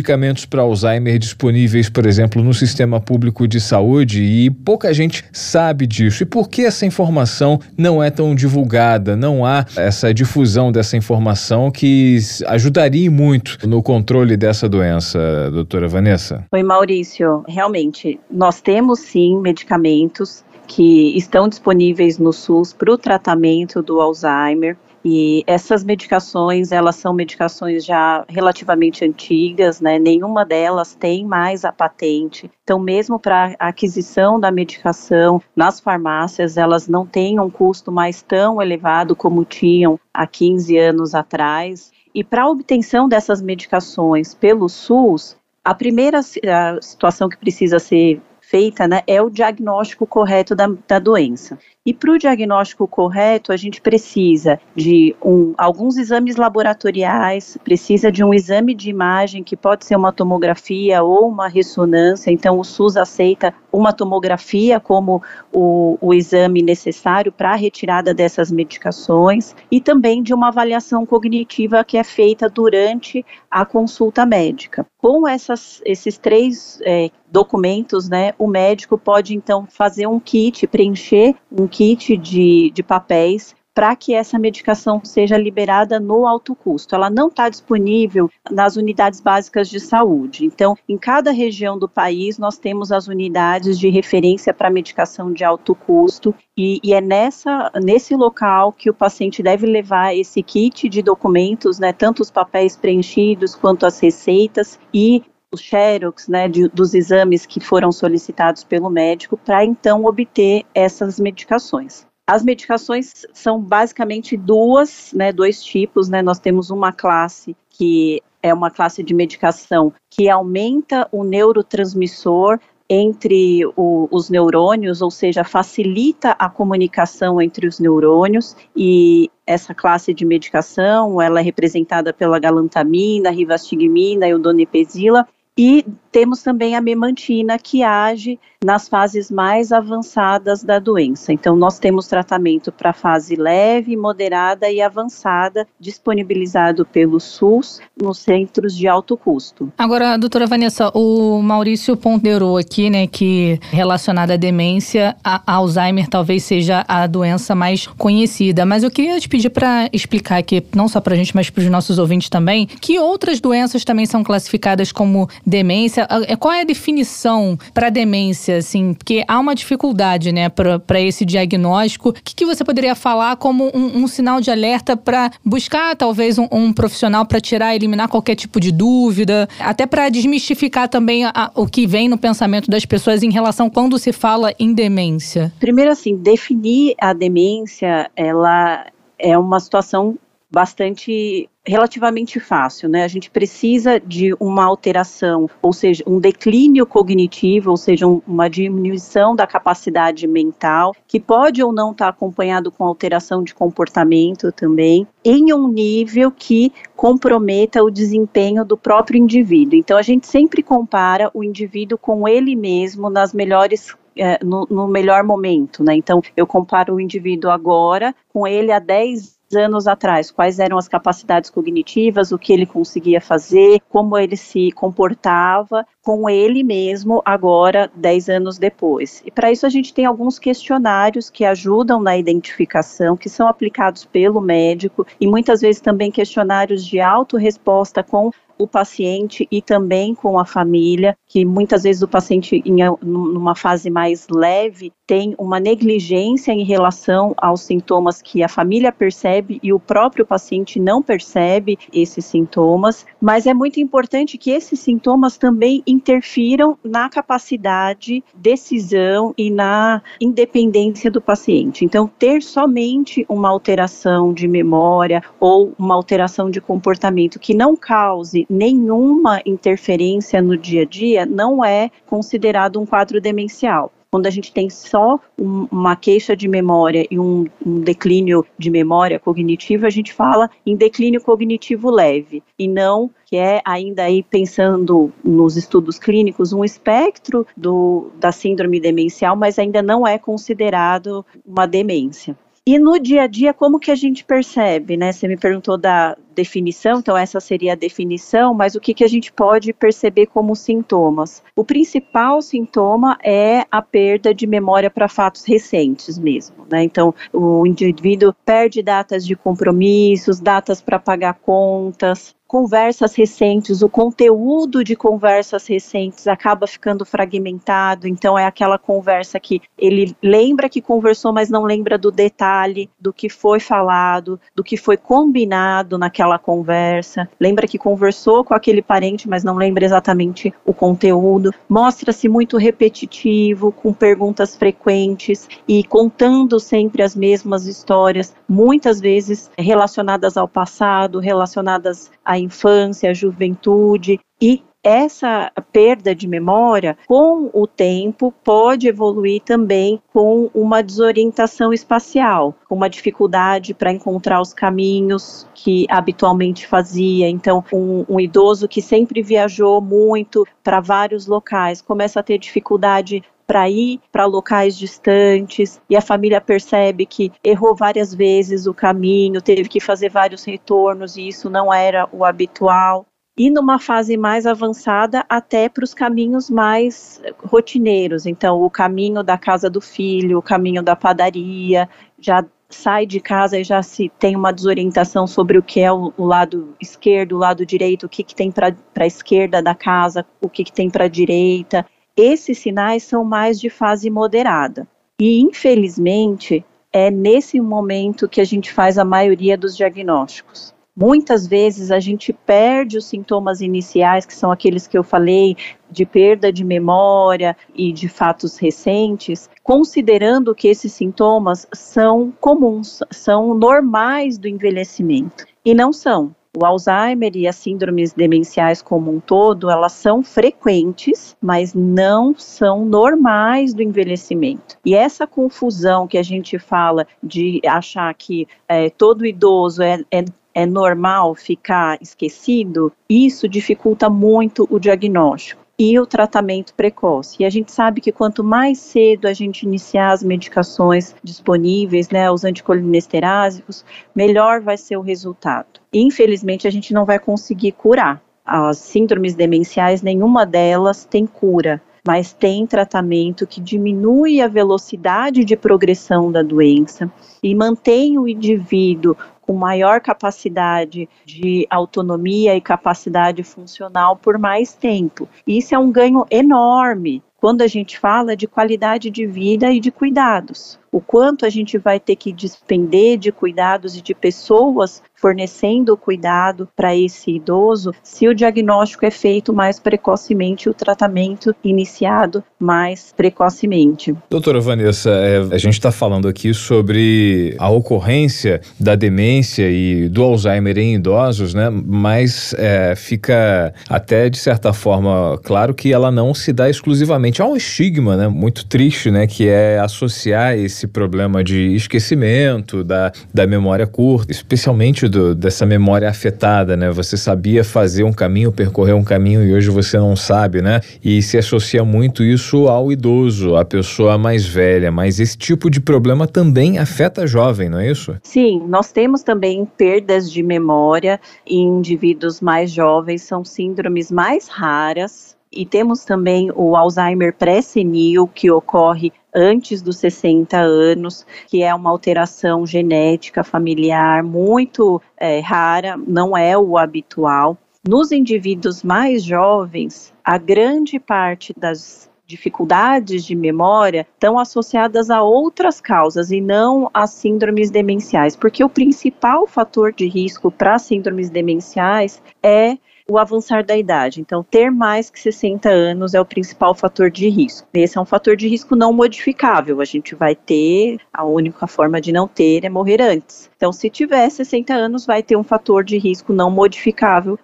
para 0.48 0.62
Alzheimer 0.62 1.18
disponíveis, 1.18 1.88
por 1.88 2.06
exemplo, 2.06 2.42
no 2.42 2.54
sistema 2.54 3.00
público 3.00 3.46
de 3.46 3.60
saúde 3.60 4.22
e 4.22 4.50
pouca 4.50 4.92
gente 4.92 5.24
sabe 5.32 5.86
disso. 5.86 6.22
E 6.22 6.26
por 6.26 6.48
que 6.48 6.62
essa 6.62 6.86
informação 6.86 7.60
não 7.76 8.02
é 8.02 8.10
tão 8.10 8.34
divulgada? 8.34 9.16
Não 9.16 9.44
há 9.44 9.64
essa 9.76 10.12
difusão 10.12 10.72
dessa 10.72 10.96
informação 10.96 11.70
que 11.70 12.18
ajudaria 12.46 13.10
muito 13.10 13.58
no 13.66 13.82
controle 13.82 14.36
dessa 14.36 14.68
doença, 14.68 15.50
doutora 15.50 15.88
Vanessa? 15.88 16.44
Oi, 16.52 16.62
Maurício. 16.62 17.44
Realmente, 17.48 18.18
nós 18.30 18.60
temos 18.60 19.00
sim 19.00 19.38
medicamentos 19.40 20.44
que 20.66 21.16
estão 21.16 21.48
disponíveis 21.48 22.18
no 22.18 22.32
SUS 22.32 22.72
para 22.72 22.92
o 22.92 22.98
tratamento 22.98 23.82
do 23.82 24.00
Alzheimer. 24.00 24.76
E 25.04 25.44
essas 25.46 25.84
medicações, 25.84 26.72
elas 26.72 26.96
são 26.96 27.12
medicações 27.12 27.84
já 27.84 28.24
relativamente 28.26 29.04
antigas, 29.04 29.80
né? 29.80 29.98
Nenhuma 29.98 30.46
delas 30.46 30.94
tem 30.94 31.26
mais 31.26 31.64
a 31.64 31.70
patente. 31.70 32.50
Então, 32.62 32.78
mesmo 32.78 33.18
para 33.18 33.54
aquisição 33.58 34.40
da 34.40 34.50
medicação 34.50 35.42
nas 35.54 35.78
farmácias, 35.78 36.56
elas 36.56 36.88
não 36.88 37.04
têm 37.04 37.38
um 37.38 37.50
custo 37.50 37.92
mais 37.92 38.22
tão 38.22 38.62
elevado 38.62 39.14
como 39.14 39.44
tinham 39.44 40.00
há 40.12 40.26
15 40.26 40.78
anos 40.78 41.14
atrás. 41.14 41.92
E 42.14 42.24
para 42.24 42.44
a 42.44 42.48
obtenção 42.48 43.06
dessas 43.06 43.42
medicações 43.42 44.34
pelo 44.34 44.68
SUS, 44.68 45.36
a 45.62 45.74
primeira 45.74 46.20
a 46.20 46.80
situação 46.80 47.28
que 47.28 47.36
precisa 47.36 47.78
ser 47.78 48.22
feita 48.40 48.86
né, 48.86 49.02
é 49.06 49.20
o 49.20 49.30
diagnóstico 49.30 50.06
correto 50.06 50.54
da, 50.54 50.68
da 50.86 50.98
doença. 50.98 51.58
E 51.86 51.92
para 51.92 52.12
o 52.12 52.18
diagnóstico 52.18 52.88
correto, 52.88 53.52
a 53.52 53.58
gente 53.58 53.78
precisa 53.78 54.58
de 54.74 55.14
um, 55.22 55.52
alguns 55.58 55.98
exames 55.98 56.36
laboratoriais, 56.36 57.58
precisa 57.62 58.10
de 58.10 58.24
um 58.24 58.32
exame 58.32 58.74
de 58.74 58.88
imagem, 58.88 59.44
que 59.44 59.54
pode 59.54 59.84
ser 59.84 59.94
uma 59.94 60.10
tomografia 60.10 61.02
ou 61.02 61.28
uma 61.28 61.46
ressonância. 61.46 62.30
Então, 62.30 62.58
o 62.58 62.64
SUS 62.64 62.96
aceita 62.96 63.52
uma 63.70 63.92
tomografia 63.92 64.80
como 64.80 65.22
o, 65.52 65.98
o 66.00 66.14
exame 66.14 66.62
necessário 66.62 67.30
para 67.30 67.52
a 67.52 67.56
retirada 67.56 68.14
dessas 68.14 68.50
medicações, 68.50 69.54
e 69.70 69.78
também 69.78 70.22
de 70.22 70.32
uma 70.32 70.48
avaliação 70.48 71.04
cognitiva 71.04 71.84
que 71.84 71.98
é 71.98 72.04
feita 72.04 72.48
durante 72.48 73.22
a 73.50 73.66
consulta 73.66 74.24
médica. 74.24 74.86
Com 74.96 75.28
essas, 75.28 75.82
esses 75.84 76.16
três 76.16 76.80
é, 76.82 77.10
documentos, 77.30 78.08
né, 78.08 78.32
o 78.38 78.46
médico 78.46 78.96
pode 78.96 79.34
então 79.34 79.66
fazer 79.68 80.06
um 80.06 80.18
kit, 80.18 80.66
preencher 80.66 81.34
um 81.52 81.66
kit 81.74 82.16
de, 82.16 82.70
de 82.72 82.82
papéis 82.84 83.52
para 83.74 83.96
que 83.96 84.14
essa 84.14 84.38
medicação 84.38 85.00
seja 85.04 85.36
liberada 85.36 85.98
no 85.98 86.28
alto 86.28 86.54
custo. 86.54 86.94
Ela 86.94 87.10
não 87.10 87.26
está 87.26 87.48
disponível 87.48 88.30
nas 88.48 88.76
unidades 88.76 89.20
básicas 89.20 89.68
de 89.68 89.80
saúde. 89.80 90.46
Então, 90.46 90.76
em 90.88 90.96
cada 90.96 91.32
região 91.32 91.76
do 91.76 91.88
país, 91.88 92.38
nós 92.38 92.56
temos 92.56 92.92
as 92.92 93.08
unidades 93.08 93.76
de 93.76 93.88
referência 93.88 94.54
para 94.54 94.70
medicação 94.70 95.32
de 95.32 95.42
alto 95.42 95.74
custo, 95.74 96.32
e, 96.56 96.78
e, 96.84 96.94
é 96.94 97.00
nessa, 97.00 97.72
nesse 97.82 98.14
local 98.14 98.72
que 98.72 98.88
o 98.88 98.94
paciente 98.94 99.42
deve 99.42 99.66
levar 99.66 100.14
esse 100.14 100.40
kit 100.40 100.88
de 100.88 101.02
documentos, 101.02 101.80
né, 101.80 101.92
tanto 101.92 102.22
os 102.22 102.30
papéis 102.30 102.76
preenchidos 102.76 103.56
quanto 103.56 103.84
as 103.84 103.98
receitas, 103.98 104.78
e 104.92 105.24
os 105.54 105.60
xerox, 105.60 106.28
né, 106.28 106.48
de, 106.48 106.68
dos 106.68 106.94
exames 106.94 107.46
que 107.46 107.60
foram 107.60 107.90
solicitados 107.90 108.64
pelo 108.64 108.90
médico, 108.90 109.36
para 109.36 109.64
então 109.64 110.04
obter 110.04 110.64
essas 110.74 111.18
medicações. 111.18 112.06
As 112.26 112.42
medicações 112.42 113.26
são 113.32 113.60
basicamente 113.60 114.36
duas, 114.36 115.12
né, 115.12 115.32
dois 115.32 115.62
tipos, 115.62 116.08
né? 116.08 116.22
Nós 116.22 116.38
temos 116.38 116.70
uma 116.70 116.90
classe 116.90 117.54
que 117.68 118.22
é 118.42 118.52
uma 118.52 118.70
classe 118.70 119.02
de 119.02 119.12
medicação 119.12 119.92
que 120.10 120.28
aumenta 120.28 121.08
o 121.12 121.22
neurotransmissor 121.22 122.58
entre 122.88 123.64
o, 123.76 124.08
os 124.10 124.28
neurônios, 124.28 125.00
ou 125.00 125.10
seja, 125.10 125.42
facilita 125.42 126.32
a 126.32 126.48
comunicação 126.50 127.40
entre 127.40 127.66
os 127.66 127.80
neurônios 127.80 128.54
e 128.76 129.30
essa 129.46 129.74
classe 129.74 130.12
de 130.12 130.24
medicação, 130.24 131.20
ela 131.20 131.40
é 131.40 131.42
representada 131.42 132.12
pela 132.12 132.38
galantamina, 132.38 133.30
rivastigmina 133.30 134.28
e 134.28 134.34
o 134.34 134.38
donepezila, 134.38 135.26
E 135.56 135.84
temos 136.10 136.42
também 136.42 136.76
a 136.76 136.80
memantina, 136.80 137.58
que 137.58 137.82
age 137.82 138.38
nas 138.64 138.88
fases 138.88 139.30
mais 139.30 139.72
avançadas 139.72 140.62
da 140.62 140.78
doença. 140.78 141.32
Então, 141.32 141.54
nós 141.54 141.78
temos 141.78 142.06
tratamento 142.06 142.72
para 142.72 142.92
fase 142.92 143.36
leve, 143.36 143.96
moderada 143.96 144.70
e 144.70 144.80
avançada, 144.80 145.66
disponibilizado 145.78 146.86
pelo 146.86 147.20
SUS 147.20 147.80
nos 148.00 148.18
centros 148.18 148.76
de 148.76 148.88
alto 148.88 149.16
custo. 149.16 149.72
Agora, 149.76 150.16
doutora 150.16 150.46
Vanessa, 150.46 150.90
o 150.94 151.42
Maurício 151.42 151.96
ponderou 151.96 152.56
aqui, 152.56 152.88
né, 152.88 153.06
que 153.06 153.58
relacionada 153.70 154.34
à 154.34 154.36
demência, 154.36 155.16
a 155.22 155.42
Alzheimer 155.52 156.08
talvez 156.08 156.44
seja 156.44 156.84
a 156.88 157.06
doença 157.06 157.54
mais 157.54 157.86
conhecida. 157.86 158.64
Mas 158.64 158.82
eu 158.82 158.90
queria 158.90 159.20
te 159.20 159.28
pedir 159.28 159.50
para 159.50 159.88
explicar 159.92 160.38
aqui, 160.38 160.64
não 160.74 160.88
só 160.88 161.00
para 161.00 161.14
a 161.14 161.16
gente, 161.16 161.34
mas 161.34 161.50
para 161.50 161.62
os 161.62 161.68
nossos 161.68 161.98
ouvintes 161.98 162.28
também, 162.28 162.66
que 162.66 162.98
outras 162.98 163.40
doenças 163.40 163.84
também 163.84 164.06
são 164.06 164.24
classificadas 164.24 164.90
como 164.90 165.28
demência. 165.46 166.06
É, 166.26 166.36
qual 166.36 166.52
é 166.52 166.62
a 166.62 166.64
definição 166.64 167.58
para 167.72 167.90
demência, 167.90 168.58
assim? 168.58 168.94
Porque 168.94 169.24
há 169.26 169.38
uma 169.38 169.54
dificuldade, 169.54 170.32
né, 170.32 170.48
para 170.48 171.00
esse 171.00 171.24
diagnóstico. 171.24 172.10
O 172.10 172.12
que, 172.12 172.34
que, 172.34 172.44
você 172.44 172.64
poderia 172.64 172.94
falar 172.94 173.36
como 173.36 173.70
um, 173.74 174.02
um 174.02 174.06
sinal 174.06 174.40
de 174.40 174.50
alerta 174.50 174.96
para 174.96 175.30
buscar, 175.44 175.96
talvez, 175.96 176.38
um, 176.38 176.48
um 176.50 176.72
profissional 176.72 177.26
para 177.26 177.40
tirar, 177.40 177.74
eliminar 177.74 178.08
qualquer 178.08 178.34
tipo 178.34 178.60
de 178.60 178.70
dúvida, 178.70 179.48
até 179.58 179.86
para 179.86 180.08
desmistificar 180.08 180.88
também 180.88 181.24
a, 181.24 181.50
o 181.54 181.66
que 181.66 181.86
vem 181.86 182.08
no 182.08 182.18
pensamento 182.18 182.70
das 182.70 182.84
pessoas 182.84 183.22
em 183.22 183.30
relação 183.30 183.68
quando 183.70 183.98
se 183.98 184.12
fala 184.12 184.52
em 184.58 184.72
demência? 184.72 185.52
Primeiro, 185.58 185.90
assim, 185.90 186.16
definir 186.16 186.94
a 187.00 187.12
demência, 187.12 188.10
ela 188.16 188.86
é 189.18 189.36
uma 189.38 189.60
situação 189.60 190.18
bastante 190.50 191.48
relativamente 191.66 192.38
fácil, 192.38 192.88
né? 192.88 193.04
A 193.04 193.08
gente 193.08 193.30
precisa 193.30 193.98
de 193.98 194.34
uma 194.38 194.64
alteração, 194.64 195.48
ou 195.62 195.72
seja, 195.72 196.04
um 196.06 196.20
declínio 196.20 196.86
cognitivo, 196.86 197.70
ou 197.70 197.76
seja, 197.76 198.06
um, 198.06 198.20
uma 198.26 198.48
diminuição 198.48 199.34
da 199.34 199.46
capacidade 199.46 200.26
mental, 200.26 200.94
que 201.08 201.18
pode 201.18 201.62
ou 201.62 201.72
não 201.72 201.92
estar 201.92 202.06
tá 202.06 202.10
acompanhado 202.10 202.70
com 202.70 202.84
alteração 202.84 203.42
de 203.42 203.54
comportamento 203.54 204.52
também, 204.52 205.06
em 205.24 205.54
um 205.54 205.68
nível 205.68 206.30
que 206.30 206.70
comprometa 206.94 207.82
o 207.82 207.90
desempenho 207.90 208.64
do 208.64 208.76
próprio 208.76 209.18
indivíduo. 209.18 209.78
Então, 209.78 209.96
a 209.96 210.02
gente 210.02 210.26
sempre 210.26 210.62
compara 210.62 211.30
o 211.32 211.42
indivíduo 211.42 211.96
com 211.96 212.28
ele 212.28 212.54
mesmo 212.54 213.08
nas 213.08 213.32
melhores 213.32 213.96
é, 214.16 214.38
no, 214.44 214.66
no, 214.70 214.86
melhor 214.86 215.24
momento, 215.24 215.82
né? 215.82 215.96
Então, 215.96 216.22
eu 216.36 216.46
comparo 216.46 216.94
o 216.94 217.00
indivíduo 217.00 217.50
agora 217.50 218.14
com 218.32 218.46
ele 218.46 218.70
há 218.70 218.78
10 218.78 219.34
anos 219.52 219.86
atrás, 219.86 220.30
quais 220.30 220.58
eram 220.58 220.78
as 220.78 220.88
capacidades 220.88 221.50
cognitivas, 221.50 222.32
o 222.32 222.38
que 222.38 222.52
ele 222.52 222.66
conseguia 222.66 223.20
fazer, 223.20 223.80
como 223.88 224.16
ele 224.18 224.36
se 224.36 224.70
comportava 224.72 225.86
com 226.04 226.28
ele 226.28 226.62
mesmo 226.62 227.22
agora, 227.24 227.90
10 227.96 228.28
anos 228.28 228.58
depois. 228.58 229.22
E 229.24 229.30
para 229.30 229.50
isso 229.50 229.64
a 229.64 229.70
gente 229.70 229.94
tem 229.94 230.04
alguns 230.04 230.38
questionários 230.38 231.30
que 231.30 231.44
ajudam 231.44 232.00
na 232.00 232.16
identificação, 232.16 233.16
que 233.16 233.30
são 233.30 233.48
aplicados 233.48 234.04
pelo 234.04 234.40
médico 234.40 235.06
e 235.18 235.26
muitas 235.26 235.62
vezes 235.62 235.80
também 235.80 236.10
questionários 236.10 236.84
de 236.86 237.00
autorresposta 237.00 238.02
com 238.02 238.30
o 238.58 238.66
paciente 238.66 239.46
e 239.50 239.60
também 239.60 240.14
com 240.14 240.38
a 240.38 240.44
família, 240.44 241.16
que 241.26 241.44
muitas 241.44 241.82
vezes 241.82 242.02
o 242.02 242.08
paciente 242.08 242.62
em 242.64 242.76
uma 243.02 243.54
fase 243.54 243.90
mais 243.90 244.26
leve 244.30 244.92
tem 245.06 245.34
uma 245.38 245.58
negligência 245.58 246.52
em 246.52 246.64
relação 246.64 247.34
aos 247.36 247.62
sintomas 247.62 248.22
que 248.22 248.42
a 248.42 248.48
família 248.48 248.92
percebe 248.92 249.58
e 249.62 249.72
o 249.72 249.80
próprio 249.80 250.24
paciente 250.24 250.78
não 250.78 251.02
percebe 251.02 251.78
esses 251.92 252.24
sintomas, 252.24 253.04
mas 253.20 253.46
é 253.46 253.52
muito 253.52 253.80
importante 253.80 254.38
que 254.38 254.50
esses 254.50 254.78
sintomas 254.80 255.36
também 255.36 255.82
interfiram 255.94 256.76
na 256.84 257.08
capacidade, 257.08 258.22
decisão 258.34 259.32
e 259.38 259.50
na 259.50 260.02
independência 260.20 261.10
do 261.10 261.20
paciente. 261.20 261.84
Então, 261.84 262.10
ter 262.18 262.42
somente 262.42 263.24
uma 263.28 263.48
alteração 263.48 264.32
de 264.32 264.48
memória 264.48 265.22
ou 265.38 265.72
uma 265.78 265.94
alteração 265.94 266.50
de 266.50 266.60
comportamento 266.60 267.38
que 267.38 267.54
não 267.54 267.76
cause 267.76 268.46
nenhuma 268.50 269.40
interferência 269.46 270.42
no 270.42 270.56
dia 270.56 270.82
a 270.82 270.86
dia 270.86 271.24
não 271.24 271.64
é 271.64 271.90
considerado 272.06 272.80
um 272.80 272.86
quadro 272.86 273.20
demencial 273.20 273.92
quando 274.14 274.28
a 274.28 274.30
gente 274.30 274.52
tem 274.52 274.70
só 274.70 275.18
um, 275.36 275.66
uma 275.72 275.96
queixa 275.96 276.36
de 276.36 276.46
memória 276.46 277.04
e 277.10 277.18
um, 277.18 277.46
um, 277.66 277.80
declínio 277.80 278.46
de 278.56 278.70
memória 278.70 279.18
cognitiva, 279.18 279.88
a 279.88 279.90
gente 279.90 280.12
fala 280.12 280.48
em 280.64 280.76
declínio 280.76 281.20
cognitivo 281.20 281.90
leve 281.90 282.40
e 282.56 282.68
não 282.68 283.10
que 283.26 283.36
é 283.36 283.60
ainda 283.64 284.04
aí 284.04 284.22
pensando 284.22 285.12
nos 285.24 285.56
estudos 285.56 285.98
clínicos 285.98 286.52
um 286.52 286.64
espectro 286.64 287.44
do, 287.56 288.12
da 288.14 288.30
síndrome 288.30 288.78
demencial, 288.78 289.34
mas 289.34 289.58
ainda 289.58 289.82
não 289.82 290.06
é 290.06 290.16
considerado 290.16 291.26
uma 291.44 291.66
demência. 291.66 292.38
E 292.64 292.78
no 292.78 293.00
dia 293.00 293.24
a 293.24 293.26
dia, 293.26 293.52
como 293.52 293.80
que 293.80 293.90
a 293.90 293.96
gente 293.96 294.24
percebe, 294.24 294.96
né? 294.96 295.10
Você 295.10 295.26
me 295.26 295.36
perguntou 295.36 295.76
da 295.76 296.16
definição, 296.34 296.98
então 296.98 297.16
essa 297.16 297.40
seria 297.40 297.72
a 297.72 297.76
definição, 297.76 298.52
mas 298.52 298.74
o 298.74 298.80
que, 298.80 298.92
que 298.92 299.04
a 299.04 299.08
gente 299.08 299.32
pode 299.32 299.72
perceber 299.72 300.26
como 300.26 300.54
sintomas? 300.54 301.42
O 301.56 301.64
principal 301.64 302.42
sintoma 302.42 303.16
é 303.22 303.64
a 303.70 303.80
perda 303.80 304.34
de 304.34 304.46
memória 304.46 304.90
para 304.90 305.08
fatos 305.08 305.44
recentes 305.44 306.18
mesmo, 306.18 306.66
né? 306.70 306.82
Então, 306.82 307.14
o 307.32 307.66
indivíduo 307.66 308.34
perde 308.44 308.82
datas 308.82 309.26
de 309.26 309.36
compromissos, 309.36 310.40
datas 310.40 310.82
para 310.82 310.98
pagar 310.98 311.34
contas, 311.34 312.34
conversas 312.54 313.16
recentes, 313.16 313.82
o 313.82 313.88
conteúdo 313.88 314.84
de 314.84 314.94
conversas 314.94 315.66
recentes 315.66 316.28
acaba 316.28 316.68
ficando 316.68 317.04
fragmentado, 317.04 318.06
então 318.06 318.38
é 318.38 318.46
aquela 318.46 318.78
conversa 318.78 319.40
que 319.40 319.60
ele 319.76 320.14
lembra 320.22 320.68
que 320.68 320.80
conversou, 320.80 321.32
mas 321.32 321.50
não 321.50 321.64
lembra 321.64 321.98
do 321.98 322.12
detalhe 322.12 322.88
do 323.00 323.12
que 323.12 323.28
foi 323.28 323.58
falado, 323.58 324.38
do 324.54 324.62
que 324.62 324.76
foi 324.76 324.96
combinado 324.96 325.98
naquela 325.98 326.23
conversa, 326.38 327.28
lembra 327.40 327.66
que 327.66 327.78
conversou 327.78 328.44
com 328.44 328.54
aquele 328.54 328.82
parente, 328.82 329.28
mas 329.28 329.44
não 329.44 329.56
lembra 329.56 329.84
exatamente 329.84 330.52
o 330.64 330.72
conteúdo, 330.72 331.52
mostra-se 331.68 332.28
muito 332.28 332.56
repetitivo, 332.56 333.70
com 333.70 333.92
perguntas 333.92 334.56
frequentes 334.56 335.48
e 335.68 335.84
contando 335.84 336.58
sempre 336.58 337.02
as 337.02 337.14
mesmas 337.14 337.66
histórias, 337.66 338.34
muitas 338.48 339.00
vezes 339.00 339.50
relacionadas 339.58 340.36
ao 340.36 340.48
passado, 340.48 341.18
relacionadas 341.18 342.10
à 342.24 342.38
infância, 342.38 343.10
a 343.10 343.14
juventude 343.14 344.20
e 344.40 344.62
essa 344.84 345.50
perda 345.72 346.14
de 346.14 346.28
memória, 346.28 346.96
com 347.08 347.50
o 347.52 347.66
tempo, 347.66 348.32
pode 348.44 348.86
evoluir 348.86 349.40
também 349.42 350.00
com 350.12 350.50
uma 350.54 350.82
desorientação 350.82 351.72
espacial, 351.72 352.54
com 352.68 352.74
uma 352.74 352.90
dificuldade 352.90 353.72
para 353.72 353.90
encontrar 353.90 354.40
os 354.40 354.52
caminhos 354.52 355.48
que 355.54 355.86
habitualmente 355.88 356.66
fazia. 356.66 357.28
Então, 357.28 357.64
um, 357.72 358.04
um 358.08 358.20
idoso 358.20 358.68
que 358.68 358.82
sempre 358.82 359.22
viajou 359.22 359.80
muito 359.80 360.46
para 360.62 360.80
vários 360.80 361.26
locais 361.26 361.80
começa 361.80 362.20
a 362.20 362.22
ter 362.22 362.38
dificuldade 362.38 363.22
para 363.46 363.68
ir 363.68 364.00
para 364.10 364.24
locais 364.24 364.76
distantes 364.76 365.80
e 365.88 365.96
a 365.96 366.00
família 366.00 366.40
percebe 366.40 367.06
que 367.06 367.30
errou 367.42 367.74
várias 367.74 368.14
vezes 368.14 368.66
o 368.66 368.74
caminho, 368.74 369.42
teve 369.42 369.68
que 369.68 369.80
fazer 369.80 370.08
vários 370.08 370.44
retornos 370.44 371.16
e 371.16 371.28
isso 371.28 371.50
não 371.50 371.72
era 371.72 372.08
o 372.12 372.24
habitual. 372.24 373.06
E 373.36 373.50
numa 373.50 373.80
fase 373.80 374.16
mais 374.16 374.46
avançada, 374.46 375.24
até 375.28 375.68
para 375.68 375.82
os 375.82 375.92
caminhos 375.92 376.48
mais 376.48 377.20
rotineiros. 377.38 378.26
Então, 378.26 378.62
o 378.62 378.70
caminho 378.70 379.24
da 379.24 379.36
casa 379.36 379.68
do 379.68 379.80
filho, 379.80 380.38
o 380.38 380.42
caminho 380.42 380.82
da 380.82 380.94
padaria, 380.94 381.88
já 382.20 382.44
sai 382.68 383.06
de 383.06 383.20
casa 383.20 383.58
e 383.58 383.64
já 383.64 383.82
se 383.82 384.10
tem 384.18 384.36
uma 384.36 384.52
desorientação 384.52 385.26
sobre 385.26 385.58
o 385.58 385.62
que 385.62 385.80
é 385.80 385.92
o, 385.92 386.12
o 386.16 386.24
lado 386.24 386.74
esquerdo, 386.80 387.32
o 387.32 387.38
lado 387.38 387.66
direito, 387.66 388.06
o 388.06 388.08
que, 388.08 388.22
que 388.22 388.34
tem 388.34 388.50
para 388.50 388.74
a 388.96 389.06
esquerda 389.06 389.60
da 389.60 389.74
casa, 389.74 390.24
o 390.40 390.48
que, 390.48 390.64
que 390.64 390.72
tem 390.72 390.88
para 390.88 391.04
a 391.04 391.08
direita. 391.08 391.84
Esses 392.16 392.58
sinais 392.58 393.02
são 393.02 393.24
mais 393.24 393.60
de 393.60 393.68
fase 393.68 394.08
moderada. 394.10 394.86
E, 395.20 395.40
infelizmente, 395.40 396.64
é 396.92 397.10
nesse 397.10 397.60
momento 397.60 398.28
que 398.28 398.40
a 398.40 398.44
gente 398.44 398.72
faz 398.72 398.98
a 398.98 399.04
maioria 399.04 399.58
dos 399.58 399.76
diagnósticos. 399.76 400.74
Muitas 400.96 401.44
vezes 401.44 401.90
a 401.90 401.98
gente 401.98 402.32
perde 402.32 402.96
os 402.96 403.06
sintomas 403.06 403.60
iniciais, 403.60 404.24
que 404.24 404.34
são 404.34 404.52
aqueles 404.52 404.86
que 404.86 404.96
eu 404.96 405.02
falei, 405.02 405.56
de 405.90 406.06
perda 406.06 406.52
de 406.52 406.64
memória 406.64 407.56
e 407.74 407.92
de 407.92 408.08
fatos 408.08 408.58
recentes, 408.58 409.50
considerando 409.62 410.54
que 410.54 410.68
esses 410.68 410.92
sintomas 410.92 411.66
são 411.72 412.32
comuns, 412.40 413.00
são 413.10 413.54
normais 413.54 414.38
do 414.38 414.46
envelhecimento. 414.46 415.44
E 415.64 415.74
não 415.74 415.92
são. 415.92 416.34
O 416.56 416.64
Alzheimer 416.64 417.32
e 417.34 417.48
as 417.48 417.56
síndromes 417.56 418.12
demenciais 418.12 418.80
como 418.80 419.10
um 419.10 419.18
todo, 419.18 419.68
elas 419.68 419.90
são 419.90 420.22
frequentes, 420.22 421.36
mas 421.42 421.74
não 421.74 422.32
são 422.38 422.84
normais 422.84 423.74
do 423.74 423.82
envelhecimento. 423.82 424.78
E 424.84 424.94
essa 424.94 425.26
confusão 425.26 426.06
que 426.06 426.16
a 426.16 426.22
gente 426.22 426.56
fala 426.56 427.08
de 427.20 427.60
achar 427.66 428.14
que 428.14 428.46
é, 428.68 428.88
todo 428.88 429.26
idoso 429.26 429.82
é, 429.82 430.00
é 430.12 430.24
é 430.54 430.64
normal 430.64 431.34
ficar 431.34 431.98
esquecido, 432.00 432.92
isso 433.08 433.48
dificulta 433.48 434.08
muito 434.08 434.66
o 434.70 434.78
diagnóstico 434.78 435.64
e 435.78 435.98
o 435.98 436.06
tratamento 436.06 436.72
precoce. 436.74 437.36
E 437.40 437.44
a 437.44 437.50
gente 437.50 437.72
sabe 437.72 438.00
que 438.00 438.12
quanto 438.12 438.44
mais 438.44 438.78
cedo 438.78 439.26
a 439.26 439.32
gente 439.32 439.64
iniciar 439.64 440.12
as 440.12 440.22
medicações 440.22 441.14
disponíveis, 441.22 442.08
né, 442.10 442.30
os 442.30 442.44
anticolinesterásicos, 442.44 443.84
melhor 444.14 444.60
vai 444.60 444.76
ser 444.76 444.96
o 444.96 445.02
resultado. 445.02 445.80
Infelizmente, 445.92 446.68
a 446.68 446.70
gente 446.70 446.94
não 446.94 447.04
vai 447.04 447.18
conseguir 447.18 447.72
curar. 447.72 448.22
As 448.44 448.78
síndromes 448.78 449.34
demenciais, 449.34 450.02
nenhuma 450.02 450.46
delas 450.46 451.04
tem 451.04 451.26
cura 451.26 451.82
mas 452.06 452.34
tem 452.34 452.66
tratamento 452.66 453.46
que 453.46 453.60
diminui 453.60 454.42
a 454.42 454.46
velocidade 454.46 455.42
de 455.42 455.56
progressão 455.56 456.30
da 456.30 456.42
doença 456.42 457.10
e 457.42 457.54
mantém 457.54 458.18
o 458.18 458.28
indivíduo 458.28 459.16
com 459.46 459.52
maior 459.54 460.00
capacidade 460.00 461.08
de 461.24 461.66
autonomia 461.70 462.56
e 462.56 462.60
capacidade 462.60 463.42
funcional 463.42 464.16
por 464.16 464.38
mais 464.38 464.72
tempo. 464.72 465.28
Isso 465.46 465.74
é 465.74 465.78
um 465.78 465.92
ganho 465.92 466.26
enorme 466.30 467.22
quando 467.44 467.60
a 467.60 467.66
gente 467.66 467.98
fala 467.98 468.34
de 468.34 468.46
qualidade 468.46 469.10
de 469.10 469.26
vida 469.26 469.70
e 469.70 469.78
de 469.78 469.90
cuidados. 469.90 470.78
O 470.90 471.00
quanto 471.00 471.44
a 471.44 471.50
gente 471.50 471.76
vai 471.76 472.00
ter 472.00 472.14
que 472.14 472.32
despender 472.32 473.18
de 473.18 473.32
cuidados 473.32 473.96
e 473.96 474.00
de 474.00 474.14
pessoas 474.14 475.02
fornecendo 475.16 475.96
cuidado 475.96 476.68
para 476.76 476.94
esse 476.94 477.32
idoso 477.32 477.92
se 478.02 478.28
o 478.28 478.34
diagnóstico 478.34 479.04
é 479.04 479.10
feito 479.10 479.52
mais 479.52 479.80
precocemente, 479.80 480.68
o 480.68 480.74
tratamento 480.74 481.52
iniciado 481.64 482.44
mais 482.60 483.12
precocemente. 483.16 484.14
Doutora 484.30 484.60
Vanessa, 484.60 485.10
é, 485.10 485.38
a 485.38 485.58
gente 485.58 485.72
está 485.72 485.90
falando 485.90 486.28
aqui 486.28 486.54
sobre 486.54 487.56
a 487.58 487.68
ocorrência 487.70 488.60
da 488.78 488.94
demência 488.94 489.68
e 489.68 490.08
do 490.08 490.22
Alzheimer 490.22 490.78
em 490.78 490.94
idosos, 490.94 491.54
né? 491.54 491.70
Mas 491.70 492.54
é, 492.56 492.94
fica 492.94 493.74
até 493.88 494.28
de 494.28 494.38
certa 494.38 494.72
forma 494.72 495.40
claro 495.42 495.74
que 495.74 495.92
ela 495.92 496.12
não 496.12 496.32
se 496.34 496.52
dá 496.52 496.70
exclusivamente 496.70 497.33
a 497.42 497.46
um 497.46 497.56
estigma, 497.56 498.16
né? 498.16 498.28
Muito 498.28 498.66
triste, 498.66 499.10
né? 499.10 499.26
Que 499.26 499.48
é 499.48 499.78
associar 499.78 500.56
esse 500.56 500.86
problema 500.86 501.42
de 501.42 501.74
esquecimento, 501.74 502.82
da, 502.84 503.12
da 503.32 503.46
memória 503.46 503.86
curta, 503.86 504.32
especialmente 504.32 505.08
do, 505.08 505.34
dessa 505.34 505.66
memória 505.66 506.08
afetada, 506.08 506.76
né? 506.76 506.90
Você 506.90 507.16
sabia 507.16 507.64
fazer 507.64 508.04
um 508.04 508.12
caminho, 508.12 508.52
percorrer 508.52 508.94
um 508.94 509.04
caminho 509.04 509.44
e 509.46 509.52
hoje 509.52 509.70
você 509.70 509.98
não 509.98 510.16
sabe, 510.16 510.62
né? 510.62 510.80
E 511.02 511.22
se 511.22 511.38
associa 511.38 511.84
muito 511.84 512.22
isso 512.22 512.68
ao 512.68 512.90
idoso, 512.90 513.56
à 513.56 513.64
pessoa 513.64 514.16
mais 514.16 514.46
velha. 514.46 514.90
Mas 514.90 515.20
esse 515.20 515.36
tipo 515.36 515.70
de 515.70 515.80
problema 515.80 516.26
também 516.26 516.78
afeta 516.78 517.26
jovem, 517.26 517.68
não 517.68 517.78
é 517.78 517.90
isso? 517.90 518.16
Sim, 518.22 518.62
nós 518.68 518.92
temos 518.92 519.22
também 519.22 519.66
perdas 519.76 520.30
de 520.30 520.42
memória 520.42 521.20
em 521.46 521.66
indivíduos 521.66 522.40
mais 522.40 522.70
jovens, 522.70 523.22
são 523.22 523.44
síndromes 523.44 524.10
mais 524.10 524.48
raras 524.48 525.33
e 525.54 525.64
temos 525.64 526.04
também 526.04 526.50
o 526.54 526.76
Alzheimer 526.76 527.32
pré-senil, 527.34 528.26
que 528.26 528.50
ocorre 528.50 529.12
antes 529.34 529.82
dos 529.82 529.96
60 529.98 530.56
anos, 530.58 531.26
que 531.48 531.62
é 531.62 531.74
uma 531.74 531.90
alteração 531.90 532.66
genética 532.66 533.42
familiar 533.42 534.22
muito 534.22 535.00
é, 535.16 535.40
rara, 535.40 535.96
não 535.96 536.36
é 536.36 536.56
o 536.56 536.78
habitual. 536.78 537.56
Nos 537.86 538.12
indivíduos 538.12 538.82
mais 538.82 539.22
jovens, 539.22 540.12
a 540.24 540.38
grande 540.38 540.98
parte 540.98 541.52
das 541.56 542.10
dificuldades 542.26 543.24
de 543.24 543.34
memória 543.34 544.06
estão 544.14 544.38
associadas 544.38 545.10
a 545.10 545.22
outras 545.22 545.80
causas 545.80 546.30
e 546.30 546.40
não 546.40 546.90
às 546.94 547.10
síndromes 547.10 547.70
demenciais, 547.70 548.34
porque 548.34 548.64
o 548.64 548.68
principal 548.68 549.46
fator 549.46 549.92
de 549.92 550.06
risco 550.06 550.50
para 550.50 550.78
síndromes 550.78 551.28
demenciais 551.28 552.22
é 552.42 552.78
o 553.08 553.18
avançar 553.18 553.64
da 553.64 553.76
idade. 553.76 554.20
Então, 554.20 554.42
ter 554.42 554.70
mais 554.70 555.10
que 555.10 555.20
60 555.20 555.68
anos 555.68 556.14
é 556.14 556.20
o 556.20 556.24
principal 556.24 556.74
fator 556.74 557.10
de 557.10 557.28
risco. 557.28 557.68
Esse 557.74 557.98
é 557.98 558.00
um 558.00 558.06
fator 558.06 558.36
de 558.36 558.48
risco 558.48 558.74
não 558.74 558.92
modificável. 558.92 559.80
A 559.80 559.84
gente 559.84 560.14
vai 560.14 560.34
ter, 560.34 560.98
a 561.12 561.24
única 561.24 561.66
forma 561.66 562.00
de 562.00 562.12
não 562.12 562.26
ter 562.26 562.64
é 562.64 562.70
morrer 562.70 563.02
antes. 563.02 563.50
Então, 563.56 563.72
se 563.72 563.90
tiver 563.90 564.28
60 564.28 564.72
anos, 564.72 565.04
vai 565.04 565.22
ter 565.22 565.36
um 565.36 565.44
fator 565.44 565.84
de 565.84 565.98
risco 565.98 566.32
não 566.32 566.50
modificável 566.50 567.38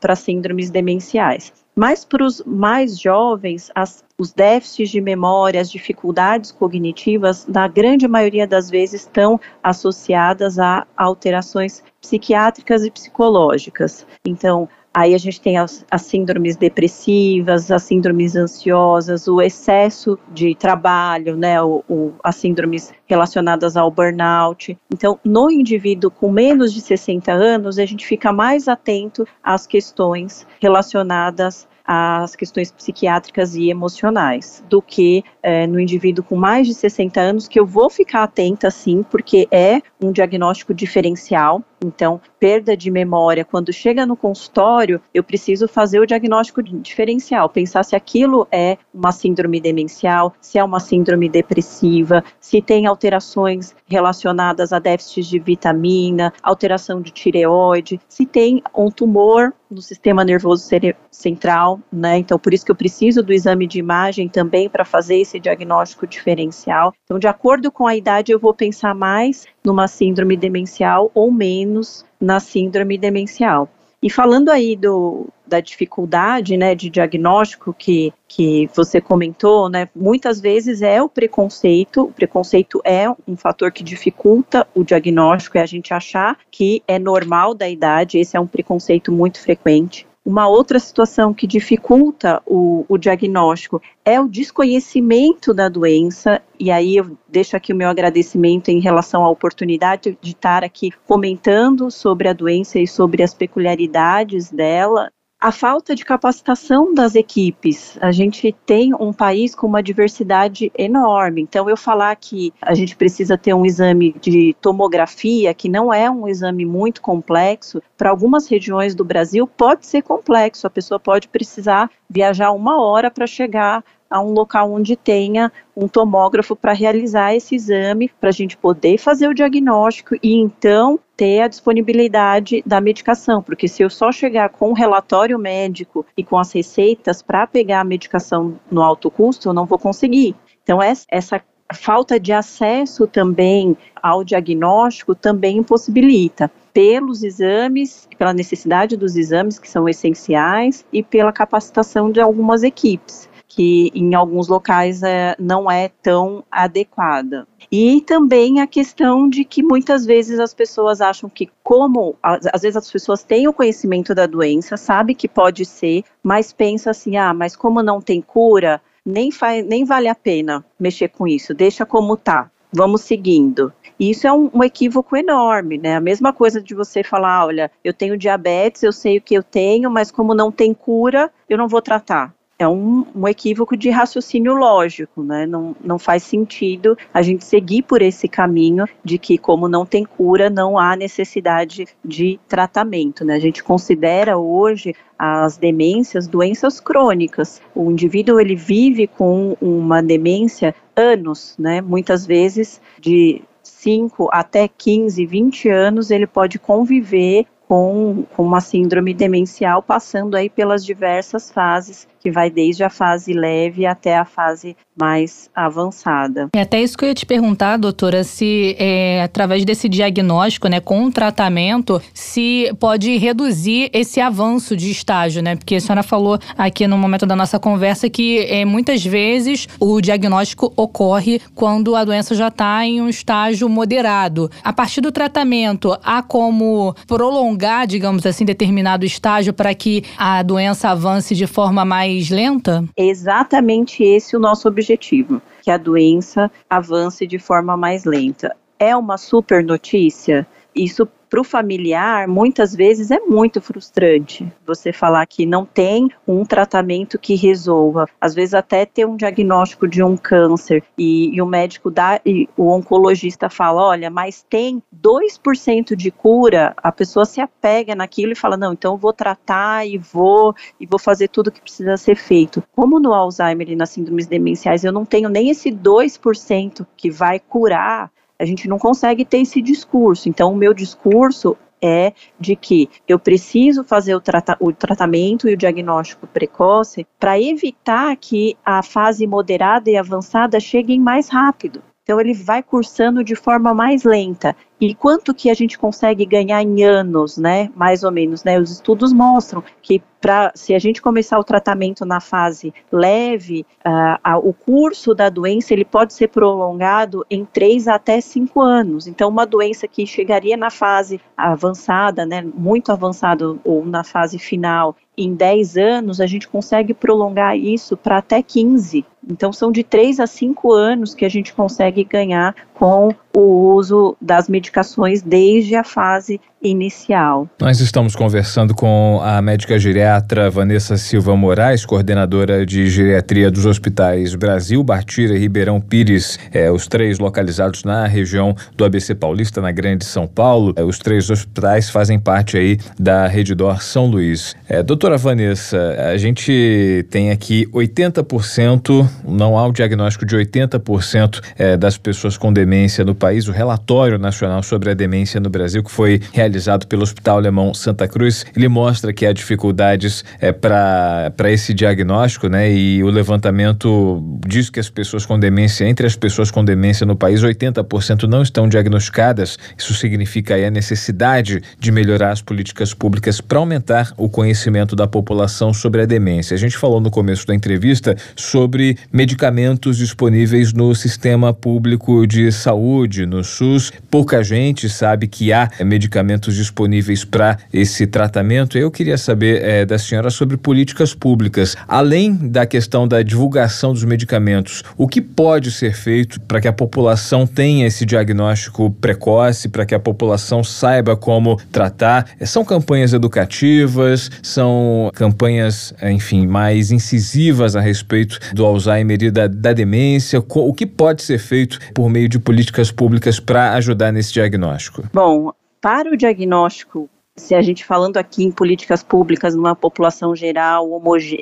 para 0.00 0.16
síndromes 0.16 0.70
demenciais. 0.70 1.52
Mas 1.74 2.04
para 2.04 2.24
os 2.24 2.42
mais 2.44 2.98
jovens, 2.98 3.70
as, 3.74 4.04
os 4.18 4.32
déficits 4.32 4.90
de 4.90 5.00
memória, 5.00 5.60
as 5.60 5.70
dificuldades 5.70 6.52
cognitivas, 6.52 7.46
na 7.46 7.66
grande 7.68 8.06
maioria 8.06 8.46
das 8.46 8.68
vezes, 8.68 9.02
estão 9.02 9.40
associadas 9.62 10.58
a 10.58 10.86
alterações 10.96 11.82
psiquiátricas 12.00 12.84
e 12.84 12.90
psicológicas. 12.90 14.06
Então, 14.26 14.68
Aí 14.92 15.14
a 15.14 15.18
gente 15.18 15.40
tem 15.40 15.56
as, 15.56 15.86
as, 15.88 16.02
síndromes 16.02 16.56
depressivas, 16.56 17.70
as 17.70 17.84
síndromes 17.84 18.34
ansiosas, 18.34 19.28
o 19.28 19.40
excesso 19.40 20.18
de 20.32 20.54
trabalho, 20.56 21.36
né, 21.36 21.62
o, 21.62 21.84
o, 21.88 22.12
as 22.24 22.36
síndromes 22.36 22.92
relacionadas 23.06 23.76
ao 23.76 23.88
burnout. 23.88 24.76
Então, 24.92 25.18
no 25.24 25.48
indivíduo 25.48 26.10
com 26.10 26.30
menos 26.30 26.72
de 26.72 26.80
60 26.80 27.32
anos, 27.32 27.78
a 27.78 27.86
gente 27.86 28.04
fica 28.04 28.32
mais 28.32 28.66
atento 28.66 29.24
às 29.44 29.64
questões 29.64 30.44
relacionadas 30.60 31.68
às 31.92 32.36
questões 32.36 32.70
psiquiátricas 32.70 33.56
e 33.56 33.68
emocionais, 33.68 34.62
do 34.68 34.80
que 34.80 35.24
é, 35.42 35.66
no 35.66 35.80
indivíduo 35.80 36.22
com 36.22 36.36
mais 36.36 36.68
de 36.68 36.72
60 36.72 37.20
anos, 37.20 37.48
que 37.48 37.58
eu 37.58 37.66
vou 37.66 37.90
ficar 37.90 38.22
atenta 38.22 38.70
sim, 38.70 39.02
porque 39.02 39.48
é 39.50 39.82
um 40.00 40.12
diagnóstico 40.12 40.72
diferencial. 40.72 41.64
Então, 41.84 42.20
perda 42.38 42.76
de 42.76 42.92
memória, 42.92 43.44
quando 43.44 43.72
chega 43.72 44.06
no 44.06 44.14
consultório, 44.14 45.00
eu 45.12 45.24
preciso 45.24 45.66
fazer 45.66 45.98
o 45.98 46.06
diagnóstico 46.06 46.62
diferencial, 46.62 47.48
pensar 47.48 47.82
se 47.84 47.96
aquilo 47.96 48.46
é 48.52 48.78
uma 48.94 49.10
síndrome 49.10 49.60
demencial, 49.60 50.32
se 50.40 50.58
é 50.58 50.62
uma 50.64 50.78
síndrome 50.78 51.28
depressiva, 51.28 52.22
se 52.38 52.62
tem 52.62 52.86
alterações 52.86 53.74
relacionadas 53.86 54.72
a 54.72 54.78
déficits 54.78 55.26
de 55.26 55.40
vitamina, 55.40 56.32
alteração 56.40 57.00
de 57.00 57.10
tireoide, 57.10 57.98
se 58.08 58.24
tem 58.26 58.62
um 58.76 58.90
tumor 58.90 59.52
no 59.70 59.80
sistema 59.80 60.24
nervoso 60.24 60.68
central, 61.10 61.80
né? 61.92 62.18
Então, 62.18 62.38
por 62.38 62.52
isso 62.52 62.64
que 62.64 62.70
eu 62.70 62.76
preciso 62.76 63.22
do 63.22 63.32
exame 63.32 63.66
de 63.66 63.78
imagem 63.78 64.28
também 64.28 64.68
para 64.68 64.84
fazer 64.84 65.18
esse 65.18 65.38
diagnóstico 65.38 66.06
diferencial. 66.06 66.92
Então, 67.04 67.18
de 67.18 67.28
acordo 67.28 67.70
com 67.70 67.86
a 67.86 67.96
idade, 67.96 68.32
eu 68.32 68.38
vou 68.38 68.52
pensar 68.52 68.94
mais 68.94 69.46
numa 69.64 69.86
síndrome 69.86 70.36
demencial 70.36 71.10
ou 71.14 71.30
menos 71.30 72.04
na 72.20 72.40
síndrome 72.40 72.98
demencial. 72.98 73.68
E 74.02 74.08
falando 74.08 74.48
aí 74.48 74.76
do, 74.76 75.28
da 75.50 75.60
dificuldade 75.60 76.56
né, 76.56 76.74
de 76.74 76.88
diagnóstico 76.88 77.74
que, 77.76 78.14
que 78.26 78.70
você 78.74 79.00
comentou, 79.00 79.68
né, 79.68 79.88
muitas 79.94 80.40
vezes 80.40 80.80
é 80.80 81.02
o 81.02 81.08
preconceito. 81.08 82.04
O 82.04 82.12
preconceito 82.12 82.80
é 82.84 83.10
um 83.26 83.36
fator 83.36 83.72
que 83.72 83.82
dificulta 83.82 84.66
o 84.74 84.84
diagnóstico, 84.84 85.58
é 85.58 85.62
a 85.62 85.66
gente 85.66 85.92
achar 85.92 86.38
que 86.50 86.82
é 86.86 86.98
normal 86.98 87.52
da 87.52 87.68
idade, 87.68 88.18
esse 88.18 88.36
é 88.36 88.40
um 88.40 88.46
preconceito 88.46 89.10
muito 89.12 89.40
frequente. 89.40 90.06
Uma 90.24 90.46
outra 90.46 90.78
situação 90.78 91.32
que 91.32 91.46
dificulta 91.46 92.42
o, 92.46 92.84
o, 92.86 92.98
diagnóstico 92.98 93.80
é 94.04 94.20
o 94.20 94.28
desconhecimento 94.28 95.54
da 95.54 95.66
doença, 95.66 96.42
e 96.58 96.70
aí 96.70 96.96
eu 96.96 97.16
deixo 97.26 97.56
aqui 97.56 97.72
o 97.72 97.76
meu 97.76 97.88
agradecimento 97.88 98.68
em 98.68 98.80
relação 98.80 99.24
à 99.24 99.30
oportunidade 99.30 100.18
de 100.20 100.32
estar 100.32 100.62
aqui 100.62 100.90
comentando 101.06 101.90
sobre 101.90 102.28
a 102.28 102.34
doença 102.34 102.78
e 102.78 102.86
sobre 102.86 103.22
as 103.22 103.32
peculiaridades 103.32 104.50
dela, 104.50 105.10
a 105.40 105.50
falta 105.50 105.94
de 105.94 106.04
capacitação 106.04 106.92
das 106.92 107.14
equipes. 107.14 107.96
A 108.00 108.12
gente 108.12 108.54
tem 108.66 108.94
um 108.94 109.10
país 109.10 109.54
com 109.54 109.66
uma 109.66 109.82
diversidade 109.82 110.70
enorme. 110.76 111.40
Então, 111.40 111.68
eu 111.68 111.76
falar 111.76 112.14
que 112.16 112.52
a 112.60 112.74
gente 112.74 112.94
precisa 112.94 113.38
ter 113.38 113.54
um 113.54 113.64
exame 113.64 114.14
de 114.20 114.54
tomografia, 114.60 115.54
que 115.54 115.68
não 115.68 115.92
é 115.92 116.10
um 116.10 116.28
exame 116.28 116.66
muito 116.66 117.00
complexo, 117.00 117.82
para 117.96 118.10
algumas 118.10 118.46
regiões 118.46 118.94
do 118.94 119.04
Brasil 119.04 119.46
pode 119.46 119.86
ser 119.86 120.02
complexo. 120.02 120.66
A 120.66 120.70
pessoa 120.70 121.00
pode 121.00 121.26
precisar 121.28 121.90
viajar 122.08 122.50
uma 122.52 122.82
hora 122.82 123.10
para 123.10 123.26
chegar 123.26 123.82
a 124.10 124.20
um 124.20 124.32
local 124.32 124.72
onde 124.72 124.96
tenha 124.96 125.52
um 125.76 125.86
tomógrafo 125.86 126.56
para 126.56 126.72
realizar 126.72 127.34
esse 127.34 127.54
exame, 127.54 128.10
para 128.20 128.30
a 128.30 128.32
gente 128.32 128.56
poder 128.56 128.98
fazer 128.98 129.28
o 129.28 129.34
diagnóstico 129.34 130.16
e 130.20 130.34
então 130.34 130.98
ter 131.16 131.42
a 131.42 131.48
disponibilidade 131.48 132.62
da 132.66 132.80
medicação, 132.80 133.42
porque 133.42 133.68
se 133.68 133.82
eu 133.82 133.90
só 133.90 134.10
chegar 134.10 134.48
com 134.48 134.70
o 134.70 134.74
relatório 134.74 135.38
médico 135.38 136.04
e 136.16 136.24
com 136.24 136.36
as 136.36 136.50
receitas 136.50 137.22
para 137.22 137.46
pegar 137.46 137.80
a 137.80 137.84
medicação 137.84 138.58
no 138.70 138.82
alto 138.82 139.10
custo, 139.10 139.48
eu 139.48 139.52
não 139.52 139.66
vou 139.66 139.78
conseguir. 139.78 140.34
Então, 140.62 140.80
essa 140.82 141.42
falta 141.72 142.18
de 142.18 142.32
acesso 142.32 143.06
também 143.06 143.76
ao 144.02 144.24
diagnóstico 144.24 145.14
também 145.14 145.58
impossibilita 145.58 146.50
pelos 146.72 147.22
exames, 147.22 148.08
pela 148.18 148.32
necessidade 148.32 148.96
dos 148.96 149.16
exames 149.16 149.58
que 149.58 149.68
são 149.68 149.88
essenciais 149.88 150.84
e 150.92 151.02
pela 151.02 151.32
capacitação 151.32 152.10
de 152.10 152.20
algumas 152.20 152.62
equipes. 152.62 153.28
Que 153.50 153.90
em 153.92 154.14
alguns 154.14 154.46
locais 154.46 155.02
é, 155.02 155.34
não 155.36 155.68
é 155.68 155.90
tão 156.00 156.44
adequada. 156.48 157.48
E 157.70 158.00
também 158.00 158.60
a 158.60 158.66
questão 158.66 159.28
de 159.28 159.44
que 159.44 159.60
muitas 159.60 160.06
vezes 160.06 160.38
as 160.38 160.54
pessoas 160.54 161.00
acham 161.00 161.28
que, 161.28 161.50
como 161.62 162.16
às 162.22 162.62
vezes 162.62 162.76
as 162.76 162.90
pessoas 162.90 163.24
têm 163.24 163.48
o 163.48 163.52
conhecimento 163.52 164.14
da 164.14 164.24
doença, 164.24 164.76
sabe 164.76 165.16
que 165.16 165.28
pode 165.28 165.64
ser, 165.64 166.04
mas 166.22 166.52
pensa 166.52 166.90
assim: 166.90 167.16
ah, 167.16 167.34
mas 167.34 167.56
como 167.56 167.82
não 167.82 168.00
tem 168.00 168.22
cura, 168.22 168.80
nem, 169.04 169.32
faz, 169.32 169.66
nem 169.66 169.84
vale 169.84 170.06
a 170.06 170.14
pena 170.14 170.64
mexer 170.78 171.08
com 171.08 171.26
isso, 171.26 171.52
deixa 171.52 171.84
como 171.84 172.16
tá 172.16 172.48
vamos 172.72 173.00
seguindo. 173.00 173.72
Isso 173.98 174.28
é 174.28 174.32
um, 174.32 174.48
um, 174.54 174.62
equívoco 174.62 175.16
enorme, 175.16 175.76
né? 175.76 175.96
A 175.96 176.00
mesma 176.00 176.32
coisa 176.32 176.62
de 176.62 176.72
você 176.72 177.02
falar, 177.02 177.44
olha, 177.44 177.68
eu 177.82 177.92
tenho 177.92 178.16
diabetes, 178.16 178.84
eu 178.84 178.92
sei 178.92 179.18
o 179.18 179.20
que 179.20 179.34
eu 179.34 179.42
tenho, 179.42 179.90
mas 179.90 180.12
como 180.12 180.36
não 180.36 180.52
tem 180.52 180.72
cura, 180.72 181.32
eu 181.48 181.58
não 181.58 181.66
vou 181.66 181.82
tratar 181.82 182.32
é 182.60 182.68
um, 182.68 183.06
um, 183.14 183.26
equívoco 183.26 183.74
de 183.74 183.88
raciocínio 183.88 184.52
lógico, 184.52 185.22
né? 185.22 185.46
Não, 185.46 185.74
não 185.82 185.98
faz 185.98 186.24
sentido 186.24 186.96
a 187.12 187.22
gente 187.22 187.42
seguir 187.42 187.82
por 187.82 188.02
esse 188.02 188.28
caminho 188.28 188.84
de 189.02 189.16
que, 189.16 189.38
como 189.38 189.66
não 189.66 189.86
tem 189.86 190.04
cura, 190.04 190.50
não 190.50 190.78
há 190.78 190.94
necessidade 190.94 191.86
de 192.04 192.38
tratamento, 192.46 193.24
né? 193.24 193.34
A 193.34 193.38
gente 193.38 193.64
considera 193.64 194.36
hoje 194.36 194.94
as 195.18 195.56
demências 195.56 196.26
doenças 196.26 196.78
crônicas. 196.80 197.62
O 197.74 197.90
indivíduo 197.90 198.38
ele 198.38 198.56
vive 198.56 199.06
com 199.06 199.56
uma 199.58 200.02
demência 200.02 200.74
anos, 200.94 201.54
né? 201.58 201.80
Muitas 201.80 202.26
vezes 202.26 202.78
de 203.00 203.40
5 203.62 204.28
até 204.30 204.68
15, 204.68 205.24
20 205.24 205.68
anos, 205.70 206.10
ele 206.10 206.26
pode 206.26 206.58
conviver 206.58 207.46
com, 207.70 208.24
uma 208.36 208.60
síndrome 208.60 209.14
demencial, 209.14 209.80
passando 209.80 210.34
aí 210.34 210.50
pelas 210.50 210.84
diversas 210.84 211.52
fases 211.52 212.08
que 212.20 212.30
vai 212.30 212.50
desde 212.50 212.84
a 212.84 212.90
fase 212.90 213.32
leve 213.32 213.86
até 213.86 214.16
a 214.16 214.24
fase 214.24 214.76
mais 214.96 215.50
avançada. 215.54 216.48
É 216.54 216.60
até 216.60 216.82
isso 216.82 216.96
que 216.96 217.04
eu 217.04 217.08
ia 217.08 217.14
te 217.14 217.24
perguntar, 217.24 217.78
doutora, 217.78 218.22
se 218.22 218.76
é, 218.78 219.22
através 219.22 219.64
desse 219.64 219.88
diagnóstico, 219.88 220.68
né, 220.68 220.78
com 220.78 221.06
o 221.06 221.10
tratamento, 221.10 222.00
se 222.12 222.70
pode 222.78 223.16
reduzir 223.16 223.88
esse 223.94 224.20
avanço 224.20 224.76
de 224.76 224.90
estágio, 224.90 225.42
né? 225.42 225.56
Porque 225.56 225.76
a 225.76 225.80
senhora 225.80 226.02
falou 226.02 226.38
aqui 226.58 226.86
no 226.86 226.98
momento 226.98 227.24
da 227.24 227.34
nossa 227.34 227.58
conversa 227.58 228.10
que 228.10 228.40
é, 228.40 228.64
muitas 228.64 229.02
vezes 229.02 229.66
o 229.78 230.00
diagnóstico 230.00 230.72
ocorre 230.76 231.40
quando 231.54 231.96
a 231.96 232.04
doença 232.04 232.34
já 232.34 232.48
está 232.48 232.84
em 232.84 233.00
um 233.00 233.08
estágio 233.08 233.68
moderado. 233.68 234.50
A 234.62 234.72
partir 234.72 235.00
do 235.00 235.10
tratamento, 235.10 235.96
há 236.04 236.22
como 236.22 236.94
prolongar, 237.06 237.86
digamos 237.86 238.26
assim, 238.26 238.44
determinado 238.44 239.06
estágio 239.06 239.54
para 239.54 239.74
que 239.74 240.04
a 240.18 240.42
doença 240.42 240.90
avance 240.90 241.34
de 241.34 241.46
forma 241.46 241.84
mais 241.84 242.09
mais 242.10 242.30
lenta? 242.30 242.84
exatamente 242.96 244.02
esse 244.02 244.36
o 244.36 244.40
nosso 244.40 244.66
objetivo, 244.68 245.40
que 245.62 245.70
a 245.70 245.76
doença 245.76 246.50
avance 246.68 247.26
de 247.26 247.38
forma 247.38 247.76
mais 247.76 248.04
lenta. 248.04 248.56
É 248.78 248.96
uma 248.96 249.16
super 249.16 249.62
notícia? 249.62 250.46
Isso 250.74 251.08
para 251.30 251.40
o 251.40 251.44
familiar, 251.44 252.26
muitas 252.26 252.74
vezes 252.74 253.12
é 253.12 253.20
muito 253.20 253.60
frustrante 253.60 254.52
você 254.66 254.92
falar 254.92 255.24
que 255.26 255.46
não 255.46 255.64
tem 255.64 256.10
um 256.26 256.44
tratamento 256.44 257.20
que 257.20 257.36
resolva. 257.36 258.08
Às 258.20 258.34
vezes 258.34 258.52
até 258.52 258.84
ter 258.84 259.06
um 259.06 259.16
diagnóstico 259.16 259.86
de 259.86 260.02
um 260.02 260.16
câncer 260.16 260.82
e, 260.98 261.32
e 261.32 261.40
o 261.40 261.46
médico 261.46 261.88
dá, 261.88 262.20
e 262.26 262.48
o 262.56 262.68
oncologista 262.68 263.48
fala, 263.48 263.80
olha, 263.80 264.10
mas 264.10 264.44
tem 264.50 264.82
2% 264.92 265.94
de 265.94 266.10
cura, 266.10 266.74
a 266.76 266.90
pessoa 266.90 267.24
se 267.24 267.40
apega 267.40 267.94
naquilo 267.94 268.32
e 268.32 268.36
fala, 268.36 268.56
não, 268.56 268.72
então 268.72 268.94
eu 268.94 268.98
vou 268.98 269.12
tratar 269.12 269.86
e 269.86 269.96
vou 269.96 270.52
e 270.80 270.86
vou 270.86 270.98
fazer 270.98 271.28
tudo 271.28 271.52
que 271.52 271.62
precisa 271.62 271.96
ser 271.96 272.16
feito. 272.16 272.60
Como 272.74 272.98
no 272.98 273.14
Alzheimer 273.14 273.70
e 273.70 273.76
nas 273.76 273.90
síndromes 273.90 274.26
demenciais 274.26 274.82
eu 274.82 274.90
não 274.90 275.04
tenho 275.04 275.28
nem 275.28 275.48
esse 275.48 275.70
2% 275.70 276.84
que 276.96 277.08
vai 277.08 277.38
curar, 277.38 278.10
a 278.40 278.44
gente 278.46 278.66
não 278.66 278.78
consegue 278.78 279.22
ter 279.22 279.38
esse 279.38 279.60
discurso. 279.60 280.26
Então, 280.26 280.50
o 280.50 280.56
meu 280.56 280.72
discurso 280.72 281.56
é 281.82 282.12
de 282.38 282.56
que 282.56 282.88
eu 283.06 283.18
preciso 283.18 283.84
fazer 283.84 284.14
o, 284.14 284.20
trata 284.20 284.56
o 284.58 284.72
tratamento 284.72 285.46
e 285.48 285.52
o 285.52 285.56
diagnóstico 285.56 286.26
precoce 286.26 287.06
para 287.18 287.40
evitar 287.40 288.16
que 288.16 288.56
a 288.64 288.82
fase 288.82 289.26
moderada 289.26 289.90
e 289.90 289.96
avançada 289.96 290.58
cheguem 290.58 290.98
mais 290.98 291.28
rápido. 291.28 291.82
Então 292.10 292.20
ele 292.20 292.34
vai 292.34 292.60
cursando 292.60 293.22
de 293.22 293.36
forma 293.36 293.72
mais 293.72 294.02
lenta. 294.02 294.56
E 294.80 294.96
quanto 294.96 295.32
que 295.32 295.48
a 295.48 295.54
gente 295.54 295.78
consegue 295.78 296.26
ganhar 296.26 296.60
em 296.60 296.82
anos, 296.82 297.36
né? 297.36 297.70
Mais 297.76 298.02
ou 298.02 298.10
menos, 298.10 298.42
né? 298.42 298.58
Os 298.58 298.72
estudos 298.72 299.12
mostram 299.12 299.62
que 299.80 300.02
para 300.20 300.50
se 300.54 300.74
a 300.74 300.78
gente 300.78 301.00
começar 301.00 301.38
o 301.38 301.44
tratamento 301.44 302.04
na 302.04 302.18
fase 302.20 302.74
leve, 302.90 303.64
uh, 303.86 304.38
uh, 304.38 304.48
o 304.48 304.52
curso 304.52 305.14
da 305.14 305.28
doença 305.28 305.72
ele 305.72 305.84
pode 305.84 306.12
ser 306.12 306.28
prolongado 306.28 307.24
em 307.30 307.44
3 307.44 307.86
até 307.86 308.20
5 308.20 308.60
anos. 308.60 309.06
Então, 309.06 309.28
uma 309.28 309.46
doença 309.46 309.86
que 309.86 310.06
chegaria 310.06 310.56
na 310.56 310.70
fase 310.70 311.20
avançada, 311.36 312.26
né, 312.26 312.42
muito 312.42 312.90
avançada 312.90 313.56
ou 313.64 313.84
na 313.84 314.02
fase 314.02 314.38
final, 314.38 314.96
em 315.16 315.34
10 315.34 315.76
anos, 315.76 316.20
a 316.20 316.26
gente 316.26 316.48
consegue 316.48 316.94
prolongar 316.94 317.56
isso 317.56 317.96
para 317.96 318.18
até 318.18 318.42
15. 318.42 319.04
Então, 319.28 319.52
são 319.52 319.70
de 319.70 319.82
3 319.82 320.20
a 320.20 320.26
5 320.26 320.72
anos 320.72 321.14
que 321.14 321.24
a 321.24 321.28
gente 321.28 321.52
consegue 321.52 322.04
ganhar 322.04 322.54
com 322.74 323.14
o 323.34 323.74
uso 323.74 324.16
das 324.20 324.48
medicações 324.48 325.22
desde 325.22 325.74
a 325.76 325.84
fase 325.84 326.40
inicial. 326.62 327.48
Nós 327.58 327.80
estamos 327.80 328.14
conversando 328.14 328.74
com 328.74 329.20
a 329.22 329.40
médica 329.40 329.78
geriatra 329.78 330.50
Vanessa 330.50 330.96
Silva 330.96 331.34
Moraes, 331.34 331.86
coordenadora 331.86 332.66
de 332.66 332.88
geriatria 332.88 333.50
dos 333.50 333.64
hospitais 333.64 334.34
Brasil, 334.34 334.82
Bartira 334.82 335.34
e 335.34 335.38
Ribeirão 335.38 335.80
Pires, 335.80 336.38
é, 336.52 336.70
os 336.70 336.86
três 336.86 337.18
localizados 337.18 337.84
na 337.84 338.06
região 338.06 338.54
do 338.76 338.84
ABC 338.84 339.14
Paulista, 339.14 339.60
na 339.60 339.72
Grande 339.72 340.04
São 340.04 340.26
Paulo. 340.26 340.74
É, 340.76 340.82
os 340.82 340.98
três 340.98 341.30
hospitais 341.30 341.88
fazem 341.88 342.18
parte 342.18 342.58
aí 342.58 342.78
da 342.98 343.26
Rede 343.26 343.54
Dor 343.54 343.82
São 343.82 344.06
Luís. 344.06 344.54
É, 344.68 344.82
doutora 344.82 345.16
Vanessa, 345.16 345.96
a 346.12 346.16
gente 346.18 347.06
tem 347.10 347.30
aqui 347.30 347.66
80%, 347.72 349.08
não 349.24 349.58
há 349.58 349.66
o 349.66 349.72
diagnóstico 349.72 350.24
de 350.24 350.36
80% 350.36 351.40
é, 351.58 351.76
das 351.76 351.96
pessoas 351.96 352.36
com 352.36 352.52
demência 352.52 353.04
no 353.04 353.14
país. 353.14 353.48
O 353.48 353.52
relatório 353.52 354.18
nacional 354.18 354.62
sobre 354.62 354.90
a 354.90 354.94
demência 354.94 355.40
no 355.40 355.50
Brasil, 355.50 355.82
que 355.82 355.90
foi 355.90 356.20
realizado 356.32 356.86
pelo 356.86 357.02
Hospital 357.02 357.38
Alemão 357.38 357.74
Santa 357.74 358.08
Cruz, 358.08 358.44
ele 358.56 358.68
mostra 358.68 359.12
que 359.12 359.26
há 359.26 359.32
dificuldades 359.32 360.24
é, 360.40 360.52
para 360.52 361.50
esse 361.50 361.72
diagnóstico, 361.74 362.48
né? 362.48 362.72
E 362.72 363.02
o 363.02 363.08
levantamento 363.08 364.22
diz 364.46 364.70
que 364.70 364.80
as 364.80 364.88
pessoas 364.88 365.26
com 365.26 365.38
demência, 365.38 365.86
entre 365.86 366.06
as 366.06 366.16
pessoas 366.16 366.50
com 366.50 366.64
demência 366.64 367.06
no 367.06 367.16
país, 367.16 367.42
80% 367.42 368.24
não 368.24 368.42
estão 368.42 368.68
diagnosticadas. 368.68 369.58
Isso 369.76 369.94
significa 369.94 370.54
aí 370.54 370.64
a 370.64 370.70
necessidade 370.70 371.62
de 371.78 371.92
melhorar 371.92 372.30
as 372.30 372.42
políticas 372.42 372.94
públicas 372.94 373.40
para 373.40 373.58
aumentar 373.58 374.12
o 374.16 374.28
conhecimento 374.28 374.96
da 374.96 375.06
população 375.06 375.72
sobre 375.72 376.02
a 376.02 376.06
demência. 376.06 376.54
A 376.54 376.58
gente 376.58 376.76
falou 376.76 377.00
no 377.00 377.10
começo 377.10 377.46
da 377.46 377.54
entrevista 377.54 378.16
sobre 378.36 378.96
medicamentos 379.12 379.96
disponíveis 379.96 380.72
no 380.72 380.94
sistema 380.94 381.52
público 381.52 382.26
de 382.26 382.50
saúde, 382.52 383.26
no 383.26 383.42
SUS. 383.42 383.92
Pouca 384.10 384.42
gente 384.42 384.88
sabe 384.88 385.26
que 385.26 385.52
há 385.52 385.70
medicamentos 385.84 386.10
medicamentos 386.20 386.54
disponíveis 386.54 387.24
para 387.24 387.58
esse 387.72 388.06
tratamento. 388.06 388.76
Eu 388.76 388.90
queria 388.90 389.16
saber 389.16 389.62
é, 389.62 389.86
da 389.86 389.98
senhora 389.98 390.30
sobre 390.30 390.56
políticas 390.56 391.14
públicas. 391.14 391.76
Além 391.86 392.34
da 392.34 392.66
questão 392.66 393.06
da 393.06 393.22
divulgação 393.22 393.92
dos 393.92 394.04
medicamentos, 394.04 394.82
o 394.96 395.06
que 395.06 395.20
pode 395.20 395.70
ser 395.70 395.94
feito 395.94 396.40
para 396.40 396.60
que 396.60 396.68
a 396.68 396.72
população 396.72 397.46
tenha 397.46 397.86
esse 397.86 398.04
diagnóstico 398.04 398.90
precoce, 398.90 399.68
para 399.68 399.86
que 399.86 399.94
a 399.94 400.00
população 400.00 400.64
saiba 400.64 401.16
como 401.16 401.56
tratar? 401.70 402.26
É, 402.38 402.46
são 402.46 402.64
campanhas 402.64 403.12
educativas, 403.12 404.30
são 404.42 405.10
campanhas, 405.14 405.94
enfim, 406.02 406.46
mais 406.46 406.90
incisivas 406.90 407.76
a 407.76 407.80
respeito 407.80 408.38
do 408.52 408.64
Alzheimer 408.64 408.89
e 408.98 409.30
da, 409.30 409.46
da 409.46 409.72
demência. 409.72 410.40
O 410.40 410.74
que 410.74 410.86
pode 410.86 411.22
ser 411.22 411.38
feito 411.38 411.78
por 411.94 412.08
meio 412.08 412.28
de 412.28 412.38
políticas 412.38 412.90
públicas 412.90 413.38
para 413.38 413.74
ajudar 413.74 414.12
nesse 414.12 414.32
diagnóstico? 414.32 415.04
Bom, 415.12 415.52
para 415.80 416.10
o 416.10 416.16
diagnóstico, 416.16 417.08
se 417.40 417.54
a 417.54 417.62
gente 417.62 417.84
falando 417.84 418.16
aqui 418.16 418.44
em 418.44 418.50
políticas 418.50 419.02
públicas 419.02 419.54
numa 419.54 419.74
população 419.74 420.36
geral 420.36 420.86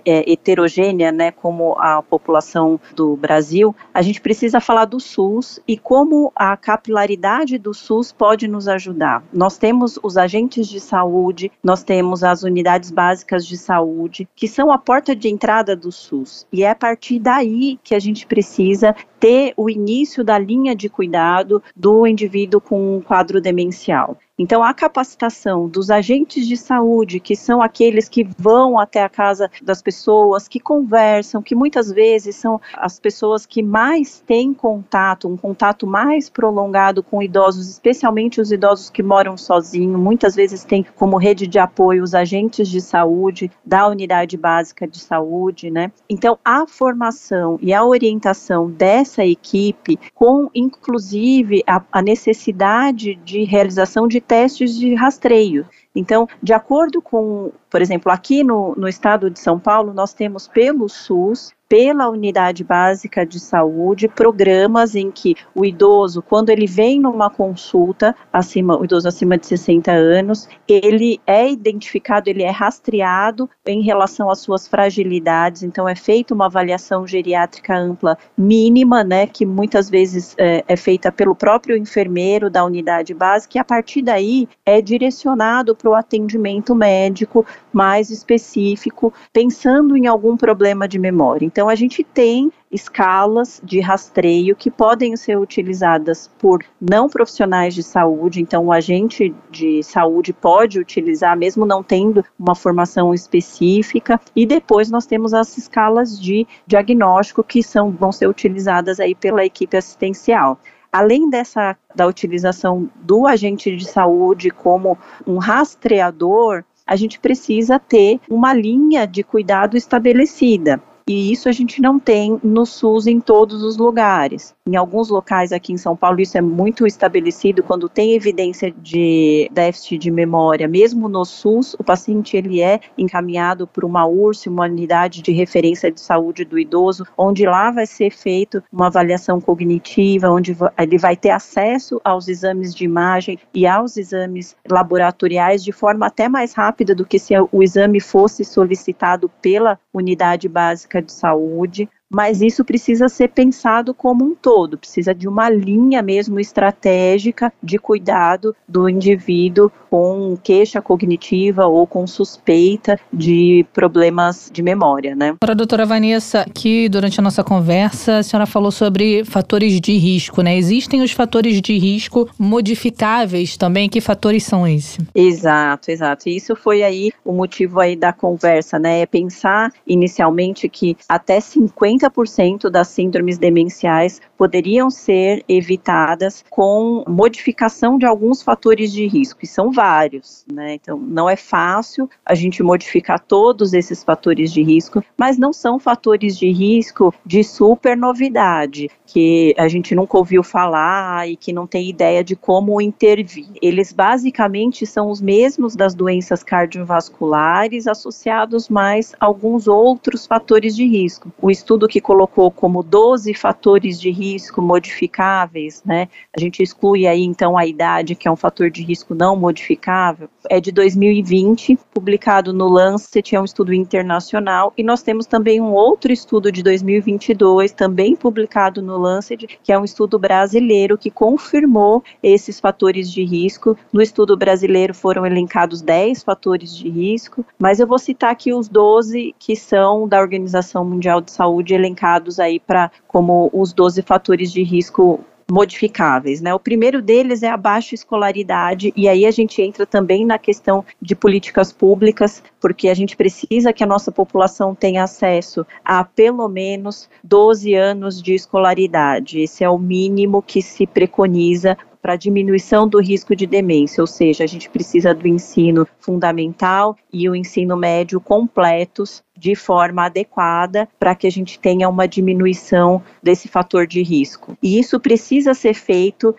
é, 0.07 0.32
heterogênea, 0.32 1.12
né, 1.12 1.30
como 1.30 1.74
a 1.78 2.03
população 2.03 2.80
do 2.94 3.16
Brasil, 3.16 3.74
a 3.92 4.01
gente 4.01 4.20
precisa 4.20 4.61
falar 4.61 4.84
do 4.84 5.01
SUS 5.01 5.61
e 5.66 5.76
como 5.76 6.32
a 6.34 6.57
capilaridade 6.57 7.59
do 7.59 7.74
SUS 7.74 8.12
pode 8.12 8.46
nos 8.49 8.68
ajudar. 8.68 9.22
Nós 9.32 9.59
temos 9.59 9.99
os 10.03 10.16
agentes 10.16 10.68
de 10.68 10.80
saúde, 10.80 11.51
nós 11.62 11.82
temos 11.82 12.22
as 12.22 12.42
unidades 12.42 12.90
básicas 12.90 13.46
de 13.46 13.57
saúde, 13.57 14.28
que 14.34 14.49
são 14.49 14.70
a 14.70 14.78
porta 14.78 15.14
de 15.14 15.28
entrada 15.28 15.74
do 15.74 15.90
SUS. 15.90 16.46
E 16.53 16.62
é 16.62 16.70
a 16.70 16.74
partir 16.74 17.18
daí 17.18 17.78
que 17.82 17.94
a 17.94 17.99
gente 17.99 18.26
precisa 18.26 18.94
ter 19.18 19.53
o 19.57 19.68
início 19.68 20.22
da 20.22 20.38
linha 20.38 20.74
de 20.74 20.88
cuidado 20.88 21.62
do 21.74 22.07
indivíduo 22.07 22.61
com 22.61 22.96
um 22.96 23.01
quadro 23.01 23.40
demencial. 23.40 24.16
Então, 24.39 24.62
a 24.62 24.72
capacitação 24.72 25.68
dos 25.68 25.91
agentes 25.91 26.47
de 26.47 26.57
saúde, 26.57 27.18
que 27.18 27.34
são 27.34 27.61
aqueles 27.61 28.09
que 28.09 28.24
vão 28.39 28.78
até 28.78 29.03
a 29.03 29.09
casa 29.09 29.51
das 29.61 29.82
pessoas, 29.82 30.47
que 30.47 30.61
conversam, 30.61 31.43
que 31.43 31.57
muitas 31.57 31.91
vezes 31.91 32.36
são 32.36 32.61
as 32.74 33.01
pessoas 33.01 33.45
que 33.45 33.62
mais 33.62 34.22
têm 34.24 34.55
contato, 34.55 35.26
um 35.28 35.36
contato 35.36 35.89
mais 35.89 36.30
prolongado 36.30 37.03
com 37.03 37.20
idosos, 37.20 37.68
especialmente 37.68 38.41
os 38.41 38.53
idosos 38.53 38.91
que 38.91 39.03
moram 39.03 39.36
sozinhos, 39.36 40.01
muitas 40.01 40.36
vezes 40.36 40.62
têm 40.62 40.86
como 40.95 41.16
rede 41.16 41.49
de 41.49 41.59
apoio 41.59 42.05
os 42.05 42.14
agentes 42.14 42.68
de 42.68 42.80
saúde 42.80 43.51
da 43.64 43.89
unidade 43.89 44.36
básica 44.36 44.86
de 44.86 45.01
saúde, 45.01 45.68
né? 45.68 45.91
Então, 46.09 46.39
a 46.45 46.64
formação 46.64 47.59
e 47.61 47.72
a 47.72 47.84
orientação 47.84 48.70
dessa 48.70 49.24
equipe, 49.24 49.99
com 50.14 50.49
inclusive 50.55 51.64
a, 51.66 51.82
a 51.91 52.01
necessidade 52.01 53.16
de 53.24 53.43
realização 53.43 54.07
de 54.07 54.20
testes 54.29 54.79
de 54.79 54.95
rastreio. 54.95 55.66
Então, 55.95 56.28
de 56.43 56.53
acordo 56.53 57.01
com, 57.01 57.51
por 57.70 57.82
exemplo, 57.82 58.12
aqui 58.12 58.45
no, 58.45 58.74
no 58.76 58.89
estado 58.89 59.30
de 59.30 59.41
São 59.41 59.59
Paulo, 59.59 59.93
nós 59.93 60.12
temos 60.12 60.47
pelo 60.47 60.89
SUS 60.89 61.53
pela 61.68 62.09
unidade 62.09 62.64
básica 62.64 63.26
de 63.26 63.39
saúde 63.39 64.09
programas 64.09 64.95
em 64.95 65.11
que 65.11 65.36
o 65.55 65.64
idoso, 65.64 66.22
quando 66.22 66.49
ele 66.49 66.66
vem 66.66 66.99
numa 66.99 67.28
consulta, 67.28 68.16
acima, 68.32 68.78
o 68.80 68.84
idoso 68.84 69.07
acima 69.07 69.36
de 69.36 69.47
60 69.47 69.93
anos, 69.93 70.49
ele 70.66 71.20
é 71.26 71.51
identificado, 71.51 72.30
ele 72.30 72.43
é 72.43 72.51
rastreado 72.51 73.51
em 73.66 73.82
relação 73.82 74.30
às 74.30 74.39
suas 74.39 74.66
fragilidades, 74.66 75.62
então 75.62 75.86
é 75.86 75.95
feita 75.95 76.32
uma 76.32 76.47
avaliação 76.47 77.07
geriátrica 77.07 77.76
ampla 77.76 78.16
mínima, 78.36 79.05
né, 79.05 79.26
que 79.26 79.45
muitas 79.45 79.91
vezes 79.91 80.34
é, 80.39 80.64
é 80.66 80.76
feita 80.76 81.12
pelo 81.12 81.34
próprio 81.34 81.76
enfermeiro 81.76 82.49
da 82.49 82.64
unidade 82.64 83.12
básica, 83.12 83.59
e 83.59 83.61
a 83.61 83.64
partir 83.64 84.01
daí 84.01 84.49
é 84.64 84.80
direcionado 84.80 85.76
para 85.79 85.91
o 85.91 85.95
atendimento 85.95 86.74
médico 86.74 87.47
mais 87.72 88.11
específico, 88.11 89.14
pensando 89.33 89.97
em 89.97 90.07
algum 90.07 90.37
problema 90.37 90.89
de 90.89 90.99
memória. 90.99 91.47
Então, 91.47 91.68
a 91.68 91.74
gente 91.74 92.03
tem 92.03 92.53
escalas 92.70 93.61
de 93.64 93.81
rastreio 93.81 94.55
que 94.55 94.70
podem 94.70 95.16
ser 95.16 95.39
utilizadas 95.39 96.31
por 96.39 96.62
não 96.81 97.09
profissionais 97.09 97.74
de 97.74 97.83
saúde, 97.83 98.43
então 98.43 98.66
o 98.66 98.72
agente 98.72 99.35
de 99.51 99.83
saúde 99.83 100.33
pode 100.33 100.79
utilizar, 100.79 101.37
mesmo 101.37 101.64
não 101.64 101.83
tendo 101.83 102.24
uma 102.39 102.55
formação 102.55 103.14
específica, 103.14 104.20
e 104.37 104.45
depois 104.45 104.91
nós 104.91 105.07
temos 105.07 105.33
as 105.33 105.57
escalas 105.57 106.20
de 106.20 106.47
diagnóstico 106.66 107.43
que 107.43 107.62
são, 107.62 107.91
vão 107.91 108.12
ser 108.12 108.29
utilizadas 108.29 109.01
aí 109.01 109.14
pela 109.14 109.45
equipe 109.45 109.76
assistencial. 109.76 110.59
Além 110.93 111.28
dessa 111.28 111.76
da 111.95 112.07
utilização 112.07 112.89
do 112.97 113.26
agente 113.26 113.74
de 113.76 113.84
saúde 113.84 114.51
como 114.51 114.97
um 115.26 115.39
rastreador, 115.39 116.64
a 116.86 116.97
gente 116.97 117.20
precisa 117.20 117.78
ter 117.78 118.18
uma 118.30 118.55
linha 118.55 119.07
de 119.07 119.22
cuidado 119.22 119.76
estabelecida. 119.76 120.82
E 121.09 121.32
isso 121.32 121.49
a 121.49 121.53
gente 121.53 121.80
não 121.80 121.99
tem 121.99 122.39
no 122.43 122.66
SUS 122.66 123.07
em 123.07 123.18
todos 123.18 123.62
os 123.62 123.78
lugares. 123.78 124.55
Em 124.69 124.77
alguns 124.77 125.09
locais 125.09 125.51
aqui 125.51 125.73
em 125.73 125.79
São 125.79 125.97
Paulo, 125.97 126.21
isso 126.21 126.37
é 126.37 126.43
muito 126.43 126.87
estabelecido 126.87 127.62
quando 127.62 127.89
tem 127.89 128.12
evidência 128.12 128.71
de 128.71 129.49
déficit 129.51 129.97
de 129.97 130.11
memória. 130.11 130.69
Mesmo 130.69 131.09
no 131.09 131.25
SUS, 131.25 131.73
o 131.79 131.83
paciente 131.83 132.37
ele 132.37 132.61
é 132.61 132.79
encaminhado 132.99 133.66
para 133.66 133.87
uma 133.87 134.07
URSS, 134.07 134.51
uma 134.51 134.66
unidade 134.66 135.23
de 135.23 135.33
referência 135.33 135.91
de 135.91 135.99
saúde 136.03 136.45
do 136.45 136.59
idoso, 136.59 137.07
onde 137.16 137.47
lá 137.47 137.71
vai 137.71 137.87
ser 137.87 138.11
feito 138.11 138.62
uma 138.71 138.89
avaliação 138.89 139.41
cognitiva, 139.41 140.29
onde 140.29 140.55
ele 140.77 140.99
vai 140.99 141.16
ter 141.16 141.31
acesso 141.31 141.99
aos 142.05 142.29
exames 142.29 142.75
de 142.75 142.85
imagem 142.85 143.39
e 143.55 143.66
aos 143.66 143.97
exames 143.97 144.55
laboratoriais 144.71 145.64
de 145.64 145.73
forma 145.73 146.09
até 146.09 146.29
mais 146.29 146.53
rápida 146.53 146.95
do 146.95 147.07
que 147.07 147.19
se 147.19 147.33
o 147.51 147.62
exame 147.62 148.01
fosse 148.01 148.45
solicitado 148.45 149.31
pela 149.41 149.81
unidade 149.95 150.47
básica 150.47 151.01
de 151.01 151.11
saúde 151.11 151.89
mas 152.11 152.41
isso 152.41 152.65
precisa 152.65 153.09
ser 153.09 153.29
pensado 153.29 153.93
como 153.93 154.25
um 154.25 154.35
todo, 154.35 154.79
precisa 154.79 155.15
de 155.15 155.29
uma 155.29 155.51
linha 155.51 156.03
mesmo 156.03 156.41
estratégica 156.41 157.53
de 157.63 157.79
cuidado 157.79 158.55
do 158.67 158.89
indivíduo 158.89 159.71
com 159.91 160.37
queixa 160.43 160.81
cognitiva 160.81 161.67
ou 161.67 161.87
com 161.87 162.07
suspeita 162.07 162.99
de 163.13 163.65
problemas 163.73 164.51
de 164.53 164.63
memória, 164.63 165.15
né? 165.15 165.35
Para 165.41 165.53
a 165.53 165.57
doutora 165.57 165.87
Vanessa, 165.87 166.47
que 166.55 166.89
durante 166.89 167.21
a 167.21 167.23
nossa 167.23 167.43
conversa 167.43 168.19
a 168.19 168.23
senhora 168.23 168.47
falou 168.47 168.71
sobre 168.71 169.25
fatores 169.25 169.81
de 169.81 169.97
risco, 169.97 170.43
né? 170.43 170.57
Existem 170.57 171.03
os 171.03 171.13
fatores 171.13 171.61
de 171.61 171.79
risco 171.79 172.29
modificáveis 172.39 173.57
também, 173.57 173.89
que 173.89 174.01
fatores 174.01 174.45
são 174.45 174.67
esses? 174.67 174.99
Exato, 175.15 175.91
exato. 175.91 176.29
E 176.29 176.37
isso 176.37 176.55
foi 176.55 176.83
aí 176.83 177.13
o 177.25 177.33
motivo 177.33 177.81
aí 177.81 177.97
da 177.97 178.13
conversa, 178.13 178.79
né? 178.79 179.01
É 179.01 179.07
pensar 179.07 179.73
inicialmente 179.87 180.69
que 180.69 180.97
até 181.09 181.41
50 181.41 181.97
30% 181.99 182.70
das 182.70 182.88
síndromes 182.88 183.38
demenciais 183.38 184.20
poderiam 184.36 184.90
ser 184.90 185.44
evitadas 185.49 186.44
com 186.49 187.05
modificação 187.09 187.99
de 187.99 188.07
alguns 188.07 188.42
fatores 188.42 188.92
de 188.92 189.07
risco, 189.07 189.40
e 189.42 189.46
são 189.46 189.72
vários, 189.72 190.44
né? 190.53 190.74
Então, 190.74 190.99
não 190.99 191.28
é 191.28 191.36
fácil 191.36 192.09
a 192.24 192.34
gente 192.34 192.62
modificar 192.62 193.18
todos 193.18 193.72
esses 193.72 194.05
fatores 194.05 194.53
de 194.53 194.62
risco, 194.62 195.03
mas 195.16 195.38
não 195.38 195.53
são 195.53 195.78
fatores 195.78 196.38
de 196.38 196.51
risco 196.51 197.12
de 197.24 197.42
super 197.42 197.96
novidade, 197.96 198.90
que 199.07 199.55
a 199.59 199.66
gente 199.66 199.94
nunca 199.94 200.16
ouviu 200.16 200.42
falar 200.42 201.28
e 201.28 201.36
que 201.36 201.53
não 201.53 201.66
tem 201.66 201.88
ideia 201.88 202.22
de 202.22 202.36
como 202.36 202.80
intervir. 202.80 203.49
Eles 203.61 203.92
basicamente 203.92 204.86
são 204.86 205.11
os 205.11 205.20
mesmos 205.20 205.74
das 205.74 205.94
doenças 205.94 206.42
cardiovasculares 206.42 207.86
associados 207.86 208.68
mais 208.68 209.14
a 209.18 209.26
alguns 209.26 209.66
outros 209.66 210.26
fatores 210.26 210.76
de 210.76 210.86
risco. 210.86 211.32
O 211.40 211.51
estudo 211.51 211.88
que 211.89 212.01
colocou 212.01 212.51
como 212.51 212.82
12 212.82 213.34
fatores 213.34 214.01
de 214.01 214.11
risco 214.11 214.62
modificáveis, 214.62 215.82
né? 215.84 216.09
A 216.36 216.41
gente 216.41 216.62
exclui 216.62 217.07
aí 217.07 217.24
então 217.24 217.57
a 217.57 217.66
idade, 217.66 218.14
que 218.14 218.28
é 218.28 218.30
um 218.30 218.36
fator 218.36 218.70
de 218.70 218.82
risco 218.82 219.14
não 219.14 219.34
modificável, 219.34 220.28
é 220.49 220.61
de 220.61 220.70
2020, 220.70 221.78
publicado 221.93 222.53
no 222.53 222.68
Lancet, 222.68 223.34
é 223.34 223.41
um 223.41 223.45
estudo 223.45 223.72
internacional, 223.74 224.72
e 224.76 224.82
nós 224.82 225.03
temos 225.03 225.26
também 225.26 225.61
um 225.61 225.72
outro 225.72 226.12
estudo 226.12 226.53
de 226.53 226.62
2022, 226.62 227.72
também 227.72 228.14
publicado 228.14 228.82
no 228.82 228.99
Lancet, 228.99 229.59
que 229.62 229.72
é 229.72 229.78
um 229.78 229.84
estudo 229.84 230.18
brasileiro 230.18 230.99
que 230.99 231.11
confirmou 231.11 232.03
esses 232.22 232.61
fatores 232.61 233.11
de 233.11 233.24
risco. 233.24 233.76
No 233.93 234.03
estudo 234.03 234.36
brasileiro 234.36 234.95
foram 234.95 235.24
elencados 235.24 235.82
10 235.82 236.22
fatores 236.22 236.76
de 236.76 236.89
risco, 236.89 237.45
mas 237.59 237.80
eu 237.80 237.86
vou 237.86 237.99
citar 237.99 238.30
aqui 238.30 238.53
os 238.53 238.68
12 238.68 239.34
que 239.39 239.57
são 239.57 240.07
da 240.07 240.20
Organização 240.20 240.84
Mundial 240.84 241.20
de 241.20 241.30
Saúde 241.30 241.74
elencados 241.79 242.39
aí 242.39 242.61
para 242.61 242.91
como 243.07 243.51
os 243.53 243.72
12 243.72 244.03
fatores 244.03 244.53
de 244.53 244.62
risco 244.62 245.24
modificáveis, 245.51 246.43
né? 246.43 246.55
O 246.55 246.61
primeiro 246.61 247.01
deles 247.01 247.43
é 247.43 247.49
a 247.49 247.57
baixa 247.57 247.95
escolaridade 247.95 248.93
e 248.95 249.09
aí 249.09 249.24
a 249.24 249.31
gente 249.31 249.62
entra 249.62 249.87
também 249.87 250.26
na 250.26 250.39
questão 250.39 250.85
de 251.01 251.16
políticas 251.16 251.72
públicas, 251.72 252.43
porque 252.61 252.89
a 252.89 252.95
gente 252.95 253.16
precisa 253.16 253.72
que 253.72 253.83
a 253.83 253.87
nossa 253.87 254.12
população 254.12 254.74
tenha 254.74 255.03
acesso 255.03 255.66
a 255.83 256.05
pelo 256.05 256.49
menos 256.49 257.09
12 257.24 257.74
anos 257.74 258.22
de 258.22 258.35
escolaridade. 258.35 259.41
Esse 259.41 259.64
é 259.64 259.70
o 259.70 259.79
mínimo 259.79 260.43
que 260.43 260.61
se 260.61 260.87
preconiza 260.87 261.79
para 262.01 262.16
diminuição 262.16 262.88
do 262.88 263.01
risco 263.01 263.34
de 263.34 263.46
demência, 263.46 264.01
ou 264.01 264.07
seja, 264.07 264.44
a 264.44 264.46
gente 264.46 264.70
precisa 264.70 265.14
do 265.14 265.26
ensino 265.26 265.86
fundamental 265.99 266.96
e 267.12 267.28
o 267.28 267.34
ensino 267.34 267.76
médio 267.76 268.20
completos 268.20 269.22
de 269.36 269.55
forma 269.55 270.07
adequada 270.07 270.88
para 270.99 271.14
que 271.14 271.26
a 271.26 271.30
gente 271.30 271.59
tenha 271.59 271.88
uma 271.88 272.07
diminuição 272.07 273.03
desse 273.22 273.49
fator 273.49 273.86
de 273.86 274.03
risco. 274.03 274.57
E 274.62 274.78
isso 274.78 274.99
precisa 274.99 275.55
ser 275.55 275.74
feito 275.74 276.34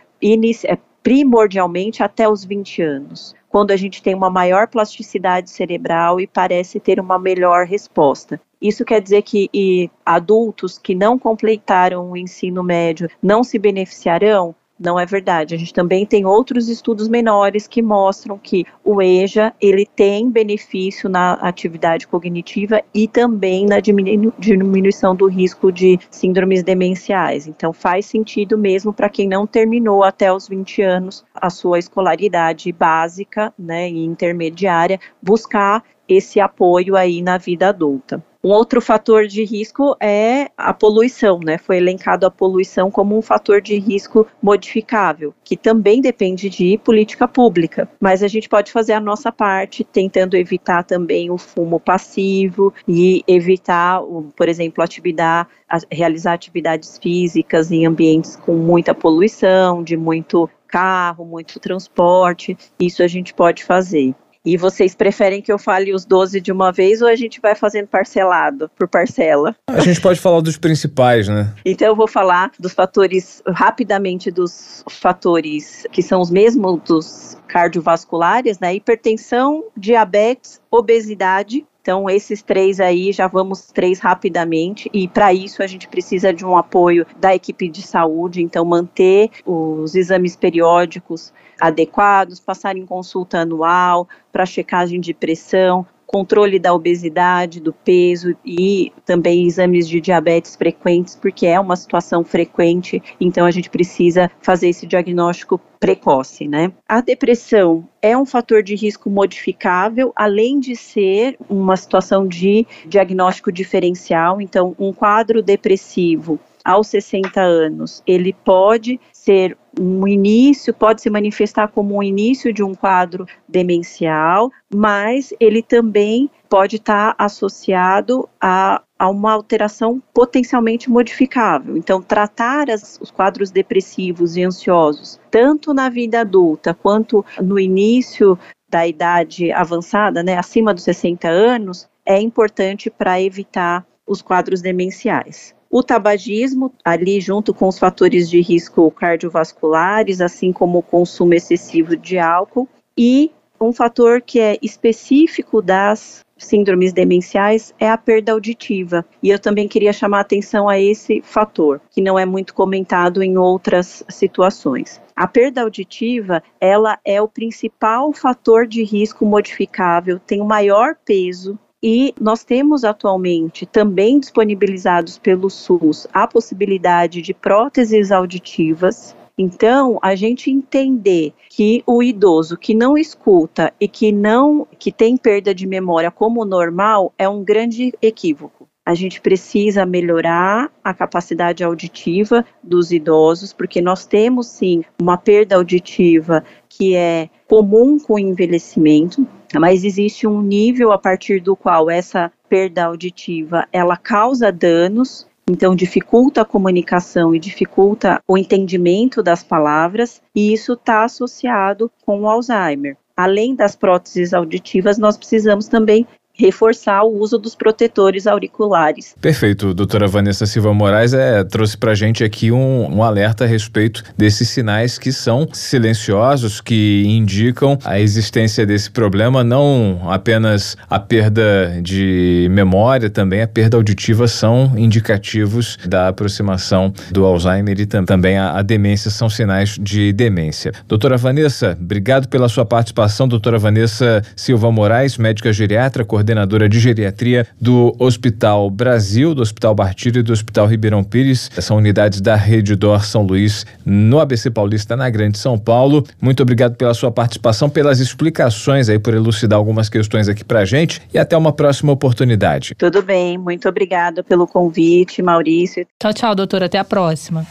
é, 0.66 0.78
primordialmente 1.01 2.03
até 2.03 2.28
os 2.28 2.43
20 2.43 2.82
anos 2.82 3.36
quando 3.49 3.72
a 3.72 3.76
gente 3.76 4.01
tem 4.01 4.14
uma 4.14 4.30
maior 4.30 4.68
plasticidade 4.68 5.49
cerebral 5.49 6.22
e 6.22 6.28
parece 6.28 6.80
ter 6.80 6.99
uma 6.99 7.18
melhor 7.18 7.66
resposta. 7.66 8.39
Isso 8.62 8.86
quer 8.86 9.01
dizer 9.01 9.24
que 9.24 9.89
adultos 10.05 10.78
que 10.78 10.93
não 10.93 11.18
completaram 11.18 12.12
o 12.12 12.18
ensino 12.18 12.64
médio 12.64 13.10
não 13.22 13.43
se 13.43 13.57
beneficiarão? 13.57 14.53
Não 14.80 15.00
é 15.00 15.06
verdade. 15.06 15.54
A 15.54 15.58
gente 15.58 15.74
também 15.74 16.06
tem 16.06 16.26
outros 16.26 16.70
estudos 16.70 17.08
menores 17.08 17.68
que 17.68 17.82
mostram 17.82 18.38
que 18.38 18.66
o 18.84 19.02
EJA 19.02 19.54
ele 19.62 19.86
tem 19.86 20.30
benefício 20.30 21.10
na 21.10 21.34
atividade 21.34 22.08
cognitiva 22.08 22.82
e 22.94 23.08
também 23.08 23.66
na 23.66 23.80
diminu 23.80 24.34
diminuição 24.40 25.16
do 25.16 25.28
risco 25.28 25.72
de 25.72 26.00
síndromes 26.10 26.64
demenciais. 26.64 27.48
Então 27.48 27.74
faz 27.74 28.06
sentido 28.06 28.58
mesmo 28.58 28.94
para 28.94 29.10
quem 29.10 29.28
não 29.28 29.46
terminou 29.46 30.04
até 30.04 30.32
os 30.32 30.48
20 30.48 30.82
anos 30.82 31.26
a 31.34 31.50
sua 31.50 31.80
escolaridade 31.80 32.72
básica, 32.72 33.54
né, 33.58 33.90
e 33.90 34.06
intermediária, 34.06 35.00
buscar 35.22 35.84
esse 36.10 36.39
apoio 36.39 36.95
aí 36.95 37.22
na 37.22 37.38
vida 37.38 37.70
adulta. 37.70 38.24
Um 38.41 38.51
outro 38.51 38.82
fator 38.82 39.28
de 39.28 39.43
risco 39.43 39.97
é 39.99 40.49
a 40.57 40.74
poluição, 40.74 41.41
né? 41.43 41.57
Foi 41.57 41.76
elencado 41.76 42.26
a 42.26 42.32
poluição 42.32 42.89
como 42.89 43.18
um 43.18 43.22
fator 43.22 43.62
de 43.62 43.78
risco 43.78 44.26
modificável, 44.41 45.34
que 45.43 45.57
também 45.57 45.99
depende 45.99 46.49
de 46.49 46.78
política 46.78 47.28
pública. 47.28 47.89
Mas 47.99 48.24
a 48.24 48.30
gente 48.30 48.47
pode 48.47 48.72
fazer 48.72 48.93
a 48.93 48.99
nossa 49.01 49.30
parte, 49.30 49.84
tentando 49.84 50.38
evitar 50.38 50.84
também 50.84 51.30
o 51.30 51.38
fumo 51.38 51.82
passivo 51.82 52.74
e 52.88 53.26
evitar, 53.28 54.01
por 54.38 54.47
exemplo, 54.47 54.82
atividade, 54.82 55.49
realizar 55.91 56.32
atividades 56.32 56.97
físicas 56.97 57.74
em 57.74 57.86
ambientes 57.86 58.38
com 58.38 58.55
muita 58.55 58.95
poluição, 58.95 59.84
de 59.84 59.97
muito 59.97 60.49
carro, 60.66 61.26
muito 61.26 61.60
transporte. 61.60 62.57
Isso 62.80 63.03
a 63.03 63.07
gente 63.07 63.34
pode 63.34 63.66
fazer. 63.66 64.16
E 64.46 64.56
vocês 64.56 64.96
preferem 64.96 65.42
que 65.42 65.52
eu 65.52 65.60
fale 65.60 65.94
os 65.94 66.06
12 66.06 66.40
de 66.40 66.52
uma 66.52 66.72
vez 66.72 67.02
ou 67.02 67.08
a 67.08 67.16
gente 67.16 67.42
vai 67.42 67.56
fazendo 67.56 67.88
parcelado, 67.88 68.70
por 68.78 68.88
parcela? 68.88 69.56
A 69.68 69.82
gente 69.82 70.00
pode 70.00 70.20
falar 70.20 70.40
dos 70.40 70.58
principais, 70.58 71.28
né? 71.28 71.54
Então 71.66 71.88
eu 71.88 71.96
vou 71.96 72.08
falar 72.08 72.52
dos 72.58 72.74
fatores, 72.74 73.44
rapidamente, 73.48 74.32
dos 74.32 74.84
fatores 74.90 75.86
que 75.92 76.02
são 76.02 76.22
os 76.22 76.32
mesmos 76.32 76.82
dos 76.84 77.38
cardiovasculares, 77.48 78.60
né? 78.60 78.76
Hipertensão, 78.76 79.66
diabetes, 79.76 80.62
obesidade 80.72 81.66
então, 81.82 82.10
esses 82.10 82.42
três 82.42 82.80
aí, 82.80 83.12
já 83.12 83.28
vamos 83.28 83.68
três 83.68 84.00
rapidamente, 84.00 84.90
e 84.94 85.08
para 85.08 85.34
isso 85.34 85.64
a 85.64 85.68
gente 85.68 85.88
precisa 85.88 86.34
de 86.34 86.46
um 86.46 86.58
apoio 86.58 87.06
da 87.18 87.34
equipe 87.34 87.70
de 87.70 87.82
saúde, 87.82 88.42
então 88.42 88.66
manter 88.66 89.30
os 89.46 89.96
exames 89.96 90.36
periódicos 90.36 91.34
adequados, 91.60 92.40
passar 92.40 92.78
em 92.78 92.86
consulta 92.86 93.40
anual 93.40 94.08
para 94.32 94.46
checagem 94.46 95.00
de 95.00 95.14
pressão, 95.14 95.86
controle 96.12 96.57
da 96.57 96.74
obesidade, 96.74 97.60
do 97.60 97.72
peso 97.72 98.36
e 98.43 98.91
também 99.05 99.45
exames 99.45 99.88
de 99.88 100.01
diabetes 100.01 100.55
frequentes, 100.55 101.16
porque 101.16 101.45
é 101.45 101.60
uma 101.60 101.76
situação 101.76 102.24
frequente, 102.24 102.99
então 103.22 103.45
a 103.45 103.51
gente 103.51 103.70
precisa 103.70 104.30
fazer 104.41 104.70
esse 104.70 104.88
diagnóstico 104.88 105.62
precoce, 105.80 106.47
né? 106.47 106.72
A 106.88 106.99
depressão 106.99 107.88
é 108.01 108.18
um 108.18 108.26
fator 108.26 108.64
de 108.64 108.76
risco 108.76 109.07
modificável, 109.07 110.12
além 110.16 110.60
de 110.60 110.76
ser 110.76 111.38
uma 111.47 111.78
situação 111.78 112.28
de 112.28 112.66
diagnóstico 112.88 113.51
diferencial, 113.51 114.41
então 114.41 114.76
um 114.80 114.91
quadro 114.91 115.43
depressivo 115.43 116.39
aos 116.70 116.86
60 116.90 117.42
anos, 117.42 118.04
ele 118.06 118.32
pode 118.32 119.00
ser 119.12 119.58
um 119.80 120.08
início, 120.08 120.72
pode 120.72 121.02
se 121.02 121.10
manifestar 121.10 121.68
como 121.70 121.96
um 121.96 122.04
início 122.04 122.54
de 122.54 122.62
um 122.62 122.76
quadro 122.76 123.26
demencial, 123.48 124.52
mas 124.72 125.34
ele 125.40 125.64
também 125.64 126.30
pode 126.48 126.76
estar 126.76 127.16
associado 127.18 128.30
a, 128.40 128.84
a 129.00 129.10
uma 129.10 129.32
alteração 129.32 130.00
potencialmente 130.14 130.92
modificável. 130.92 131.76
Então, 131.76 132.04
tratar 132.04 132.70
as, 132.70 133.00
os 133.02 133.10
quadros 133.10 133.50
depressivos 133.50 134.38
e 134.38 134.44
ansiosos, 134.44 135.20
tanto 135.32 135.74
na 135.74 135.90
vida 135.90 136.22
adulta 136.22 136.72
quanto 136.72 137.26
no 137.42 137.60
início 137.60 138.38
da 138.70 138.86
idade 138.86 139.52
avançada, 139.52 140.22
né, 140.22 140.38
acima 140.38 140.72
dos 140.72 140.84
60 140.84 141.28
anos, 141.28 141.90
é 142.06 142.20
importante 142.22 142.92
para 142.92 143.20
evitar 143.20 143.84
os 144.06 144.22
quadros 144.22 144.62
demenciais. 144.62 145.58
O 145.70 145.84
tabagismo, 145.84 146.74
ali 146.84 147.22
junto 147.22 147.54
com 147.54 147.68
os 147.68 147.78
fatores 147.78 148.28
de 148.28 148.42
risco 148.42 148.90
cardiovasculares, 148.90 150.20
assim 150.20 150.52
como 150.52 150.80
o 150.80 150.84
consumo 150.84 151.36
excessivo 151.36 151.96
de 151.96 152.18
álcool, 152.18 152.68
e 152.98 153.32
um 153.62 153.72
fator 153.72 154.22
que 154.22 154.40
é 154.40 154.58
específico 154.62 155.62
das 155.62 156.26
síndromes 156.38 156.94
demenciais 156.94 157.74
é 157.78 157.90
a 157.90 157.98
perda 157.98 158.32
auditiva. 158.32 159.06
E 159.22 159.30
eu 159.30 159.38
também 159.38 159.68
queria 159.68 159.94
chamar 159.94 160.22
atenção 160.22 160.68
a 160.68 160.80
esse 160.80 161.22
fator, 161.22 161.82
que 161.92 162.02
não 162.02 162.18
é 162.18 162.26
muito 162.26 162.54
comentado 162.54 163.22
em 163.22 163.38
outras 163.38 164.04
situações. 164.10 165.02
A 165.16 165.28
perda 165.28 165.62
auditiva, 165.62 166.42
ela 166.60 166.98
é 167.06 167.22
o 167.22 167.28
principal 167.28 168.12
fator 168.14 168.66
de 168.66 168.84
risco 168.84 169.26
modificável, 169.26 170.20
tem 170.20 170.42
o 170.42 170.46
maior 170.46 170.96
peso 171.06 171.60
e 171.82 172.14
nós 172.20 172.44
temos 172.44 172.84
atualmente 172.84 173.66
também 173.66 174.20
disponibilizados 174.20 175.18
pelo 175.18 175.50
SUS 175.50 176.08
a 176.14 176.28
possibilidade 176.28 177.22
de 177.22 177.34
próteses 177.34 178.12
auditivas. 178.12 179.16
Então, 179.38 179.98
a 180.02 180.16
gente 180.16 180.52
entender 180.52 181.34
que 181.50 181.82
o 181.88 182.04
idoso 182.04 182.58
que 182.58 182.76
não 182.76 182.98
escuta 182.98 183.74
e 183.80 183.88
que 183.88 184.12
não 184.12 184.68
que 184.78 184.92
tem 184.92 185.16
perda 185.16 185.56
de 185.56 185.66
memória 185.66 186.12
como 186.12 186.44
normal 186.44 187.14
é 187.18 187.28
um 187.28 187.44
grande 187.44 187.94
equívoco. 188.02 188.69
A 188.90 188.96
gente 188.96 189.22
precisa 189.22 189.86
melhorar 189.86 190.72
a 190.84 190.96
capacidade 190.96 191.64
auditiva 191.64 192.44
dos 192.64 192.92
idosos, 192.92 193.54
porque 193.54 193.84
nós 193.84 194.08
temos 194.08 194.48
sim 194.48 194.84
uma 195.00 195.16
perda 195.16 195.58
auditiva 195.58 196.44
que 196.68 196.96
é 196.96 197.30
comum 197.48 198.00
com 198.00 198.16
o 198.16 198.20
envelhecimento, 198.20 199.28
mas 199.60 199.84
existe 199.84 200.26
um 200.26 200.42
nível 200.42 200.92
a 200.92 200.98
partir 200.98 201.40
do 201.40 201.56
qual 201.56 201.88
essa 201.88 202.32
perda 202.50 202.86
auditiva 202.86 203.68
ela 203.72 203.96
causa 203.96 204.52
danos, 204.52 205.28
então 205.48 205.76
dificulta 205.76 206.42
a 206.42 206.46
comunicação 206.46 207.36
e 207.36 207.40
dificulta 207.40 208.20
o 208.28 208.40
entendimento 208.40 209.22
das 209.22 209.44
palavras, 209.44 210.20
e 210.36 210.52
isso 210.52 210.74
está 210.74 211.04
associado 211.04 211.92
com 212.04 212.22
o 212.22 212.28
Alzheimer. 212.28 212.98
Além 213.16 213.54
das 213.54 213.76
próteses 213.76 214.34
auditivas, 214.34 214.98
nós 214.98 215.16
precisamos 215.16 215.68
também 215.68 216.08
reforçar 216.40 217.04
o 217.04 217.20
uso 217.20 217.38
dos 217.38 217.54
protetores 217.54 218.26
auriculares. 218.26 219.14
Perfeito, 219.20 219.74
doutora 219.74 220.08
Vanessa 220.08 220.46
Silva 220.46 220.74
Moraes 220.74 221.14
é, 221.14 221.44
trouxe 221.44 221.78
para 221.78 221.94
gente 221.94 222.24
aqui 222.24 222.50
um, 222.50 222.96
um, 222.96 223.04
alerta 223.04 223.44
a 223.44 223.48
respeito 223.48 224.04
desses 224.18 224.48
sinais 224.48 224.98
que 224.98 225.12
são 225.12 225.48
silenciosos, 225.52 226.62
que 226.62 227.04
indicam 227.06 227.78
a 227.84 228.00
existência 228.00 228.66
desse 228.66 228.90
problema, 228.90 229.44
não 229.44 230.00
apenas 230.10 230.78
a 230.90 230.98
perda 230.98 231.78
de 231.82 232.48
memória, 232.52 233.10
também 233.10 233.42
a 233.42 233.48
perda 233.48 233.76
auditiva 233.76 234.26
são 234.26 234.74
indicativos 234.78 235.78
da 235.86 236.08
aproximação 236.08 236.94
do 237.12 237.26
Alzheimer 237.26 237.82
e 237.82 237.86
tam 237.86 238.06
também 238.06 238.38
a, 238.38 238.58
a 238.58 238.62
demência 238.62 239.12
são 239.12 239.30
sinais 239.30 239.78
de 239.78 240.14
demência. 240.14 240.72
Doutora 240.88 241.18
Vanessa, 241.18 241.78
obrigado 241.80 242.30
pela 242.30 242.48
sua 242.48 242.66
participação, 242.66 243.28
doutora 243.28 243.60
Vanessa 243.60 244.22
Silva 244.38 244.72
Moraes, 244.72 245.18
médica 245.18 245.52
geriatra, 245.52 246.06
coordenadora 246.06 246.29
coordenadora 246.30 246.70
de 246.70 246.80
geriatria 246.80 247.48
do 247.60 247.96
Hospital 247.98 248.70
Brasil, 248.70 249.34
do 249.34 249.42
Hospital 249.42 249.74
Bartilho 249.74 250.20
e 250.20 250.24
do 250.24 250.32
Hospital 250.32 250.68
Ribeirão 250.68 251.04
Pires. 251.04 251.50
São 251.60 251.78
unidades 251.78 252.22
da 252.22 252.36
Rede 252.36 252.76
Dor 252.76 253.04
São 253.04 253.24
Luís, 253.24 253.66
no 253.84 254.20
ABC 254.20 254.52
Paulista, 254.52 254.96
na 254.96 255.10
Grande 255.10 255.40
São 255.40 255.58
Paulo. 255.58 256.06
Muito 256.22 256.44
obrigado 256.44 256.76
pela 256.76 256.94
sua 256.94 257.12
participação, 257.12 257.70
pelas 257.70 258.00
explicações 258.00 258.90
aí, 258.90 259.00
por 259.00 259.14
elucidar 259.14 259.58
algumas 259.58 259.90
questões 259.90 260.30
aqui 260.30 260.44
pra 260.44 260.66
gente 260.66 261.02
e 261.12 261.18
até 261.18 261.36
uma 261.36 261.52
próxima 261.52 261.92
oportunidade. 261.92 262.76
Tudo 262.78 263.02
bem, 263.02 263.38
muito 263.38 263.68
obrigada 263.68 264.24
pelo 264.24 264.46
convite, 264.46 265.24
Maurício. 265.24 265.86
Tchau, 266.00 266.14
tchau, 266.14 266.36
doutora. 266.36 266.68
Até 266.68 266.78
a 266.78 266.84
próxima. 266.84 267.46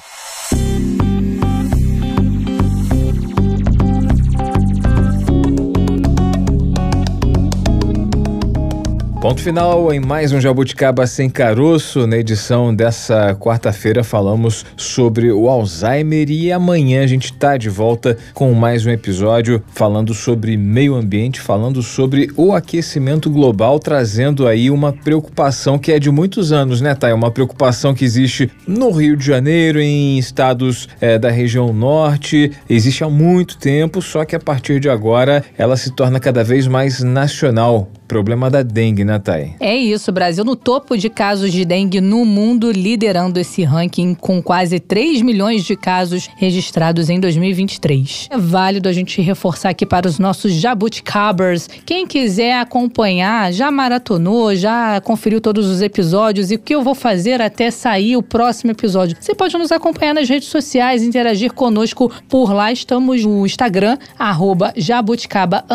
Ponto 9.21 9.43
final 9.43 9.93
em 9.93 9.99
mais 9.99 10.31
um 10.31 10.41
Jabuticaba 10.41 11.05
Sem 11.05 11.29
Caroço. 11.29 12.07
Na 12.07 12.17
edição 12.17 12.73
dessa 12.73 13.35
quarta-feira 13.35 14.05
falamos 14.05 14.65
sobre 14.77 15.33
o 15.33 15.49
Alzheimer 15.49 16.31
e 16.31 16.53
amanhã 16.53 17.03
a 17.03 17.07
gente 17.09 17.33
está 17.33 17.57
de 17.57 17.69
volta 17.69 18.17
com 18.33 18.55
mais 18.55 18.87
um 18.87 18.91
episódio 18.91 19.61
falando 19.75 20.15
sobre 20.15 20.57
meio 20.57 20.95
ambiente, 20.95 21.41
falando 21.41 21.83
sobre 21.83 22.31
o 22.37 22.53
aquecimento 22.53 23.29
global, 23.29 23.81
trazendo 23.81 24.47
aí 24.47 24.71
uma 24.71 24.93
preocupação 24.93 25.81
que 25.81 25.91
é 25.91 25.99
de 25.99 26.13
muitos 26.13 26.53
anos, 26.53 26.81
né, 26.81 26.95
Thay? 26.95 27.13
Uma 27.13 27.33
preocupação 27.33 27.93
que 27.93 28.05
existe 28.05 28.49
no 28.69 28.93
Rio 28.93 29.17
de 29.17 29.27
Janeiro, 29.27 29.81
em 29.81 30.17
estados 30.17 30.89
é, 31.01 31.19
da 31.19 31.29
região 31.29 31.73
norte, 31.73 32.53
existe 32.71 33.03
há 33.03 33.11
muito 33.11 33.59
tempo, 33.59 34.01
só 34.01 34.25
que 34.25 34.37
a 34.37 34.41
partir 34.41 34.79
de 34.79 34.89
agora 34.89 35.45
ela 35.59 35.77
se 35.77 35.91
torna 35.91 36.21
cada 36.21 36.45
vez 36.45 36.69
mais 36.69 37.03
nacional 37.03 37.91
problema 38.09 38.51
da 38.51 38.63
dengue, 38.63 39.05
né, 39.05 39.19
Thay? 39.19 39.55
É 39.61 39.77
isso, 39.77 40.11
Brasil 40.11 40.43
no 40.43 40.57
topo 40.57 40.97
de 40.97 41.11
casos 41.11 41.53
de 41.53 41.63
dengue 41.65 42.01
no 42.01 42.25
mundo, 42.25 42.73
liderando 42.73 43.39
esse 43.39 43.63
ranking 43.63 44.15
com 44.15 44.43
quase 44.43 44.81
3 44.81 45.21
milhões 45.21 45.63
de 45.63 45.77
casos 45.77 46.29
registrados 46.37 47.11
em 47.11 47.21
2023. 47.21 48.29
É 48.31 48.39
válido 48.39 48.89
a 48.89 48.93
gente 48.93 49.21
reforçar 49.21 49.69
aqui 49.69 49.85
para 49.85 50.09
os 50.09 50.19
nossos 50.19 50.55
jabuticabers. 50.55 51.69
Quem 51.85 52.07
quiser 52.07 52.59
acompanhar, 52.59 53.53
já 53.53 53.71
maratonou, 53.71 54.57
já 54.57 55.01
conferiu 55.03 55.39
todos 55.41 55.67
os 55.67 55.83
episódios 55.83 56.51
e 56.51 56.55
o 56.55 56.59
que 56.59 56.75
eu 56.75 56.83
vou 56.83 56.95
fazer 56.95 57.43
até 57.43 57.71
sair 57.71 58.17
o 58.17 58.23
próximo 58.23 58.71
episódio. 58.71 59.19
Você 59.21 59.35
pode 59.35 59.59
nos 59.59 59.71
acompanhar 59.71 60.15
nas 60.15 60.29
redes 60.29 60.49
sociais, 60.49 61.03
interagir 61.03 61.53
conosco 61.53 62.11
por 62.27 62.55
lá. 62.55 62.73
Estamos 62.73 63.23
no 63.23 63.45
Instagram, 63.45 63.99
arroba 64.19 64.73
jabuticaba_sc. 64.77 65.69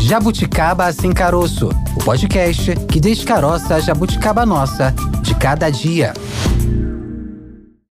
Jabuticaba 0.00 0.90
Sem 0.92 1.12
Caroço, 1.12 1.68
o 1.94 1.98
podcast 2.02 2.74
que 2.90 2.98
descaroça 2.98 3.74
a 3.74 3.80
jabuticaba 3.80 4.46
nossa 4.46 4.94
de 5.22 5.34
cada 5.34 5.68
dia. 5.68 6.14